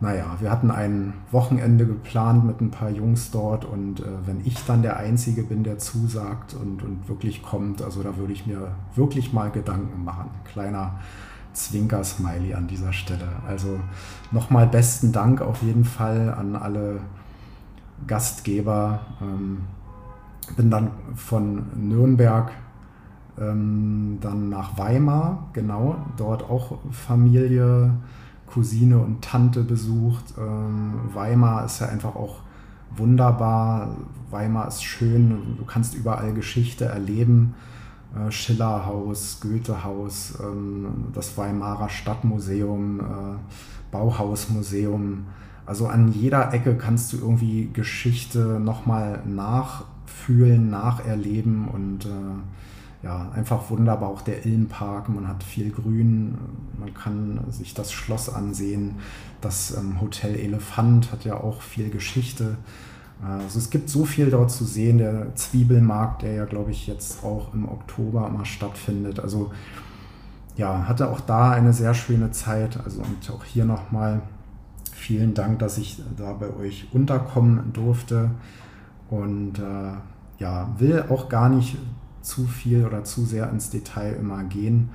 naja, 0.00 0.36
wir 0.40 0.50
hatten 0.50 0.70
ein 0.70 1.14
Wochenende 1.30 1.86
geplant 1.86 2.44
mit 2.44 2.60
ein 2.60 2.70
paar 2.70 2.90
Jungs 2.90 3.30
dort 3.30 3.64
und 3.64 4.00
äh, 4.00 4.04
wenn 4.26 4.44
ich 4.44 4.64
dann 4.66 4.82
der 4.82 4.96
Einzige 4.96 5.44
bin, 5.44 5.62
der 5.62 5.78
zusagt 5.78 6.54
und, 6.54 6.82
und 6.82 7.08
wirklich 7.08 7.42
kommt, 7.42 7.82
also 7.82 8.02
da 8.02 8.16
würde 8.16 8.32
ich 8.32 8.44
mir 8.44 8.72
wirklich 8.96 9.32
mal 9.32 9.50
Gedanken 9.50 10.02
machen. 10.02 10.30
Kleiner 10.44 10.98
Zwinker-Smiley 11.52 12.54
an 12.54 12.66
dieser 12.66 12.92
Stelle. 12.92 13.28
Also 13.46 13.78
nochmal 14.32 14.66
besten 14.66 15.12
Dank 15.12 15.40
auf 15.40 15.62
jeden 15.62 15.84
Fall 15.84 16.34
an 16.34 16.56
alle 16.56 17.00
Gastgeber. 18.06 19.00
Ähm, 19.20 19.62
bin 20.56 20.70
dann 20.70 20.90
von 21.14 21.66
Nürnberg 21.76 22.50
ähm, 23.40 24.18
dann 24.20 24.48
nach 24.48 24.78
Weimar, 24.78 25.48
genau, 25.52 25.96
dort 26.16 26.42
auch 26.48 26.78
Familie, 26.90 27.94
Cousine 28.46 28.98
und 28.98 29.22
Tante 29.22 29.62
besucht. 29.62 30.34
Ähm, 30.38 31.00
Weimar 31.12 31.64
ist 31.64 31.80
ja 31.80 31.88
einfach 31.88 32.14
auch 32.14 32.40
wunderbar. 32.96 33.96
Weimar 34.30 34.68
ist 34.68 34.84
schön, 34.84 35.56
du 35.58 35.64
kannst 35.64 35.94
überall 35.94 36.34
Geschichte 36.34 36.84
erleben. 36.84 37.54
Äh, 38.14 38.30
Schillerhaus, 38.30 39.40
Goethehaus, 39.40 40.38
ähm, 40.42 41.06
das 41.14 41.36
Weimarer 41.38 41.88
Stadtmuseum, 41.88 43.00
äh, 43.00 43.02
Bauhausmuseum. 43.90 45.26
Also 45.64 45.86
an 45.86 46.12
jeder 46.12 46.52
Ecke 46.52 46.76
kannst 46.76 47.12
du 47.12 47.18
irgendwie 47.18 47.70
Geschichte 47.72 48.60
nochmal 48.60 49.22
nachfühlen, 49.26 50.70
nacherleben 50.70 51.68
und 51.68 52.04
äh, 52.04 52.08
ja, 53.02 53.30
einfach 53.34 53.70
wunderbar. 53.70 54.08
Auch 54.08 54.22
der 54.22 54.46
Ilmpark, 54.46 55.08
man 55.08 55.26
hat 55.26 55.42
viel 55.42 55.70
Grün, 55.70 56.38
man 56.78 56.94
kann 56.94 57.40
sich 57.50 57.74
das 57.74 57.92
Schloss 57.92 58.28
ansehen. 58.28 58.96
Das 59.40 59.76
ähm, 59.76 60.00
Hotel 60.00 60.36
Elefant 60.36 61.10
hat 61.10 61.24
ja 61.24 61.34
auch 61.34 61.62
viel 61.62 61.90
Geschichte. 61.90 62.56
Also 63.24 63.60
es 63.60 63.70
gibt 63.70 63.88
so 63.88 64.04
viel 64.04 64.30
dort 64.30 64.50
zu 64.50 64.64
sehen. 64.64 64.98
Der 64.98 65.34
Zwiebelmarkt, 65.36 66.22
der 66.22 66.34
ja, 66.34 66.44
glaube 66.44 66.72
ich, 66.72 66.86
jetzt 66.86 67.24
auch 67.24 67.54
im 67.54 67.68
Oktober 67.68 68.26
immer 68.26 68.44
stattfindet. 68.44 69.20
Also 69.20 69.52
ja, 70.56 70.86
hatte 70.88 71.08
auch 71.08 71.20
da 71.20 71.50
eine 71.50 71.72
sehr 71.72 71.94
schöne 71.94 72.32
Zeit. 72.32 72.78
Also 72.84 73.02
und 73.02 73.30
auch 73.30 73.44
hier 73.44 73.64
nochmal 73.64 74.22
vielen 74.92 75.34
Dank, 75.34 75.60
dass 75.60 75.78
ich 75.78 76.02
da 76.16 76.32
bei 76.32 76.54
euch 76.54 76.88
unterkommen 76.92 77.72
durfte. 77.72 78.30
Und 79.08 79.58
äh, 79.58 79.92
ja, 80.38 80.68
will 80.78 81.04
auch 81.08 81.28
gar 81.28 81.48
nicht 81.48 81.76
zu 82.22 82.46
viel 82.46 82.86
oder 82.86 83.04
zu 83.04 83.24
sehr 83.24 83.50
ins 83.50 83.70
Detail 83.70 84.14
immer 84.14 84.44
gehen. 84.44 84.90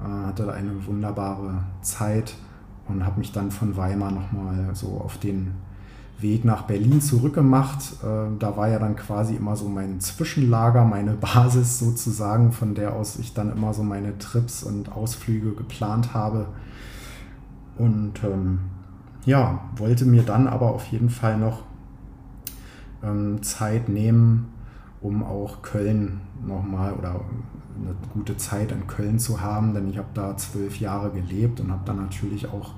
Äh, 0.00 0.26
hatte 0.26 0.52
eine 0.52 0.86
wunderbare 0.86 1.64
Zeit 1.80 2.34
und 2.88 3.04
habe 3.04 3.18
mich 3.18 3.32
dann 3.32 3.50
von 3.50 3.76
Weimar 3.76 4.12
nochmal 4.12 4.70
so 4.74 5.00
auf 5.02 5.18
den 5.18 5.52
Weg 6.18 6.44
nach 6.44 6.62
Berlin 6.62 7.00
zurückgemacht. 7.00 8.02
Äh, 8.02 8.38
da 8.38 8.56
war 8.56 8.68
ja 8.68 8.78
dann 8.78 8.96
quasi 8.96 9.34
immer 9.34 9.56
so 9.56 9.68
mein 9.68 10.00
Zwischenlager, 10.00 10.84
meine 10.84 11.12
Basis 11.20 11.78
sozusagen, 11.78 12.52
von 12.52 12.74
der 12.74 12.94
aus 12.94 13.16
ich 13.16 13.34
dann 13.34 13.52
immer 13.52 13.74
so 13.74 13.82
meine 13.82 14.16
Trips 14.18 14.62
und 14.62 14.92
Ausflüge 14.92 15.52
geplant 15.52 16.14
habe. 16.14 16.46
Und 17.78 18.24
ähm, 18.24 18.60
ja, 19.26 19.60
wollte 19.76 20.06
mir 20.06 20.22
dann 20.22 20.46
aber 20.46 20.72
auf 20.72 20.86
jeden 20.86 21.10
Fall 21.10 21.36
noch 21.36 21.64
ähm, 23.02 23.42
Zeit 23.42 23.88
nehmen, 23.88 24.48
um 25.06 25.22
auch 25.22 25.62
Köln 25.62 26.20
nochmal 26.44 26.92
oder 26.94 27.20
eine 27.80 27.94
gute 28.12 28.36
Zeit 28.36 28.72
in 28.72 28.88
Köln 28.88 29.20
zu 29.20 29.40
haben, 29.40 29.72
denn 29.72 29.88
ich 29.88 29.98
habe 29.98 30.08
da 30.14 30.36
zwölf 30.36 30.80
Jahre 30.80 31.10
gelebt 31.10 31.60
und 31.60 31.70
habe 31.70 31.82
dann 31.84 31.96
natürlich 31.96 32.48
auch 32.48 32.72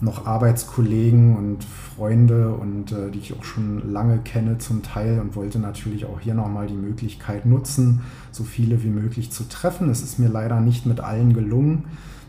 noch 0.00 0.26
Arbeitskollegen 0.26 1.36
und 1.36 1.64
Freunde 1.64 2.52
und 2.52 2.92
äh, 2.92 3.10
die 3.10 3.18
ich 3.18 3.38
auch 3.38 3.44
schon 3.44 3.90
lange 3.90 4.18
kenne 4.18 4.58
zum 4.58 4.82
Teil 4.82 5.20
und 5.20 5.34
wollte 5.36 5.58
natürlich 5.58 6.04
auch 6.04 6.20
hier 6.20 6.34
nochmal 6.34 6.66
die 6.66 6.74
Möglichkeit 6.74 7.46
nutzen, 7.46 8.02
so 8.30 8.44
viele 8.44 8.82
wie 8.82 8.90
möglich 8.90 9.32
zu 9.32 9.48
treffen. 9.48 9.88
Es 9.88 10.02
ist 10.02 10.18
mir 10.18 10.28
leider 10.28 10.60
nicht 10.60 10.84
mit 10.84 11.00
allen 11.00 11.32
gelungen. 11.32 11.86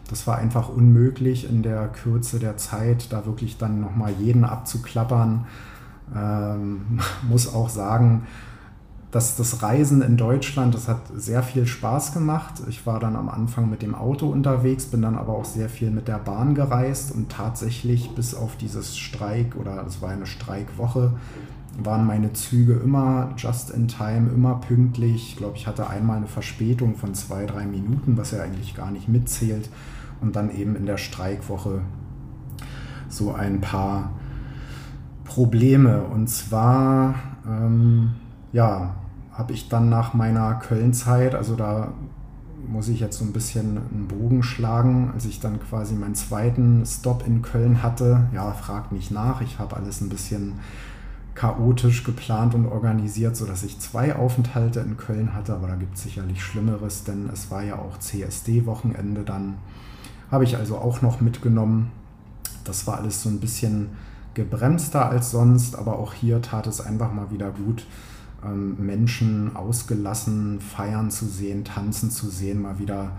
Das 0.09 0.25
war 0.25 0.37
einfach 0.37 0.69
unmöglich 0.69 1.49
in 1.49 1.63
der 1.63 1.89
Kürze 1.89 2.39
der 2.39 2.55
Zeit, 2.55 3.11
da 3.11 3.25
wirklich 3.25 3.57
dann 3.57 3.81
nochmal 3.81 4.13
jeden 4.17 4.45
abzuklappern. 4.45 5.45
Ähm, 6.15 6.99
muss 7.29 7.53
auch 7.53 7.67
sagen, 7.67 8.23
dass 9.11 9.37
das 9.37 9.63
Reisen 9.63 10.01
in 10.01 10.17
Deutschland, 10.17 10.73
das 10.73 10.87
hat 10.89 10.99
sehr 11.15 11.41
viel 11.41 11.65
Spaß 11.65 12.13
gemacht. 12.13 12.55
Ich 12.67 12.85
war 12.85 12.99
dann 12.99 13.15
am 13.15 13.29
Anfang 13.29 13.69
mit 13.69 13.81
dem 13.81 13.95
Auto 13.95 14.27
unterwegs, 14.27 14.85
bin 14.85 15.01
dann 15.01 15.15
aber 15.15 15.33
auch 15.33 15.45
sehr 15.45 15.69
viel 15.69 15.91
mit 15.91 16.09
der 16.09 16.19
Bahn 16.19 16.55
gereist 16.55 17.13
und 17.13 17.29
tatsächlich 17.29 18.11
bis 18.11 18.35
auf 18.35 18.57
dieses 18.57 18.97
Streik 18.97 19.55
oder 19.55 19.85
es 19.87 20.01
war 20.01 20.09
eine 20.09 20.25
Streikwoche, 20.25 21.13
waren 21.81 22.05
meine 22.05 22.33
Züge 22.33 22.73
immer 22.73 23.31
just 23.37 23.69
in 23.69 23.87
time, 23.87 24.29
immer 24.29 24.55
pünktlich. 24.55 25.29
Ich 25.29 25.37
glaube, 25.37 25.55
ich 25.55 25.67
hatte 25.67 25.89
einmal 25.89 26.17
eine 26.17 26.27
Verspätung 26.27 26.95
von 26.95 27.13
zwei, 27.13 27.45
drei 27.45 27.65
Minuten, 27.65 28.17
was 28.17 28.31
ja 28.31 28.41
eigentlich 28.41 28.75
gar 28.75 28.91
nicht 28.91 29.07
mitzählt. 29.07 29.69
Und 30.19 30.35
dann 30.35 30.49
eben 30.49 30.75
in 30.75 30.87
der 30.87 30.97
Streikwoche 30.97 31.81
so 33.07 33.33
ein 33.33 33.61
paar 33.61 34.11
Probleme. 35.23 36.01
Und 36.03 36.27
zwar 36.27 37.13
ähm, 37.47 38.15
ja, 38.57 38.95
habe 39.33 39.53
ich 39.53 39.69
dann 39.69 39.87
nach 39.87 40.15
meiner 40.15 40.55
Köln-Zeit, 40.55 41.35
also 41.35 41.55
da 41.55 41.93
muss 42.67 42.87
ich 42.87 42.99
jetzt 42.99 43.19
so 43.19 43.23
ein 43.23 43.31
bisschen 43.31 43.77
einen 43.77 44.07
Bogen 44.07 44.41
schlagen, 44.41 45.11
als 45.13 45.25
ich 45.25 45.39
dann 45.39 45.59
quasi 45.59 45.93
meinen 45.93 46.15
zweiten 46.15 46.83
Stop 46.83 47.27
in 47.27 47.43
Köln 47.43 47.83
hatte. 47.83 48.27
Ja, 48.33 48.51
fragt 48.53 48.91
nicht 48.91 49.11
nach, 49.11 49.41
ich 49.41 49.59
habe 49.59 49.75
alles 49.75 50.01
ein 50.01 50.09
bisschen 50.09 50.53
chaotisch 51.35 52.03
geplant 52.03 52.55
und 52.55 52.65
organisiert, 52.65 53.35
sodass 53.35 53.61
ich 53.61 53.77
zwei 53.77 54.15
Aufenthalte 54.15 54.79
in 54.79 54.97
Köln 54.97 55.35
hatte, 55.35 55.53
aber 55.53 55.67
da 55.67 55.75
gibt 55.75 55.95
es 55.95 56.01
sicherlich 56.01 56.43
Schlimmeres, 56.43 57.03
denn 57.03 57.29
es 57.31 57.51
war 57.51 57.61
ja 57.61 57.75
auch 57.75 57.99
CSD-Wochenende 57.99 59.21
dann. 59.21 59.57
Habe 60.31 60.45
ich 60.45 60.57
also 60.57 60.79
auch 60.79 61.03
noch 61.03 61.21
mitgenommen. 61.21 61.91
Das 62.63 62.87
war 62.87 62.97
alles 62.97 63.21
so 63.21 63.29
ein 63.29 63.39
bisschen 63.39 63.89
gebremster 64.33 65.07
als 65.07 65.29
sonst, 65.29 65.75
aber 65.75 65.99
auch 65.99 66.15
hier 66.15 66.41
tat 66.41 66.65
es 66.65 66.81
einfach 66.81 67.13
mal 67.13 67.29
wieder 67.29 67.51
gut, 67.51 67.85
Menschen 68.43 69.55
ausgelassen 69.55 70.59
feiern 70.61 71.09
zu 71.09 71.25
sehen, 71.25 71.65
tanzen 71.65 72.11
zu 72.11 72.29
sehen, 72.29 72.61
mal 72.61 72.79
wieder 72.79 73.11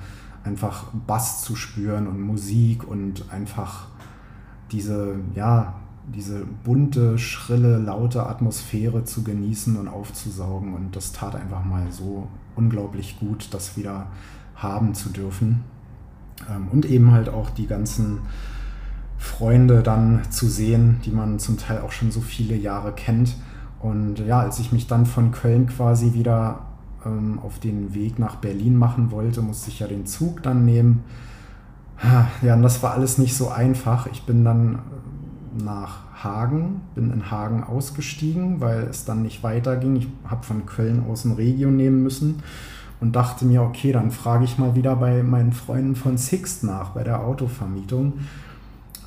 einfach 0.44 0.84
Bass 1.06 1.42
zu 1.42 1.56
spüren 1.56 2.06
und 2.06 2.20
Musik 2.20 2.86
und 2.86 3.24
einfach 3.30 3.88
diese, 4.70 5.16
ja, 5.34 5.74
diese 6.14 6.46
bunte, 6.64 7.18
schrille, 7.18 7.78
laute 7.78 8.26
Atmosphäre 8.26 9.04
zu 9.04 9.22
genießen 9.24 9.76
und 9.76 9.88
aufzusaugen. 9.88 10.74
Und 10.74 10.96
das 10.96 11.12
tat 11.12 11.34
einfach 11.34 11.64
mal 11.64 11.90
so 11.90 12.28
unglaublich 12.56 13.18
gut, 13.18 13.48
das 13.52 13.76
wieder 13.76 14.06
haben 14.54 14.94
zu 14.94 15.10
dürfen. 15.10 15.64
Ähm, 16.50 16.68
und 16.68 16.86
eben 16.86 17.10
halt 17.10 17.28
auch 17.28 17.50
die 17.50 17.66
ganzen 17.66 18.20
Freunde 19.18 19.82
dann 19.82 20.22
zu 20.30 20.46
sehen, 20.46 21.00
die 21.04 21.10
man 21.10 21.38
zum 21.38 21.58
Teil 21.58 21.80
auch 21.80 21.92
schon 21.92 22.10
so 22.10 22.20
viele 22.20 22.56
Jahre 22.56 22.92
kennt 22.92 23.36
und 23.81 24.18
ja, 24.20 24.41
als 24.41 24.59
ich 24.59 24.72
mich 24.72 24.87
dann 24.87 25.07
von 25.07 25.31
Köln 25.31 25.66
quasi 25.66 26.14
wieder 26.14 26.61
ähm, 27.05 27.39
auf 27.43 27.59
den 27.59 27.95
Weg 27.95 28.18
nach 28.18 28.37
Berlin 28.37 28.76
machen 28.76 29.11
wollte, 29.11 29.43
musste 29.43 29.70
ich 29.70 29.79
ja 29.81 29.87
den 29.87 30.07
Zug 30.07 30.43
dann 30.43 30.64
nehmen. 30.64 31.05
Ja, 32.43 32.55
und 32.55 32.62
das 32.62 32.81
war 32.83 32.93
alles 32.93 33.18
nicht 33.18 33.37
so 33.37 33.49
einfach. 33.49 34.07
Ich 34.07 34.22
bin 34.22 34.45
dann 34.45 34.76
äh, 34.76 35.62
nach 35.64 35.99
Hagen, 36.22 36.83
bin 36.95 37.12
in 37.12 37.31
Hagen 37.31 37.64
ausgestiegen, 37.64 38.61
weil 38.61 38.85
es 38.85 39.05
dann 39.05 39.22
nicht 39.22 39.43
weiterging. 39.43 39.97
Ich 39.97 40.09
habe 40.24 40.45
von 40.45 40.66
Köln 40.66 41.05
aus 41.09 41.24
ein 41.24 41.33
Regio 41.33 41.70
nehmen 41.70 42.03
müssen 42.03 42.43
und 43.01 43.14
dachte 43.14 43.45
mir, 43.45 43.62
okay, 43.62 43.93
dann 43.93 44.11
frage 44.11 44.45
ich 44.45 44.59
mal 44.59 44.74
wieder 44.74 44.97
bei 44.97 45.22
meinen 45.22 45.53
Freunden 45.53 45.97
von 45.97 46.16
Sixt 46.16 46.64
nach, 46.64 46.91
bei 46.91 47.05
der 47.05 47.20
Autovermietung. 47.20 48.14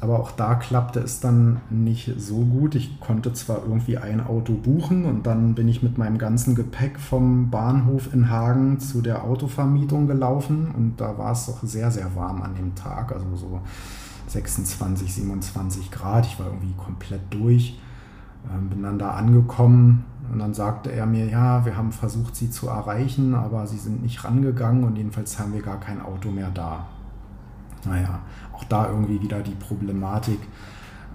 Aber 0.02 0.20
auch 0.20 0.32
da 0.32 0.56
klappte 0.56 1.00
es 1.00 1.20
dann 1.20 1.62
nicht 1.70 2.12
so 2.18 2.38
gut. 2.38 2.74
Ich 2.74 3.00
konnte 3.00 3.34
zwar 3.34 3.62
irgendwie 3.62 4.00
ein 4.00 4.26
Auto 4.26 4.54
buchen 4.54 5.06
und 5.06 5.28
dann 5.28 5.54
bin 5.54 5.68
ich 5.68 5.84
mit 5.84 6.00
meinem 6.00 6.18
ganzen 6.18 6.56
Gepäck 6.56 7.00
vom 7.00 7.52
Bahnhof 7.52 8.12
in 8.12 8.28
Hagen 8.28 8.80
zu 8.80 9.02
der 9.02 9.24
Autovermietung 9.24 10.08
gelaufen 10.08 10.72
und 10.76 11.00
da 11.00 11.20
war 11.20 11.34
es 11.34 11.46
doch 11.46 11.62
sehr, 11.62 11.92
sehr 11.92 12.16
warm 12.16 12.42
an 12.42 12.56
dem 12.56 12.74
Tag, 12.74 13.12
also 13.12 13.36
so 13.36 13.62
26, 14.26 15.14
27 15.14 15.92
Grad. 15.92 16.26
Ich 16.26 16.40
war 16.40 16.48
irgendwie 16.48 16.74
komplett 16.74 17.22
durch, 17.30 17.80
ähm, 18.52 18.70
bin 18.70 18.82
dann 18.82 18.98
da 18.98 19.12
angekommen 19.12 20.04
und 20.34 20.40
dann 20.40 20.56
sagte 20.56 20.92
er 20.92 21.06
mir, 21.06 21.28
ja, 21.28 21.64
wir 21.64 21.78
haben 21.78 21.92
versucht, 21.92 22.36
sie 22.36 22.50
zu 22.50 22.70
erreichen, 22.70 23.36
aber 23.36 23.68
sie 23.68 23.78
sind 23.78 24.02
nicht 24.02 24.24
rangegangen 24.24 24.84
und 24.84 24.96
jedenfalls 24.96 25.38
haben 25.38 25.54
wir 25.54 25.62
gar 25.62 25.80
kein 25.80 26.02
Auto 26.02 26.32
mehr 26.32 26.50
da. 26.52 26.88
Naja, 27.86 28.20
auch 28.62 28.64
da 28.66 28.90
irgendwie 28.90 29.22
wieder 29.22 29.40
die 29.42 29.56
Problematik, 29.56 30.40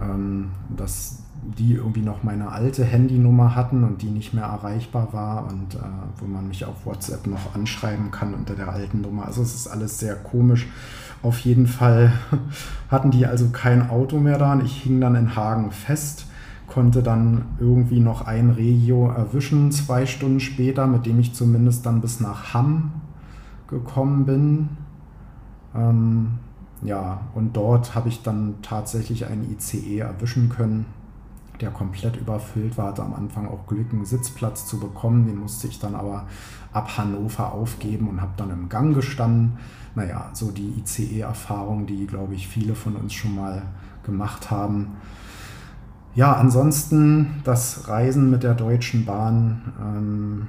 ähm, 0.00 0.50
dass 0.76 1.22
die 1.58 1.74
irgendwie 1.74 2.00
noch 2.00 2.22
meine 2.22 2.50
alte 2.50 2.84
Handynummer 2.84 3.54
hatten 3.54 3.84
und 3.84 4.02
die 4.02 4.10
nicht 4.10 4.34
mehr 4.34 4.44
erreichbar 4.44 5.12
war 5.12 5.48
und 5.48 5.74
äh, 5.74 5.78
wo 6.18 6.26
man 6.26 6.48
mich 6.48 6.64
auf 6.64 6.84
WhatsApp 6.84 7.26
noch 7.26 7.54
anschreiben 7.54 8.10
kann 8.10 8.34
unter 8.34 8.54
der 8.54 8.68
alten 8.68 9.02
Nummer. 9.02 9.26
Also 9.26 9.42
es 9.42 9.54
ist 9.54 9.68
alles 9.68 9.98
sehr 9.98 10.16
komisch. 10.16 10.66
Auf 11.22 11.38
jeden 11.40 11.66
Fall 11.66 12.12
hatten 12.90 13.10
die 13.10 13.26
also 13.26 13.50
kein 13.50 13.88
Auto 13.88 14.18
mehr 14.18 14.38
da 14.38 14.54
und 14.54 14.64
ich 14.64 14.82
hing 14.82 15.00
dann 15.00 15.14
in 15.14 15.36
Hagen 15.36 15.70
fest, 15.70 16.26
konnte 16.66 17.02
dann 17.02 17.44
irgendwie 17.60 18.00
noch 18.00 18.26
ein 18.26 18.50
Regio 18.50 19.08
erwischen, 19.08 19.70
zwei 19.70 20.04
Stunden 20.04 20.40
später, 20.40 20.86
mit 20.86 21.06
dem 21.06 21.20
ich 21.20 21.32
zumindest 21.32 21.86
dann 21.86 22.00
bis 22.00 22.18
nach 22.18 22.54
Hamm 22.54 22.92
gekommen 23.68 24.26
bin. 24.26 24.68
Ähm, 25.76 26.38
ja, 26.86 27.22
und 27.34 27.56
dort 27.56 27.96
habe 27.96 28.08
ich 28.08 28.22
dann 28.22 28.54
tatsächlich 28.62 29.26
einen 29.26 29.50
ICE 29.50 29.98
erwischen 29.98 30.48
können, 30.48 30.86
der 31.60 31.70
komplett 31.70 32.16
überfüllt 32.16 32.78
war, 32.78 32.88
hatte 32.88 33.02
am 33.02 33.12
Anfang 33.12 33.48
auch 33.48 33.66
Glück, 33.66 33.92
einen 33.92 34.04
Sitzplatz 34.04 34.66
zu 34.66 34.78
bekommen. 34.78 35.26
Den 35.26 35.38
musste 35.38 35.66
ich 35.66 35.80
dann 35.80 35.96
aber 35.96 36.26
ab 36.72 36.96
Hannover 36.96 37.52
aufgeben 37.52 38.08
und 38.08 38.20
habe 38.20 38.32
dann 38.36 38.50
im 38.50 38.68
Gang 38.68 38.94
gestanden. 38.94 39.58
Naja, 39.96 40.30
so 40.32 40.52
die 40.52 40.74
ICE-Erfahrung, 40.78 41.86
die, 41.86 42.06
glaube 42.06 42.34
ich, 42.34 42.46
viele 42.46 42.74
von 42.74 42.94
uns 42.94 43.14
schon 43.14 43.34
mal 43.34 43.62
gemacht 44.04 44.50
haben. 44.52 44.92
Ja, 46.14 46.34
ansonsten 46.34 47.40
das 47.42 47.88
Reisen 47.88 48.30
mit 48.30 48.44
der 48.44 48.54
Deutschen 48.54 49.04
Bahn. 49.04 49.72
Ähm, 49.80 50.48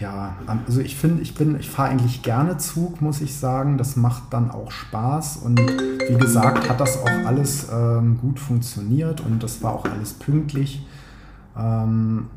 ja, 0.00 0.36
also 0.66 0.80
ich 0.80 0.96
finde, 0.96 1.22
ich 1.22 1.34
bin, 1.34 1.58
ich 1.58 1.68
fahre 1.68 1.90
eigentlich 1.90 2.22
gerne 2.22 2.58
Zug, 2.58 3.00
muss 3.00 3.20
ich 3.20 3.36
sagen. 3.36 3.78
Das 3.78 3.96
macht 3.96 4.32
dann 4.32 4.50
auch 4.50 4.70
Spaß 4.70 5.38
und 5.38 5.58
wie 5.60 6.18
gesagt, 6.18 6.68
hat 6.68 6.80
das 6.80 7.02
auch 7.02 7.26
alles 7.26 7.68
ähm, 7.72 8.18
gut 8.20 8.38
funktioniert 8.38 9.20
und 9.20 9.42
das 9.42 9.62
war 9.62 9.72
auch 9.72 9.84
alles 9.84 10.14
pünktlich, 10.14 10.86
ähm, 11.56 12.28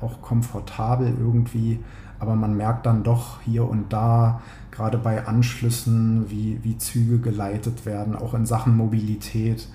auch 0.00 0.20
komfortabel 0.20 1.14
irgendwie. 1.18 1.80
Aber 2.18 2.34
man 2.34 2.56
merkt 2.56 2.86
dann 2.86 3.02
doch 3.02 3.40
hier 3.42 3.68
und 3.68 3.92
da, 3.92 4.40
gerade 4.70 4.98
bei 4.98 5.26
Anschlüssen, 5.26 6.30
wie, 6.30 6.62
wie 6.62 6.78
Züge 6.78 7.18
geleitet 7.18 7.84
werden, 7.84 8.16
auch 8.16 8.34
in 8.34 8.46
Sachen 8.46 8.76
Mobilität 8.76 9.68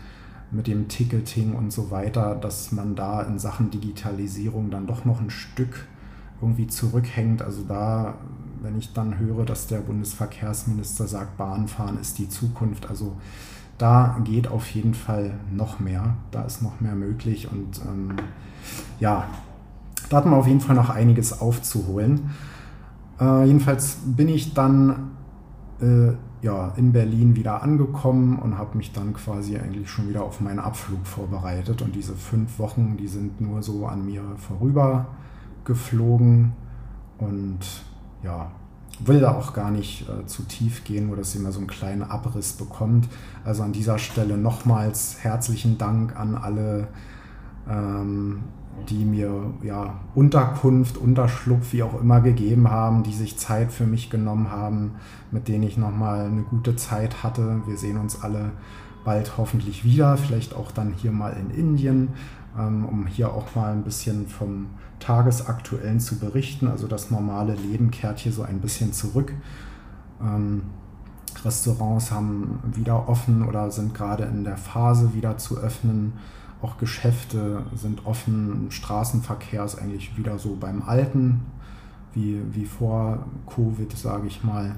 mit 0.52 0.68
dem 0.68 0.88
Ticketing 0.88 1.54
und 1.54 1.72
so 1.72 1.92
weiter, 1.92 2.36
dass 2.36 2.72
man 2.72 2.96
da 2.96 3.22
in 3.22 3.40
Sachen 3.40 3.72
Digitalisierung 3.72 4.70
dann 4.70 4.86
doch 4.86 5.06
noch 5.06 5.22
ein 5.22 5.30
Stück 5.30 5.88
irgendwie 6.42 6.68
zurückhängt. 6.68 7.42
Also 7.42 7.64
da, 7.68 8.16
wenn 8.62 8.78
ich 8.78 8.94
dann 8.94 9.20
höre, 9.20 9.46
dass 9.46 9.68
der 9.68 9.80
Bundesverkehrsminister 9.80 11.08
sagt, 11.08 11.38
Bahnfahren 11.38 12.00
ist 12.00 12.18
die 12.20 12.30
Zukunft, 12.30 12.90
also 12.90 13.16
da 13.78 14.20
geht 14.24 14.48
auf 14.48 14.70
jeden 14.70 14.94
Fall 14.94 15.40
noch 15.52 15.80
mehr. 15.80 16.16
Da 16.30 16.44
ist 16.44 16.62
noch 16.62 16.82
mehr 16.82 16.94
möglich 16.94 17.52
und 17.52 17.82
ähm, 17.88 18.16
ja, 19.00 19.26
da 20.10 20.18
hat 20.18 20.26
man 20.26 20.36
auf 20.36 20.48
jeden 20.48 20.62
Fall 20.62 20.76
noch 20.76 20.90
einiges 20.90 21.42
aufzuholen. 21.42 22.30
Äh, 23.20 23.46
jedenfalls 23.46 23.98
bin 24.06 24.28
ich 24.28 24.54
dann 24.54 25.12
äh, 25.82 26.12
ja, 26.42 26.74
in 26.76 26.92
Berlin 26.92 27.36
wieder 27.36 27.64
angekommen 27.64 28.38
und 28.40 28.58
habe 28.58 28.78
mich 28.78 28.92
dann 28.94 29.14
quasi 29.14 29.58
eigentlich 29.58 29.90
schon 29.90 30.10
wieder 30.10 30.24
auf 30.24 30.42
meinen 30.42 30.60
Abflug 30.60 31.06
vorbereitet. 31.06 31.82
Und 31.82 31.96
diese 31.96 32.14
fünf 32.14 32.60
Wochen, 32.60 32.98
die 32.98 33.08
sind 33.08 33.42
nur 33.42 33.64
so 33.64 33.86
an 33.88 34.06
mir 34.06 34.24
vorüber 34.38 35.08
geflogen. 35.72 36.52
Und 37.18 37.60
ja, 38.24 38.52
will 39.00 39.20
da 39.20 39.36
auch 39.36 39.54
gar 39.54 39.72
nicht 39.72 40.08
äh, 40.10 40.26
zu 40.26 40.44
tief 40.44 40.84
gehen, 40.84 41.08
nur 41.08 41.16
dass 41.16 41.34
ihr 41.36 41.42
mal 41.42 41.52
so 41.52 41.60
einen 41.60 41.68
kleinen 41.68 42.04
Abriss 42.04 42.54
bekommt. 42.54 43.08
Also 43.46 43.64
an 43.64 43.72
dieser 43.72 43.98
Stelle 43.98 44.38
nochmals 44.38 45.18
herzlichen 45.22 45.78
Dank 45.78 46.20
an 46.20 46.36
alle, 46.36 46.88
ähm, 47.70 48.44
die 48.90 49.06
mir 49.06 49.54
ja 49.64 50.00
Unterkunft, 50.16 50.98
Unterschlupf, 50.98 51.74
wie 51.74 51.84
auch 51.84 52.00
immer 52.02 52.22
gegeben 52.22 52.70
haben, 52.70 53.04
die 53.04 53.14
sich 53.14 53.38
Zeit 53.38 53.72
für 53.72 53.86
mich 53.86 54.10
genommen 54.10 54.52
haben, 54.52 54.96
mit 55.32 55.48
denen 55.48 55.64
ich 55.64 55.78
nochmal 55.78 56.26
eine 56.26 56.44
gute 56.44 56.76
Zeit 56.76 57.24
hatte. 57.24 57.62
Wir 57.66 57.78
sehen 57.78 57.98
uns 57.98 58.22
alle 58.22 58.52
bald 59.04 59.38
hoffentlich 59.38 59.84
wieder, 59.84 60.18
vielleicht 60.18 60.54
auch 60.54 60.72
dann 60.72 60.94
hier 60.94 61.12
mal 61.12 61.32
in 61.32 61.50
Indien, 61.52 62.10
ähm, 62.58 62.86
um 62.86 63.08
hier 63.08 63.34
auch 63.34 63.56
mal 63.56 63.72
ein 63.72 63.84
bisschen 63.84 64.28
vom 64.28 64.68
Tagesaktuellen 65.00 66.00
zu 66.00 66.20
berichten. 66.20 66.68
Also 66.68 66.88
das 66.88 67.12
normale 67.12 67.56
Leben 67.56 67.92
kehrt 67.92 68.20
hier 68.20 68.32
so 68.32 68.44
ein 68.44 68.60
bisschen 68.60 68.94
zurück. 68.94 69.34
Ähm, 70.22 70.64
Restaurants 71.44 72.12
haben 72.12 72.60
wieder 72.74 73.10
offen 73.10 73.48
oder 73.48 73.72
sind 73.72 73.94
gerade 73.94 74.26
in 74.26 74.44
der 74.44 74.58
Phase 74.58 75.14
wieder 75.14 75.38
zu 75.38 75.58
öffnen. 75.58 76.14
Auch 76.62 76.78
Geschäfte 76.78 77.64
sind 77.74 78.06
offen. 78.06 78.68
Straßenverkehr 78.70 79.64
ist 79.64 79.80
eigentlich 79.80 80.18
wieder 80.18 80.38
so 80.38 80.56
beim 80.60 80.84
Alten, 80.84 81.42
wie, 82.14 82.40
wie 82.52 82.66
vor 82.66 83.26
Covid, 83.48 83.92
sage 83.98 84.28
ich 84.28 84.44
mal. 84.44 84.76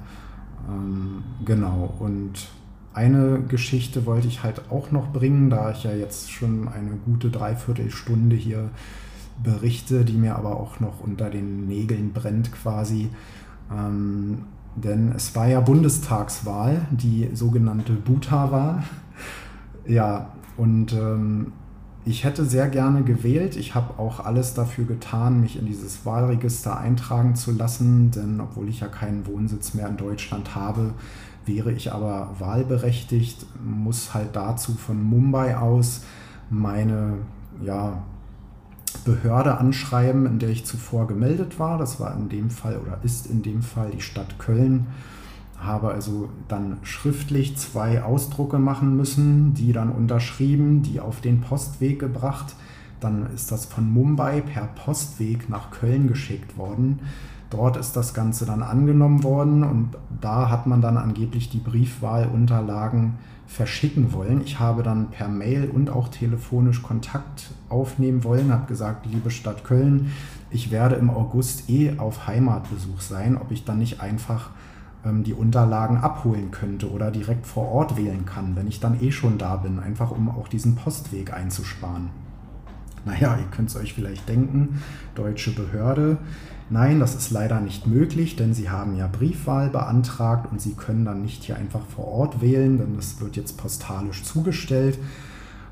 Ähm, 0.70 1.24
genau. 1.44 1.94
Und 2.00 2.48
eine 2.94 3.42
Geschichte 3.48 4.06
wollte 4.06 4.28
ich 4.28 4.44
halt 4.44 4.70
auch 4.70 4.92
noch 4.92 5.12
bringen, 5.12 5.50
da 5.50 5.72
ich 5.72 5.84
ja 5.84 5.94
jetzt 5.94 6.32
schon 6.32 6.68
eine 6.68 6.92
gute 7.06 7.30
Dreiviertelstunde 7.30 8.36
hier 8.36 8.70
berichte, 9.42 10.06
die 10.06 10.14
mir 10.14 10.36
aber 10.36 10.58
auch 10.58 10.80
noch 10.80 11.00
unter 11.00 11.30
den 11.30 11.68
Nägeln 11.68 12.14
brennt 12.14 12.52
quasi. 12.52 13.10
Ähm, 13.72 14.46
denn 14.76 15.12
es 15.16 15.36
war 15.36 15.48
ja 15.48 15.60
Bundestagswahl, 15.60 16.88
die 16.92 17.30
sogenannte 17.34 17.94
Buta-Wahl. 17.94 18.84
Ja, 19.86 20.32
und 20.56 20.94
ähm, 20.94 21.52
ich 22.06 22.24
hätte 22.24 22.46
sehr 22.46 22.70
gerne 22.70 23.04
gewählt. 23.04 23.58
Ich 23.58 23.76
habe 23.76 24.00
auch 24.00 24.22
alles 24.22 24.54
dafür 24.54 24.86
getan, 24.86 25.42
mich 25.42 25.58
in 25.58 25.66
dieses 25.66 26.06
Wahlregister 26.06 26.78
eintragen 26.78 27.36
zu 27.36 27.52
lassen, 27.52 28.12
denn 28.12 28.40
obwohl 28.40 28.70
ich 28.70 28.80
ja 28.80 28.88
keinen 28.88 29.26
Wohnsitz 29.28 29.74
mehr 29.74 29.88
in 29.88 29.98
Deutschland 29.98 30.56
habe, 30.56 30.94
wäre 31.46 31.72
ich 31.72 31.92
aber 31.92 32.36
wahlberechtigt, 32.40 33.46
muss 33.64 34.14
halt 34.14 34.36
dazu 34.36 34.74
von 34.74 35.02
Mumbai 35.02 35.58
aus 35.58 36.04
meine 36.50 37.18
ja, 37.62 38.04
Behörde 39.06 39.58
anschreiben, 39.58 40.26
in 40.26 40.40
der 40.40 40.50
ich 40.50 40.66
zuvor 40.66 41.08
gemeldet 41.08 41.60
war. 41.60 41.78
Das 41.78 42.00
war 42.00 42.16
in 42.16 42.30
dem 42.30 42.50
Fall 42.50 42.78
oder 42.78 43.00
ist 43.04 43.28
in 43.28 43.42
dem 43.42 43.62
Fall 43.62 43.92
die 43.92 44.02
Stadt 44.02 44.40
Köln. 44.40 44.88
Habe 45.58 45.92
also 45.92 46.30
dann 46.48 46.78
schriftlich 46.84 47.58
zwei 47.58 48.04
Ausdrucke 48.04 48.60
machen 48.60 48.96
müssen, 48.96 49.54
die 49.54 49.74
dann 49.74 49.90
unterschrieben, 49.90 50.84
die 50.84 51.00
auf 51.00 51.22
den 51.22 51.42
Postweg 51.42 52.00
gebracht. 52.00 52.56
Dann 53.00 53.28
ist 53.34 53.52
das 53.52 53.66
von 53.66 53.92
Mumbai 53.92 54.42
per 54.42 54.68
Postweg 54.68 55.50
nach 55.50 55.72
Köln 55.72 56.08
geschickt 56.08 56.58
worden. 56.58 57.00
Dort 57.54 57.78
ist 57.78 57.96
das 57.96 58.16
Ganze 58.16 58.48
dann 58.48 58.64
angenommen 58.64 59.24
worden 59.24 59.64
und 59.64 59.92
da 60.20 60.50
hat 60.50 60.66
man 60.66 60.82
dann 60.82 60.98
angeblich 60.98 61.52
die 61.52 61.60
Briefwahlunterlagen 61.60 63.14
verschicken 63.46 64.12
wollen. 64.12 64.42
Ich 64.44 64.60
habe 64.60 64.82
dann 64.82 65.12
per 65.12 65.28
Mail 65.28 65.70
und 65.70 65.92
auch 65.92 66.08
telefonisch 66.08 66.82
Kontakt 66.82 67.52
aufnehmen 67.70 68.24
wollen, 68.24 68.52
habe 68.52 68.66
gesagt, 68.66 69.06
liebe 69.06 69.30
Stadt 69.30 69.64
Köln, 69.64 70.12
ich 70.50 70.72
werde 70.72 70.96
im 70.96 71.12
August 71.12 71.70
eh 71.70 72.00
auf 72.00 72.26
Heimatbesuch 72.26 73.02
sein, 73.02 73.38
ob 73.38 73.52
ich 73.52 73.66
dann 73.66 73.78
nicht 73.78 74.02
einfach 74.02 74.50
ähm, 75.06 75.24
die 75.24 75.34
Unterlagen 75.34 75.98
abholen 75.98 76.50
könnte 76.50 76.90
oder 76.90 77.12
direkt 77.12 77.46
vor 77.46 77.72
Ort 77.72 77.98
wählen 77.98 78.26
kann, 78.26 78.56
wenn 78.56 78.68
ich 78.68 78.80
dann 78.80 79.00
eh 79.00 79.12
schon 79.12 79.38
da 79.38 79.58
bin, 79.58 79.80
einfach 79.80 80.10
um 80.10 80.28
auch 80.28 80.48
diesen 80.48 80.76
Postweg 80.76 81.32
einzusparen. 81.32 82.10
Naja, 83.06 83.38
ihr 83.38 83.56
könnt 83.56 83.70
es 83.70 83.76
euch 83.76 83.94
vielleicht 83.94 84.28
denken, 84.28 84.82
deutsche 85.14 85.52
Behörde. 85.52 86.18
Nein, 86.74 87.00
das 87.00 87.14
ist 87.14 87.30
leider 87.30 87.60
nicht 87.60 87.86
möglich, 87.86 88.36
denn 88.36 88.56
Sie 88.56 88.72
haben 88.72 88.96
ja 88.98 89.06
Briefwahl 89.06 89.70
beantragt 89.70 90.52
und 90.52 90.60
Sie 90.60 90.74
können 90.74 91.06
dann 91.06 91.22
nicht 91.22 91.44
hier 91.44 91.56
einfach 91.56 91.86
vor 91.86 92.08
Ort 92.08 92.42
wählen, 92.42 92.80
denn 92.80 92.96
das 92.96 93.22
wird 93.22 93.36
jetzt 93.36 93.60
postalisch 93.60 94.24
zugestellt. 94.24 94.98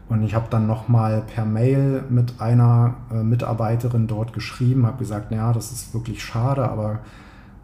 Und 0.10 0.22
ich 0.22 0.36
habe 0.36 0.46
dann 0.52 0.68
nochmal 0.68 1.24
per 1.24 1.44
Mail 1.44 2.04
mit 2.12 2.40
einer 2.40 2.98
äh, 3.12 3.24
Mitarbeiterin 3.24 4.06
dort 4.06 4.32
geschrieben, 4.32 4.86
habe 4.86 5.00
gesagt, 5.00 5.32
naja, 5.32 5.52
das 5.54 5.72
ist 5.72 5.92
wirklich 5.96 6.24
schade, 6.24 6.70
aber 6.70 7.00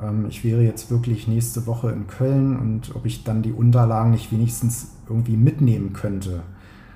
ähm, 0.01 0.25
ich 0.27 0.43
wäre 0.43 0.63
jetzt 0.63 0.89
wirklich 0.89 1.27
nächste 1.27 1.67
Woche 1.67 1.91
in 1.91 2.07
Köln 2.07 2.57
und 2.57 2.95
ob 2.95 3.05
ich 3.05 3.23
dann 3.23 3.43
die 3.43 3.53
Unterlagen 3.53 4.09
nicht 4.09 4.31
wenigstens 4.31 4.95
irgendwie 5.07 5.37
mitnehmen 5.37 5.93
könnte, 5.93 6.41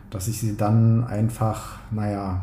dass 0.10 0.28
ich 0.28 0.40
sie 0.40 0.58
dann 0.58 1.04
einfach, 1.04 1.78
naja, 1.92 2.42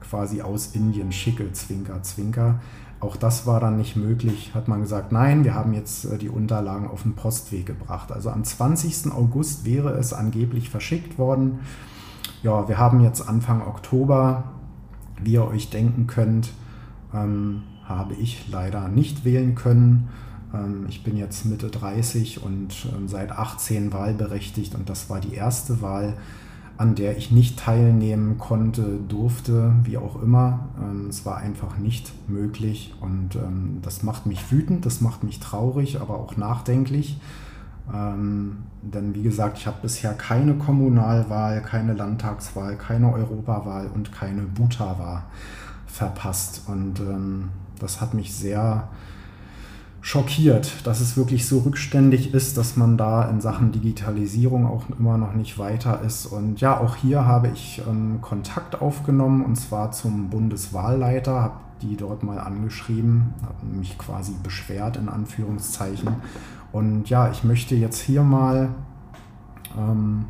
quasi 0.00 0.42
aus 0.42 0.74
Indien 0.74 1.12
schicke, 1.12 1.52
Zwinker, 1.52 2.02
Zwinker. 2.02 2.58
Auch 3.00 3.16
das 3.16 3.46
war 3.46 3.60
dann 3.60 3.78
nicht 3.78 3.96
möglich, 3.96 4.50
hat 4.54 4.68
man 4.68 4.82
gesagt, 4.82 5.10
nein, 5.10 5.42
wir 5.42 5.54
haben 5.54 5.72
jetzt 5.72 6.04
äh, 6.04 6.18
die 6.18 6.28
Unterlagen 6.28 6.86
auf 6.86 7.02
den 7.02 7.14
Postweg 7.14 7.64
gebracht. 7.64 8.12
Also 8.12 8.30
am 8.30 8.44
20. 8.44 9.10
August 9.12 9.64
wäre 9.64 9.92
es 9.92 10.12
angeblich 10.12 10.68
verschickt 10.68 11.18
worden. 11.18 11.60
Ja, 12.42 12.68
wir 12.68 12.76
haben 12.76 13.00
jetzt 13.00 13.26
Anfang 13.26 13.66
Oktober, 13.66 14.44
wie 15.22 15.32
ihr 15.32 15.46
euch 15.46 15.70
denken 15.70 16.06
könnt, 16.06 16.52
ähm, 17.14 17.62
habe 17.84 18.14
ich 18.14 18.48
leider 18.50 18.88
nicht 18.88 19.24
wählen 19.24 19.54
können. 19.54 20.10
Ähm, 20.52 20.84
ich 20.88 21.02
bin 21.02 21.16
jetzt 21.16 21.46
Mitte 21.46 21.68
30 21.68 22.42
und 22.42 22.86
ähm, 22.94 23.08
seit 23.08 23.32
18 23.32 23.94
wahlberechtigt 23.94 24.74
und 24.74 24.90
das 24.90 25.08
war 25.08 25.20
die 25.20 25.34
erste 25.34 25.80
Wahl 25.80 26.18
an 26.80 26.94
der 26.94 27.18
ich 27.18 27.30
nicht 27.30 27.58
teilnehmen 27.58 28.38
konnte, 28.38 29.00
durfte, 29.06 29.74
wie 29.84 29.98
auch 29.98 30.22
immer. 30.22 30.70
Ähm, 30.80 31.08
es 31.10 31.26
war 31.26 31.36
einfach 31.36 31.76
nicht 31.76 32.10
möglich 32.26 32.94
und 33.02 33.36
ähm, 33.36 33.80
das 33.82 34.02
macht 34.02 34.24
mich 34.24 34.50
wütend, 34.50 34.86
das 34.86 35.02
macht 35.02 35.22
mich 35.22 35.40
traurig, 35.40 36.00
aber 36.00 36.14
auch 36.14 36.38
nachdenklich. 36.38 37.20
Ähm, 37.92 38.62
denn 38.80 39.14
wie 39.14 39.22
gesagt, 39.22 39.58
ich 39.58 39.66
habe 39.66 39.76
bisher 39.82 40.14
keine 40.14 40.54
Kommunalwahl, 40.54 41.60
keine 41.60 41.92
Landtagswahl, 41.92 42.76
keine 42.76 43.12
Europawahl 43.12 43.88
und 43.94 44.10
keine 44.10 44.40
Buta-Wahl 44.40 45.24
verpasst. 45.86 46.62
Und 46.66 47.02
das 47.78 48.00
hat 48.00 48.14
mich 48.14 48.32
sehr 48.32 48.88
schockiert, 50.02 50.86
dass 50.86 51.00
es 51.00 51.16
wirklich 51.16 51.46
so 51.46 51.58
rückständig 51.60 52.32
ist, 52.32 52.56
dass 52.56 52.76
man 52.76 52.96
da 52.96 53.28
in 53.28 53.40
Sachen 53.40 53.70
Digitalisierung 53.70 54.66
auch 54.66 54.84
immer 54.98 55.18
noch 55.18 55.34
nicht 55.34 55.58
weiter 55.58 56.00
ist. 56.00 56.26
Und 56.26 56.60
ja, 56.60 56.78
auch 56.78 56.96
hier 56.96 57.26
habe 57.26 57.48
ich 57.48 57.82
ähm, 57.88 58.20
Kontakt 58.22 58.80
aufgenommen 58.80 59.44
und 59.44 59.56
zwar 59.56 59.92
zum 59.92 60.30
Bundeswahlleiter, 60.30 61.42
habe 61.42 61.54
die 61.82 61.96
dort 61.96 62.22
mal 62.22 62.38
angeschrieben, 62.38 63.34
habe 63.42 63.66
mich 63.66 63.98
quasi 63.98 64.32
beschwert 64.42 64.96
in 64.96 65.08
Anführungszeichen. 65.08 66.08
Und 66.72 67.08
ja, 67.10 67.30
ich 67.30 67.44
möchte 67.44 67.74
jetzt 67.74 68.00
hier 68.00 68.22
mal 68.22 68.70
ähm, 69.78 70.26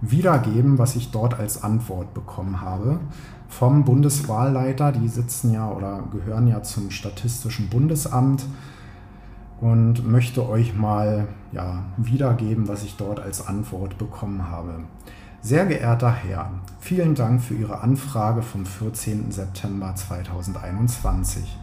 wiedergeben, 0.00 0.78
was 0.78 0.96
ich 0.96 1.10
dort 1.10 1.38
als 1.38 1.62
Antwort 1.62 2.12
bekommen 2.14 2.60
habe 2.60 3.00
vom 3.48 3.84
Bundeswahlleiter. 3.84 4.92
Die 4.92 5.08
sitzen 5.08 5.52
ja 5.52 5.70
oder 5.70 6.02
gehören 6.10 6.46
ja 6.46 6.62
zum 6.62 6.90
Statistischen 6.90 7.68
Bundesamt 7.68 8.44
und 9.64 10.06
möchte 10.06 10.46
euch 10.46 10.74
mal 10.74 11.26
ja, 11.50 11.84
wiedergeben, 11.96 12.68
was 12.68 12.84
ich 12.84 12.96
dort 12.96 13.18
als 13.18 13.46
Antwort 13.46 13.96
bekommen 13.96 14.50
habe. 14.50 14.80
Sehr 15.40 15.64
geehrter 15.64 16.12
Herr, 16.12 16.50
vielen 16.80 17.14
Dank 17.14 17.40
für 17.40 17.54
Ihre 17.54 17.80
Anfrage 17.80 18.42
vom 18.42 18.66
14. 18.66 19.32
September 19.32 19.94
2021. 19.94 21.56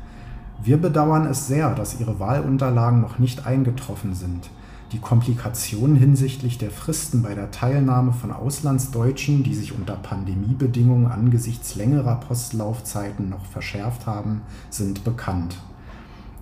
Wir 0.64 0.78
bedauern 0.78 1.28
es 1.28 1.45
sehr, 1.45 1.76
dass 1.76 1.99
Ihre 1.99 2.20
Wahlunterlagen 2.20 3.02
noch 3.02 3.20
nicht 3.20 3.45
eingetroffen 3.45 4.16
sind. 4.16 4.49
Die 4.93 4.99
Komplikationen 4.99 5.95
hinsichtlich 5.95 6.58
der 6.58 6.72
Fristen 6.72 7.22
bei 7.22 7.36
der 7.36 7.52
Teilnahme 7.52 8.14
von 8.14 8.32
Auslandsdeutschen, 8.32 9.43
die 9.43 9.54
sich 9.54 9.78
unter 9.78 9.95
Pandemiebedingungen 9.95 11.12
angesichts 11.12 11.76
längerer 11.76 12.16
Postlaufzeiten 12.16 13.30
noch 13.30 13.45
verschärft 13.45 14.08
haben, 14.08 14.41
sind 14.72 15.04
bekannt. 15.04 15.56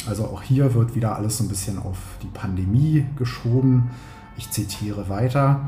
Also 0.08 0.26
auch 0.26 0.42
hier 0.42 0.74
wird 0.74 0.96
wieder 0.96 1.16
alles 1.16 1.38
so 1.38 1.44
ein 1.44 1.50
bisschen 1.50 1.78
auf 1.78 1.98
die 2.24 2.28
Pandemie 2.28 3.06
geschoben. 3.18 3.90
Ich 4.38 4.50
zitiere 4.52 5.10
weiter. 5.10 5.62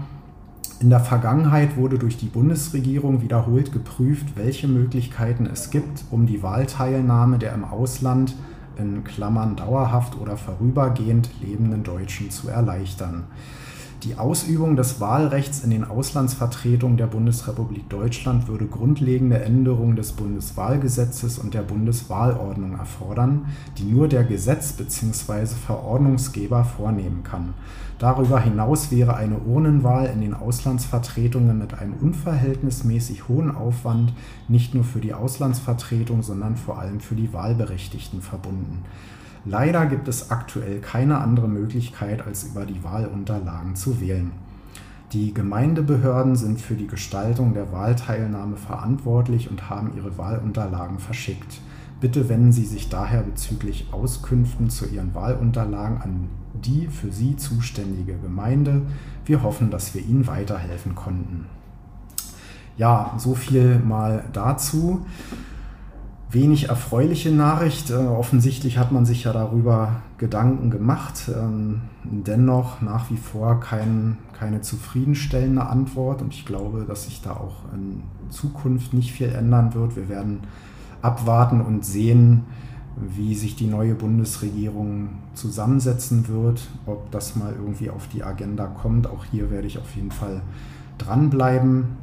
In 0.79 0.89
der 0.89 0.99
Vergangenheit 0.99 1.77
wurde 1.77 1.99
durch 1.99 2.17
die 2.17 2.27
Bundesregierung 2.27 3.21
wiederholt 3.21 3.71
geprüft, 3.71 4.35
welche 4.35 4.67
Möglichkeiten 4.67 5.45
es 5.45 5.69
gibt, 5.69 6.05
um 6.09 6.25
die 6.25 6.41
Wahlteilnahme 6.41 7.37
der 7.37 7.53
im 7.53 7.65
Ausland 7.65 8.35
in 8.77 9.03
Klammern 9.03 9.55
dauerhaft 9.55 10.19
oder 10.19 10.37
vorübergehend 10.37 11.29
lebenden 11.41 11.83
Deutschen 11.83 12.31
zu 12.31 12.49
erleichtern. 12.49 13.25
Die 14.03 14.17
Ausübung 14.17 14.75
des 14.75 14.99
Wahlrechts 14.99 15.63
in 15.63 15.69
den 15.69 15.83
Auslandsvertretungen 15.83 16.97
der 16.97 17.05
Bundesrepublik 17.05 17.87
Deutschland 17.87 18.47
würde 18.47 18.65
grundlegende 18.65 19.39
Änderungen 19.43 19.95
des 19.95 20.13
Bundeswahlgesetzes 20.13 21.37
und 21.37 21.53
der 21.53 21.61
Bundeswahlordnung 21.61 22.79
erfordern, 22.79 23.45
die 23.77 23.83
nur 23.83 24.07
der 24.07 24.23
Gesetz 24.23 24.73
bzw. 24.73 25.45
Verordnungsgeber 25.45 26.63
vornehmen 26.63 27.21
kann. 27.23 27.53
Darüber 27.99 28.39
hinaus 28.39 28.89
wäre 28.89 29.17
eine 29.17 29.37
Urnenwahl 29.37 30.07
in 30.07 30.21
den 30.21 30.33
Auslandsvertretungen 30.33 31.59
mit 31.59 31.75
einem 31.75 31.93
unverhältnismäßig 31.93 33.27
hohen 33.27 33.55
Aufwand 33.55 34.13
nicht 34.47 34.73
nur 34.73 34.83
für 34.83 34.99
die 34.99 35.13
Auslandsvertretung, 35.13 36.23
sondern 36.23 36.55
vor 36.55 36.79
allem 36.79 37.01
für 37.01 37.13
die 37.13 37.33
Wahlberechtigten 37.33 38.23
verbunden. 38.23 38.83
Leider 39.45 39.87
gibt 39.87 40.07
es 40.07 40.29
aktuell 40.29 40.79
keine 40.81 41.17
andere 41.17 41.47
Möglichkeit, 41.47 42.25
als 42.25 42.43
über 42.43 42.65
die 42.65 42.83
Wahlunterlagen 42.83 43.75
zu 43.75 43.99
wählen. 43.99 44.31
Die 45.13 45.33
Gemeindebehörden 45.33 46.35
sind 46.35 46.61
für 46.61 46.75
die 46.75 46.87
Gestaltung 46.87 47.53
der 47.53 47.71
Wahlteilnahme 47.71 48.55
verantwortlich 48.55 49.49
und 49.49 49.69
haben 49.69 49.91
ihre 49.97 50.17
Wahlunterlagen 50.17 50.99
verschickt. 50.99 51.59
Bitte 51.99 52.29
wenden 52.29 52.51
Sie 52.51 52.65
sich 52.65 52.89
daher 52.89 53.21
bezüglich 53.21 53.87
Auskünften 53.91 54.69
zu 54.69 54.87
Ihren 54.87 55.13
Wahlunterlagen 55.13 56.01
an 56.01 56.29
die 56.53 56.87
für 56.87 57.11
Sie 57.11 57.35
zuständige 57.35 58.17
Gemeinde. 58.17 58.83
Wir 59.25 59.43
hoffen, 59.43 59.69
dass 59.69 59.93
wir 59.93 60.03
Ihnen 60.03 60.27
weiterhelfen 60.27 60.95
konnten. 60.95 61.45
Ja, 62.77 63.13
so 63.17 63.35
viel 63.35 63.79
mal 63.79 64.23
dazu 64.33 65.05
wenig 66.31 66.69
erfreuliche 66.69 67.31
Nachricht. 67.31 67.89
Äh, 67.89 67.95
offensichtlich 67.95 68.77
hat 68.77 68.91
man 68.91 69.05
sich 69.05 69.25
ja 69.25 69.33
darüber 69.33 70.01
Gedanken 70.17 70.69
gemacht. 70.69 71.29
Ähm, 71.35 71.81
dennoch 72.03 72.81
nach 72.81 73.09
wie 73.09 73.17
vor 73.17 73.59
kein, 73.59 74.17
keine 74.37 74.61
zufriedenstellende 74.61 75.65
Antwort 75.65 76.21
und 76.21 76.33
ich 76.33 76.45
glaube, 76.45 76.85
dass 76.87 77.05
sich 77.05 77.21
da 77.21 77.31
auch 77.31 77.73
in 77.73 78.03
Zukunft 78.29 78.93
nicht 78.93 79.11
viel 79.11 79.29
ändern 79.29 79.73
wird. 79.73 79.95
Wir 79.95 80.09
werden 80.09 80.41
abwarten 81.01 81.61
und 81.61 81.85
sehen, 81.85 82.45
wie 82.97 83.35
sich 83.35 83.55
die 83.55 83.67
neue 83.67 83.95
Bundesregierung 83.95 85.09
zusammensetzen 85.33 86.27
wird, 86.27 86.67
ob 86.85 87.09
das 87.11 87.35
mal 87.35 87.53
irgendwie 87.53 87.89
auf 87.89 88.07
die 88.07 88.23
Agenda 88.23 88.67
kommt. 88.67 89.07
Auch 89.07 89.25
hier 89.25 89.49
werde 89.49 89.67
ich 89.67 89.79
auf 89.79 89.95
jeden 89.95 90.11
Fall 90.11 90.41
dranbleiben. 90.97 91.97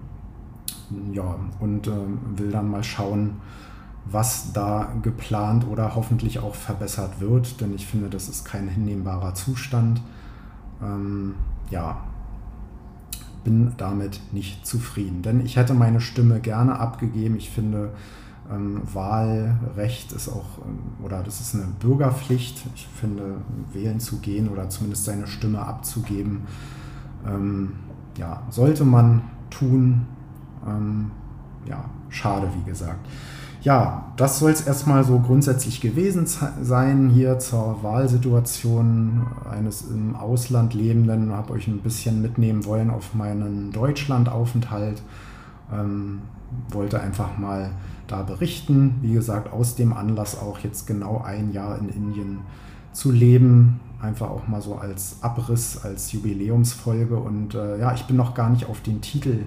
Ja, 1.13 1.37
und 1.61 1.87
äh, 1.87 1.91
will 2.37 2.51
dann 2.51 2.71
mal 2.71 2.83
schauen, 2.83 3.33
was 4.11 4.53
da 4.53 4.93
geplant 5.03 5.67
oder 5.67 5.95
hoffentlich 5.95 6.39
auch 6.39 6.55
verbessert 6.55 7.21
wird, 7.21 7.61
denn 7.61 7.75
ich 7.75 7.87
finde, 7.87 8.09
das 8.09 8.29
ist 8.29 8.45
kein 8.45 8.69
hinnehmbarer 8.69 9.35
Zustand. 9.35 10.01
Ähm, 10.83 11.35
ja, 11.71 11.99
bin 13.45 13.73
damit 13.77 14.21
nicht 14.33 14.67
zufrieden, 14.67 15.23
denn 15.23 15.45
ich 15.45 15.57
hätte 15.57 15.75
meine 15.75 16.01
Stimme 16.01 16.41
gerne 16.41 16.79
abgegeben. 16.79 17.37
Ich 17.37 17.51
finde, 17.51 17.93
ähm, 18.51 18.81
Wahlrecht 18.93 20.13
ist 20.13 20.29
auch, 20.29 20.59
ähm, 20.65 21.05
oder 21.05 21.23
das 21.23 21.41
ist 21.41 21.55
eine 21.55 21.67
Bürgerpflicht. 21.79 22.65
Ich 22.75 22.87
finde, 22.87 23.37
wählen 23.73 24.01
zu 24.01 24.19
gehen 24.19 24.49
oder 24.49 24.71
zumindest 24.71 25.05
seine 25.05 25.27
Stimme 25.27 25.61
abzugeben, 25.61 26.43
ähm, 27.27 27.75
ja, 28.17 28.43
sollte 28.49 28.85
man 28.85 29.23
tun. 29.51 30.07
Ähm, 30.67 31.11
ja, 31.67 31.85
schade, 32.09 32.49
wie 32.57 32.71
gesagt 32.71 33.07
ja, 33.63 34.13
das 34.17 34.39
soll 34.39 34.53
es 34.53 34.61
erstmal 34.61 35.05
so 35.05 35.19
grundsätzlich 35.19 35.81
gewesen 35.81 36.27
sein 36.63 37.11
hier 37.11 37.39
zur 37.39 37.83
Wahlsituation 37.83 39.27
eines 39.51 39.83
im 39.83 40.15
Ausland 40.15 40.75
Lebenden. 40.75 41.29
Ich 41.29 41.35
habe 41.35 41.53
euch 41.55 41.67
ein 41.67 41.81
bisschen 41.81 42.23
mitnehmen 42.23 42.65
wollen 42.65 42.91
auf 42.91 43.15
meinen 43.15 43.73
Deutschlandaufenthalt. 43.73 45.03
Ähm, 45.73 46.21
wollte 46.71 47.01
einfach 47.01 47.37
mal 47.37 47.71
da 48.07 48.23
berichten. 48.23 48.97
Wie 49.03 49.13
gesagt, 49.13 49.53
aus 49.53 49.75
dem 49.75 49.93
Anlass 49.93 50.39
auch 50.39 50.61
jetzt 50.61 50.87
genau 50.87 51.23
ein 51.25 51.53
Jahr 51.53 51.79
in 51.79 51.89
Indien 51.89 52.39
zu 52.93 53.11
leben. 53.11 53.81
Einfach 54.01 54.31
auch 54.31 54.47
mal 54.47 54.63
so 54.63 54.77
als 54.77 55.17
Abriss, 55.21 55.85
als 55.85 56.13
Jubiläumsfolge. 56.13 57.17
Und 57.17 57.55
äh, 57.55 57.81
ja, 57.81 57.93
ich 57.93 58.05
bin 58.05 58.17
noch 58.17 58.35
gar 58.35 58.51
nicht 58.51 58.69
auf 58.69 58.81
den 58.81 59.01
Titel 59.01 59.41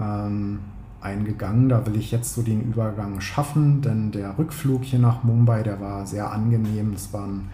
ähm, 0.00 0.60
eingegangen. 1.02 1.68
Da 1.68 1.84
will 1.86 1.96
ich 1.96 2.10
jetzt 2.10 2.34
so 2.34 2.42
den 2.42 2.62
Übergang 2.62 3.20
schaffen, 3.20 3.82
denn 3.82 4.12
der 4.12 4.38
Rückflug 4.38 4.84
hier 4.84 4.98
nach 4.98 5.22
Mumbai, 5.22 5.62
der 5.62 5.80
war 5.80 6.06
sehr 6.06 6.30
angenehm. 6.30 6.92
Es 6.94 7.12
war 7.12 7.26
ein, 7.26 7.48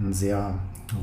ein 0.00 0.12
sehr 0.12 0.54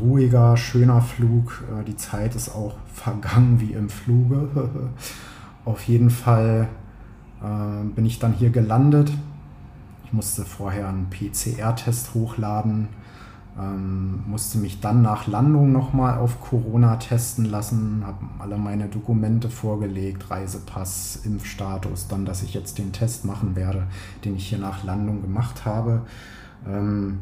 ruhiger, 0.01 0.57
schöner 0.57 1.01
Flug. 1.01 1.63
Äh, 1.71 1.83
die 1.83 1.95
Zeit 1.95 2.35
ist 2.35 2.49
auch 2.49 2.75
vergangen 2.93 3.59
wie 3.59 3.73
im 3.73 3.89
Fluge. 3.89 4.49
Auf 5.65 5.83
jeden 5.83 6.09
Fall 6.09 6.67
äh, 7.41 7.85
bin 7.95 8.05
ich 8.05 8.19
dann 8.19 8.33
hier 8.33 8.49
gelandet. 8.49 9.11
Ich 10.05 10.13
musste 10.13 10.45
vorher 10.45 10.89
einen 10.89 11.09
PCR-Test 11.09 12.13
hochladen 12.13 12.87
ähm, 13.59 14.23
musste 14.27 14.57
mich 14.57 14.81
dann 14.81 15.01
nach 15.01 15.27
Landung 15.27 15.71
nochmal 15.71 16.17
auf 16.17 16.41
Corona 16.41 16.97
testen 16.97 17.45
lassen, 17.45 18.03
habe 18.05 18.17
alle 18.39 18.57
meine 18.57 18.87
Dokumente 18.87 19.49
vorgelegt, 19.49 20.29
Reisepass, 20.29 21.21
Impfstatus, 21.23 22.07
dann, 22.07 22.25
dass 22.25 22.43
ich 22.43 22.53
jetzt 22.53 22.77
den 22.77 22.91
Test 22.91 23.23
machen 23.23 23.55
werde, 23.55 23.87
den 24.25 24.35
ich 24.35 24.47
hier 24.49 24.59
nach 24.59 24.83
Landung 24.83 25.21
gemacht 25.21 25.65
habe. 25.65 26.01
Ähm, 26.67 27.19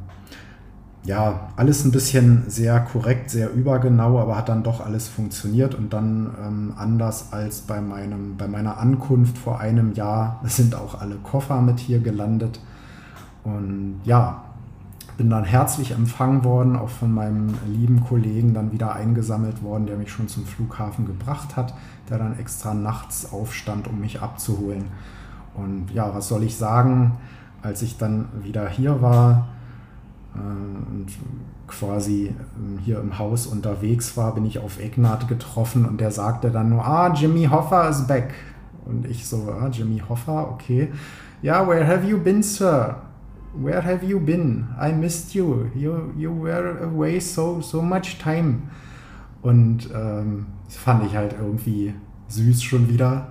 ja, 1.05 1.49
alles 1.57 1.84
ein 1.84 1.91
bisschen 1.91 2.45
sehr 2.47 2.79
korrekt, 2.79 3.29
sehr 3.29 3.53
übergenau, 3.53 4.19
aber 4.19 4.38
hat 4.38 4.47
dann 4.49 4.63
doch 4.63 4.84
alles 4.84 5.09
funktioniert 5.09 5.75
und 5.75 5.91
dann 5.91 6.34
ähm, 6.41 6.73
anders 6.77 7.34
als 7.34 7.61
bei, 7.61 7.81
meinem, 7.81 8.38
bei 8.38 8.47
meiner 8.47 8.77
Ankunft 8.77 9.38
vor 9.38 9.59
einem 9.59 9.93
Jahr 9.93 10.41
sind 10.45 10.75
auch 10.75 10.99
alle 10.99 11.15
Koffer 11.15 11.61
mit 11.61 11.79
hier 11.79 11.99
gelandet. 11.99 12.59
Und 13.43 13.99
ja, 14.05 14.42
bin 15.18 15.30
dann 15.30 15.43
herzlich 15.43 15.91
empfangen 15.91 16.43
worden, 16.43 16.76
auch 16.76 16.89
von 16.89 17.11
meinem 17.11 17.53
lieben 17.68 18.03
Kollegen 18.03 18.53
dann 18.53 18.72
wieder 18.72 18.93
eingesammelt 18.95 19.64
worden, 19.64 19.86
der 19.86 19.97
mich 19.97 20.11
schon 20.11 20.28
zum 20.28 20.45
Flughafen 20.45 21.05
gebracht 21.05 21.55
hat, 21.55 21.74
der 22.09 22.18
dann 22.18 22.39
extra 22.39 22.74
nachts 22.74 23.32
aufstand, 23.32 23.88
um 23.88 23.99
mich 23.99 24.22
abzuholen. 24.22 24.86
Und 25.53 25.91
ja, 25.93 26.14
was 26.16 26.28
soll 26.28 26.43
ich 26.43 26.57
sagen, 26.57 27.18
als 27.61 27.82
ich 27.82 27.97
dann 27.97 28.28
wieder 28.41 28.68
hier 28.68 29.01
war 29.01 29.47
äh, 30.36 30.39
und 30.39 31.07
quasi 31.68 32.26
äh, 32.26 32.82
hier 32.84 32.99
im 32.99 33.18
Haus 33.20 33.47
unterwegs 33.47 34.18
war, 34.18 34.34
bin 34.34 34.45
ich 34.45 34.59
auf 34.59 34.80
Egnat 34.80 35.28
getroffen 35.28 35.86
und 35.86 36.01
der 36.01 36.11
sagte 36.11 36.51
dann 36.51 36.70
nur, 36.70 36.86
ah, 36.86 37.14
Jimmy 37.14 37.45
Hoffa 37.45 37.88
is 37.88 38.07
back. 38.07 38.34
Und 38.86 39.05
ich 39.05 39.26
so, 39.28 39.47
ah, 39.61 39.70
Jimmy 39.72 40.01
Hoffa, 40.07 40.43
okay. 40.43 40.91
Ja, 41.41 41.59
yeah, 41.59 41.68
where 41.68 41.88
have 41.88 42.05
you 42.07 42.18
been, 42.18 42.41
sir? 42.41 42.95
Where 43.53 43.81
have 43.81 44.03
you 44.03 44.19
been? 44.19 44.67
I 44.79 44.91
missed 44.91 45.35
you. 45.35 45.71
You, 45.75 46.13
you 46.17 46.31
were 46.31 46.79
away 46.79 47.19
so, 47.19 47.61
so 47.61 47.81
much 47.81 48.17
time. 48.19 48.69
Und 49.41 49.89
ähm, 49.93 50.47
das 50.65 50.77
fand 50.77 51.05
ich 51.05 51.15
halt 51.15 51.35
irgendwie 51.39 51.93
süß 52.29 52.63
schon 52.63 52.89
wieder. 52.89 53.27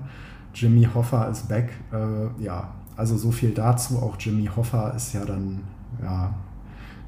Jimmy 0.54 0.86
Hoffa 0.94 1.24
ist 1.24 1.48
back. 1.48 1.70
Äh, 1.92 2.42
ja, 2.42 2.74
also 2.96 3.16
so 3.16 3.30
viel 3.30 3.52
dazu. 3.52 3.98
Auch 3.98 4.16
Jimmy 4.18 4.48
Hoffa 4.54 4.90
ist 4.90 5.14
ja 5.14 5.24
dann 5.24 5.62
ja, 6.02 6.34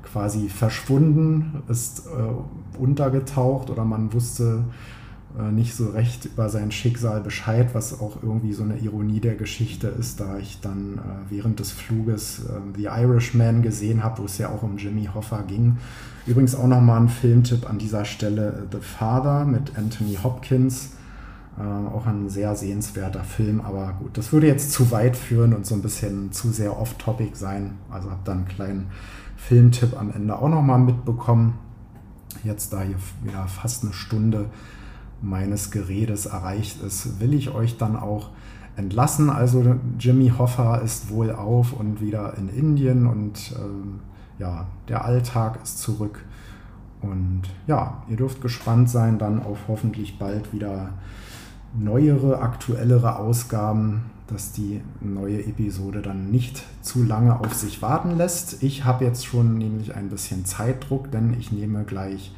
quasi 0.02 0.48
verschwunden, 0.48 1.62
ist 1.68 2.06
äh, 2.06 2.78
untergetaucht 2.78 3.70
oder 3.70 3.84
man 3.84 4.12
wusste 4.12 4.64
nicht 5.50 5.74
so 5.74 5.90
recht 5.90 6.26
über 6.26 6.48
sein 6.48 6.70
Schicksal 6.70 7.20
Bescheid, 7.20 7.70
was 7.74 8.00
auch 8.00 8.22
irgendwie 8.22 8.52
so 8.52 8.62
eine 8.62 8.78
Ironie 8.78 9.18
der 9.18 9.34
Geschichte 9.34 9.88
ist, 9.88 10.20
da 10.20 10.38
ich 10.38 10.60
dann 10.60 10.98
äh, 10.98 11.00
während 11.30 11.58
des 11.58 11.72
Fluges 11.72 12.44
äh, 12.44 12.60
The 12.76 12.84
Irishman 12.84 13.62
gesehen 13.62 14.04
habe, 14.04 14.22
wo 14.22 14.26
es 14.26 14.38
ja 14.38 14.50
auch 14.50 14.62
um 14.62 14.76
Jimmy 14.76 15.08
Hoffa 15.12 15.42
ging. 15.42 15.78
Übrigens 16.26 16.54
auch 16.54 16.68
nochmal 16.68 17.00
ein 17.00 17.08
Filmtipp 17.08 17.68
an 17.68 17.78
dieser 17.78 18.04
Stelle, 18.04 18.68
The 18.70 18.78
Father 18.80 19.44
mit 19.44 19.76
Anthony 19.76 20.16
Hopkins. 20.22 20.90
Äh, 21.58 21.62
auch 21.62 22.06
ein 22.06 22.28
sehr 22.28 22.54
sehenswerter 22.54 23.24
Film, 23.24 23.60
aber 23.60 23.94
gut, 23.98 24.16
das 24.16 24.32
würde 24.32 24.46
jetzt 24.46 24.70
zu 24.70 24.92
weit 24.92 25.16
führen 25.16 25.52
und 25.52 25.66
so 25.66 25.74
ein 25.74 25.82
bisschen 25.82 26.30
zu 26.30 26.50
sehr 26.50 26.78
off-topic 26.80 27.36
sein. 27.36 27.78
Also 27.90 28.10
habe 28.10 28.22
dann 28.24 28.38
einen 28.38 28.48
kleinen 28.48 28.86
Filmtipp 29.36 29.98
am 29.98 30.12
Ende 30.12 30.36
auch 30.38 30.48
nochmal 30.48 30.78
mitbekommen. 30.78 31.54
Jetzt 32.44 32.72
da 32.72 32.82
hier 32.82 32.96
wieder 33.24 33.46
fast 33.48 33.82
eine 33.82 33.92
Stunde 33.92 34.50
meines 35.24 35.70
Geredes 35.70 36.26
erreicht 36.26 36.82
ist, 36.82 37.20
will 37.20 37.34
ich 37.34 37.50
euch 37.54 37.78
dann 37.78 37.96
auch 37.96 38.30
entlassen. 38.76 39.30
Also 39.30 39.76
Jimmy 39.98 40.32
Hoffa 40.36 40.76
ist 40.76 41.10
wohl 41.10 41.32
auf 41.32 41.72
und 41.72 42.00
wieder 42.00 42.36
in 42.36 42.48
Indien 42.48 43.06
und 43.06 43.54
ähm, 43.58 44.00
ja, 44.38 44.66
der 44.88 45.04
Alltag 45.04 45.60
ist 45.62 45.78
zurück. 45.78 46.24
Und 47.00 47.42
ja, 47.66 48.02
ihr 48.08 48.16
dürft 48.16 48.40
gespannt 48.40 48.88
sein 48.90 49.18
dann 49.18 49.42
auf 49.42 49.58
hoffentlich 49.68 50.18
bald 50.18 50.52
wieder 50.52 50.90
neuere, 51.78 52.40
aktuellere 52.40 53.18
Ausgaben, 53.18 54.04
dass 54.26 54.52
die 54.52 54.80
neue 55.00 55.44
Episode 55.44 56.00
dann 56.00 56.30
nicht 56.30 56.64
zu 56.80 57.02
lange 57.02 57.38
auf 57.38 57.52
sich 57.52 57.82
warten 57.82 58.16
lässt. 58.16 58.62
Ich 58.62 58.84
habe 58.84 59.04
jetzt 59.04 59.26
schon 59.26 59.58
nämlich 59.58 59.94
ein 59.94 60.08
bisschen 60.08 60.44
Zeitdruck, 60.44 61.10
denn 61.10 61.34
ich 61.38 61.52
nehme 61.52 61.84
gleich 61.84 62.32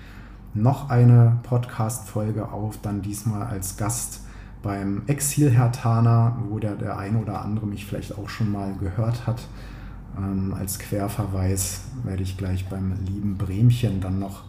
noch 0.56 0.90
eine 0.90 1.38
Podcast-Folge 1.42 2.50
auf, 2.50 2.78
dann 2.82 3.02
diesmal 3.02 3.46
als 3.46 3.76
Gast 3.76 4.20
beim 4.62 5.02
Exil-Hertaner, 5.06 6.38
wo 6.48 6.58
der, 6.58 6.74
der 6.74 6.98
ein 6.98 7.16
oder 7.16 7.42
andere 7.42 7.66
mich 7.66 7.86
vielleicht 7.86 8.18
auch 8.18 8.28
schon 8.28 8.50
mal 8.50 8.74
gehört 8.80 9.26
hat. 9.26 9.42
Ähm, 10.18 10.54
als 10.58 10.78
Querverweis 10.78 11.82
werde 12.04 12.22
ich 12.22 12.36
gleich 12.36 12.68
beim 12.68 12.94
lieben 13.06 13.36
Bremchen 13.36 14.00
dann 14.00 14.18
noch 14.18 14.44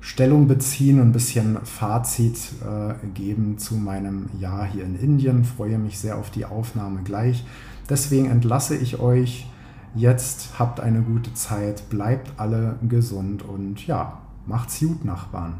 Stellung 0.00 0.48
beziehen 0.48 1.00
und 1.00 1.08
ein 1.08 1.12
bisschen 1.12 1.56
Fazit 1.64 2.36
äh, 2.62 3.06
geben 3.14 3.56
zu 3.56 3.76
meinem 3.76 4.28
Jahr 4.38 4.66
hier 4.66 4.84
in 4.84 4.96
Indien. 4.96 5.44
Freue 5.44 5.78
mich 5.78 5.98
sehr 5.98 6.18
auf 6.18 6.30
die 6.30 6.44
Aufnahme 6.44 7.02
gleich. 7.04 7.44
Deswegen 7.88 8.26
entlasse 8.26 8.76
ich 8.76 8.98
euch 9.00 9.46
jetzt. 9.94 10.58
Habt 10.58 10.80
eine 10.80 11.00
gute 11.00 11.32
Zeit, 11.32 11.88
bleibt 11.88 12.38
alle 12.38 12.76
gesund 12.86 13.42
und 13.42 13.86
ja, 13.86 14.18
macht's 14.46 14.80
gut, 14.80 15.04
Nachbarn. 15.04 15.54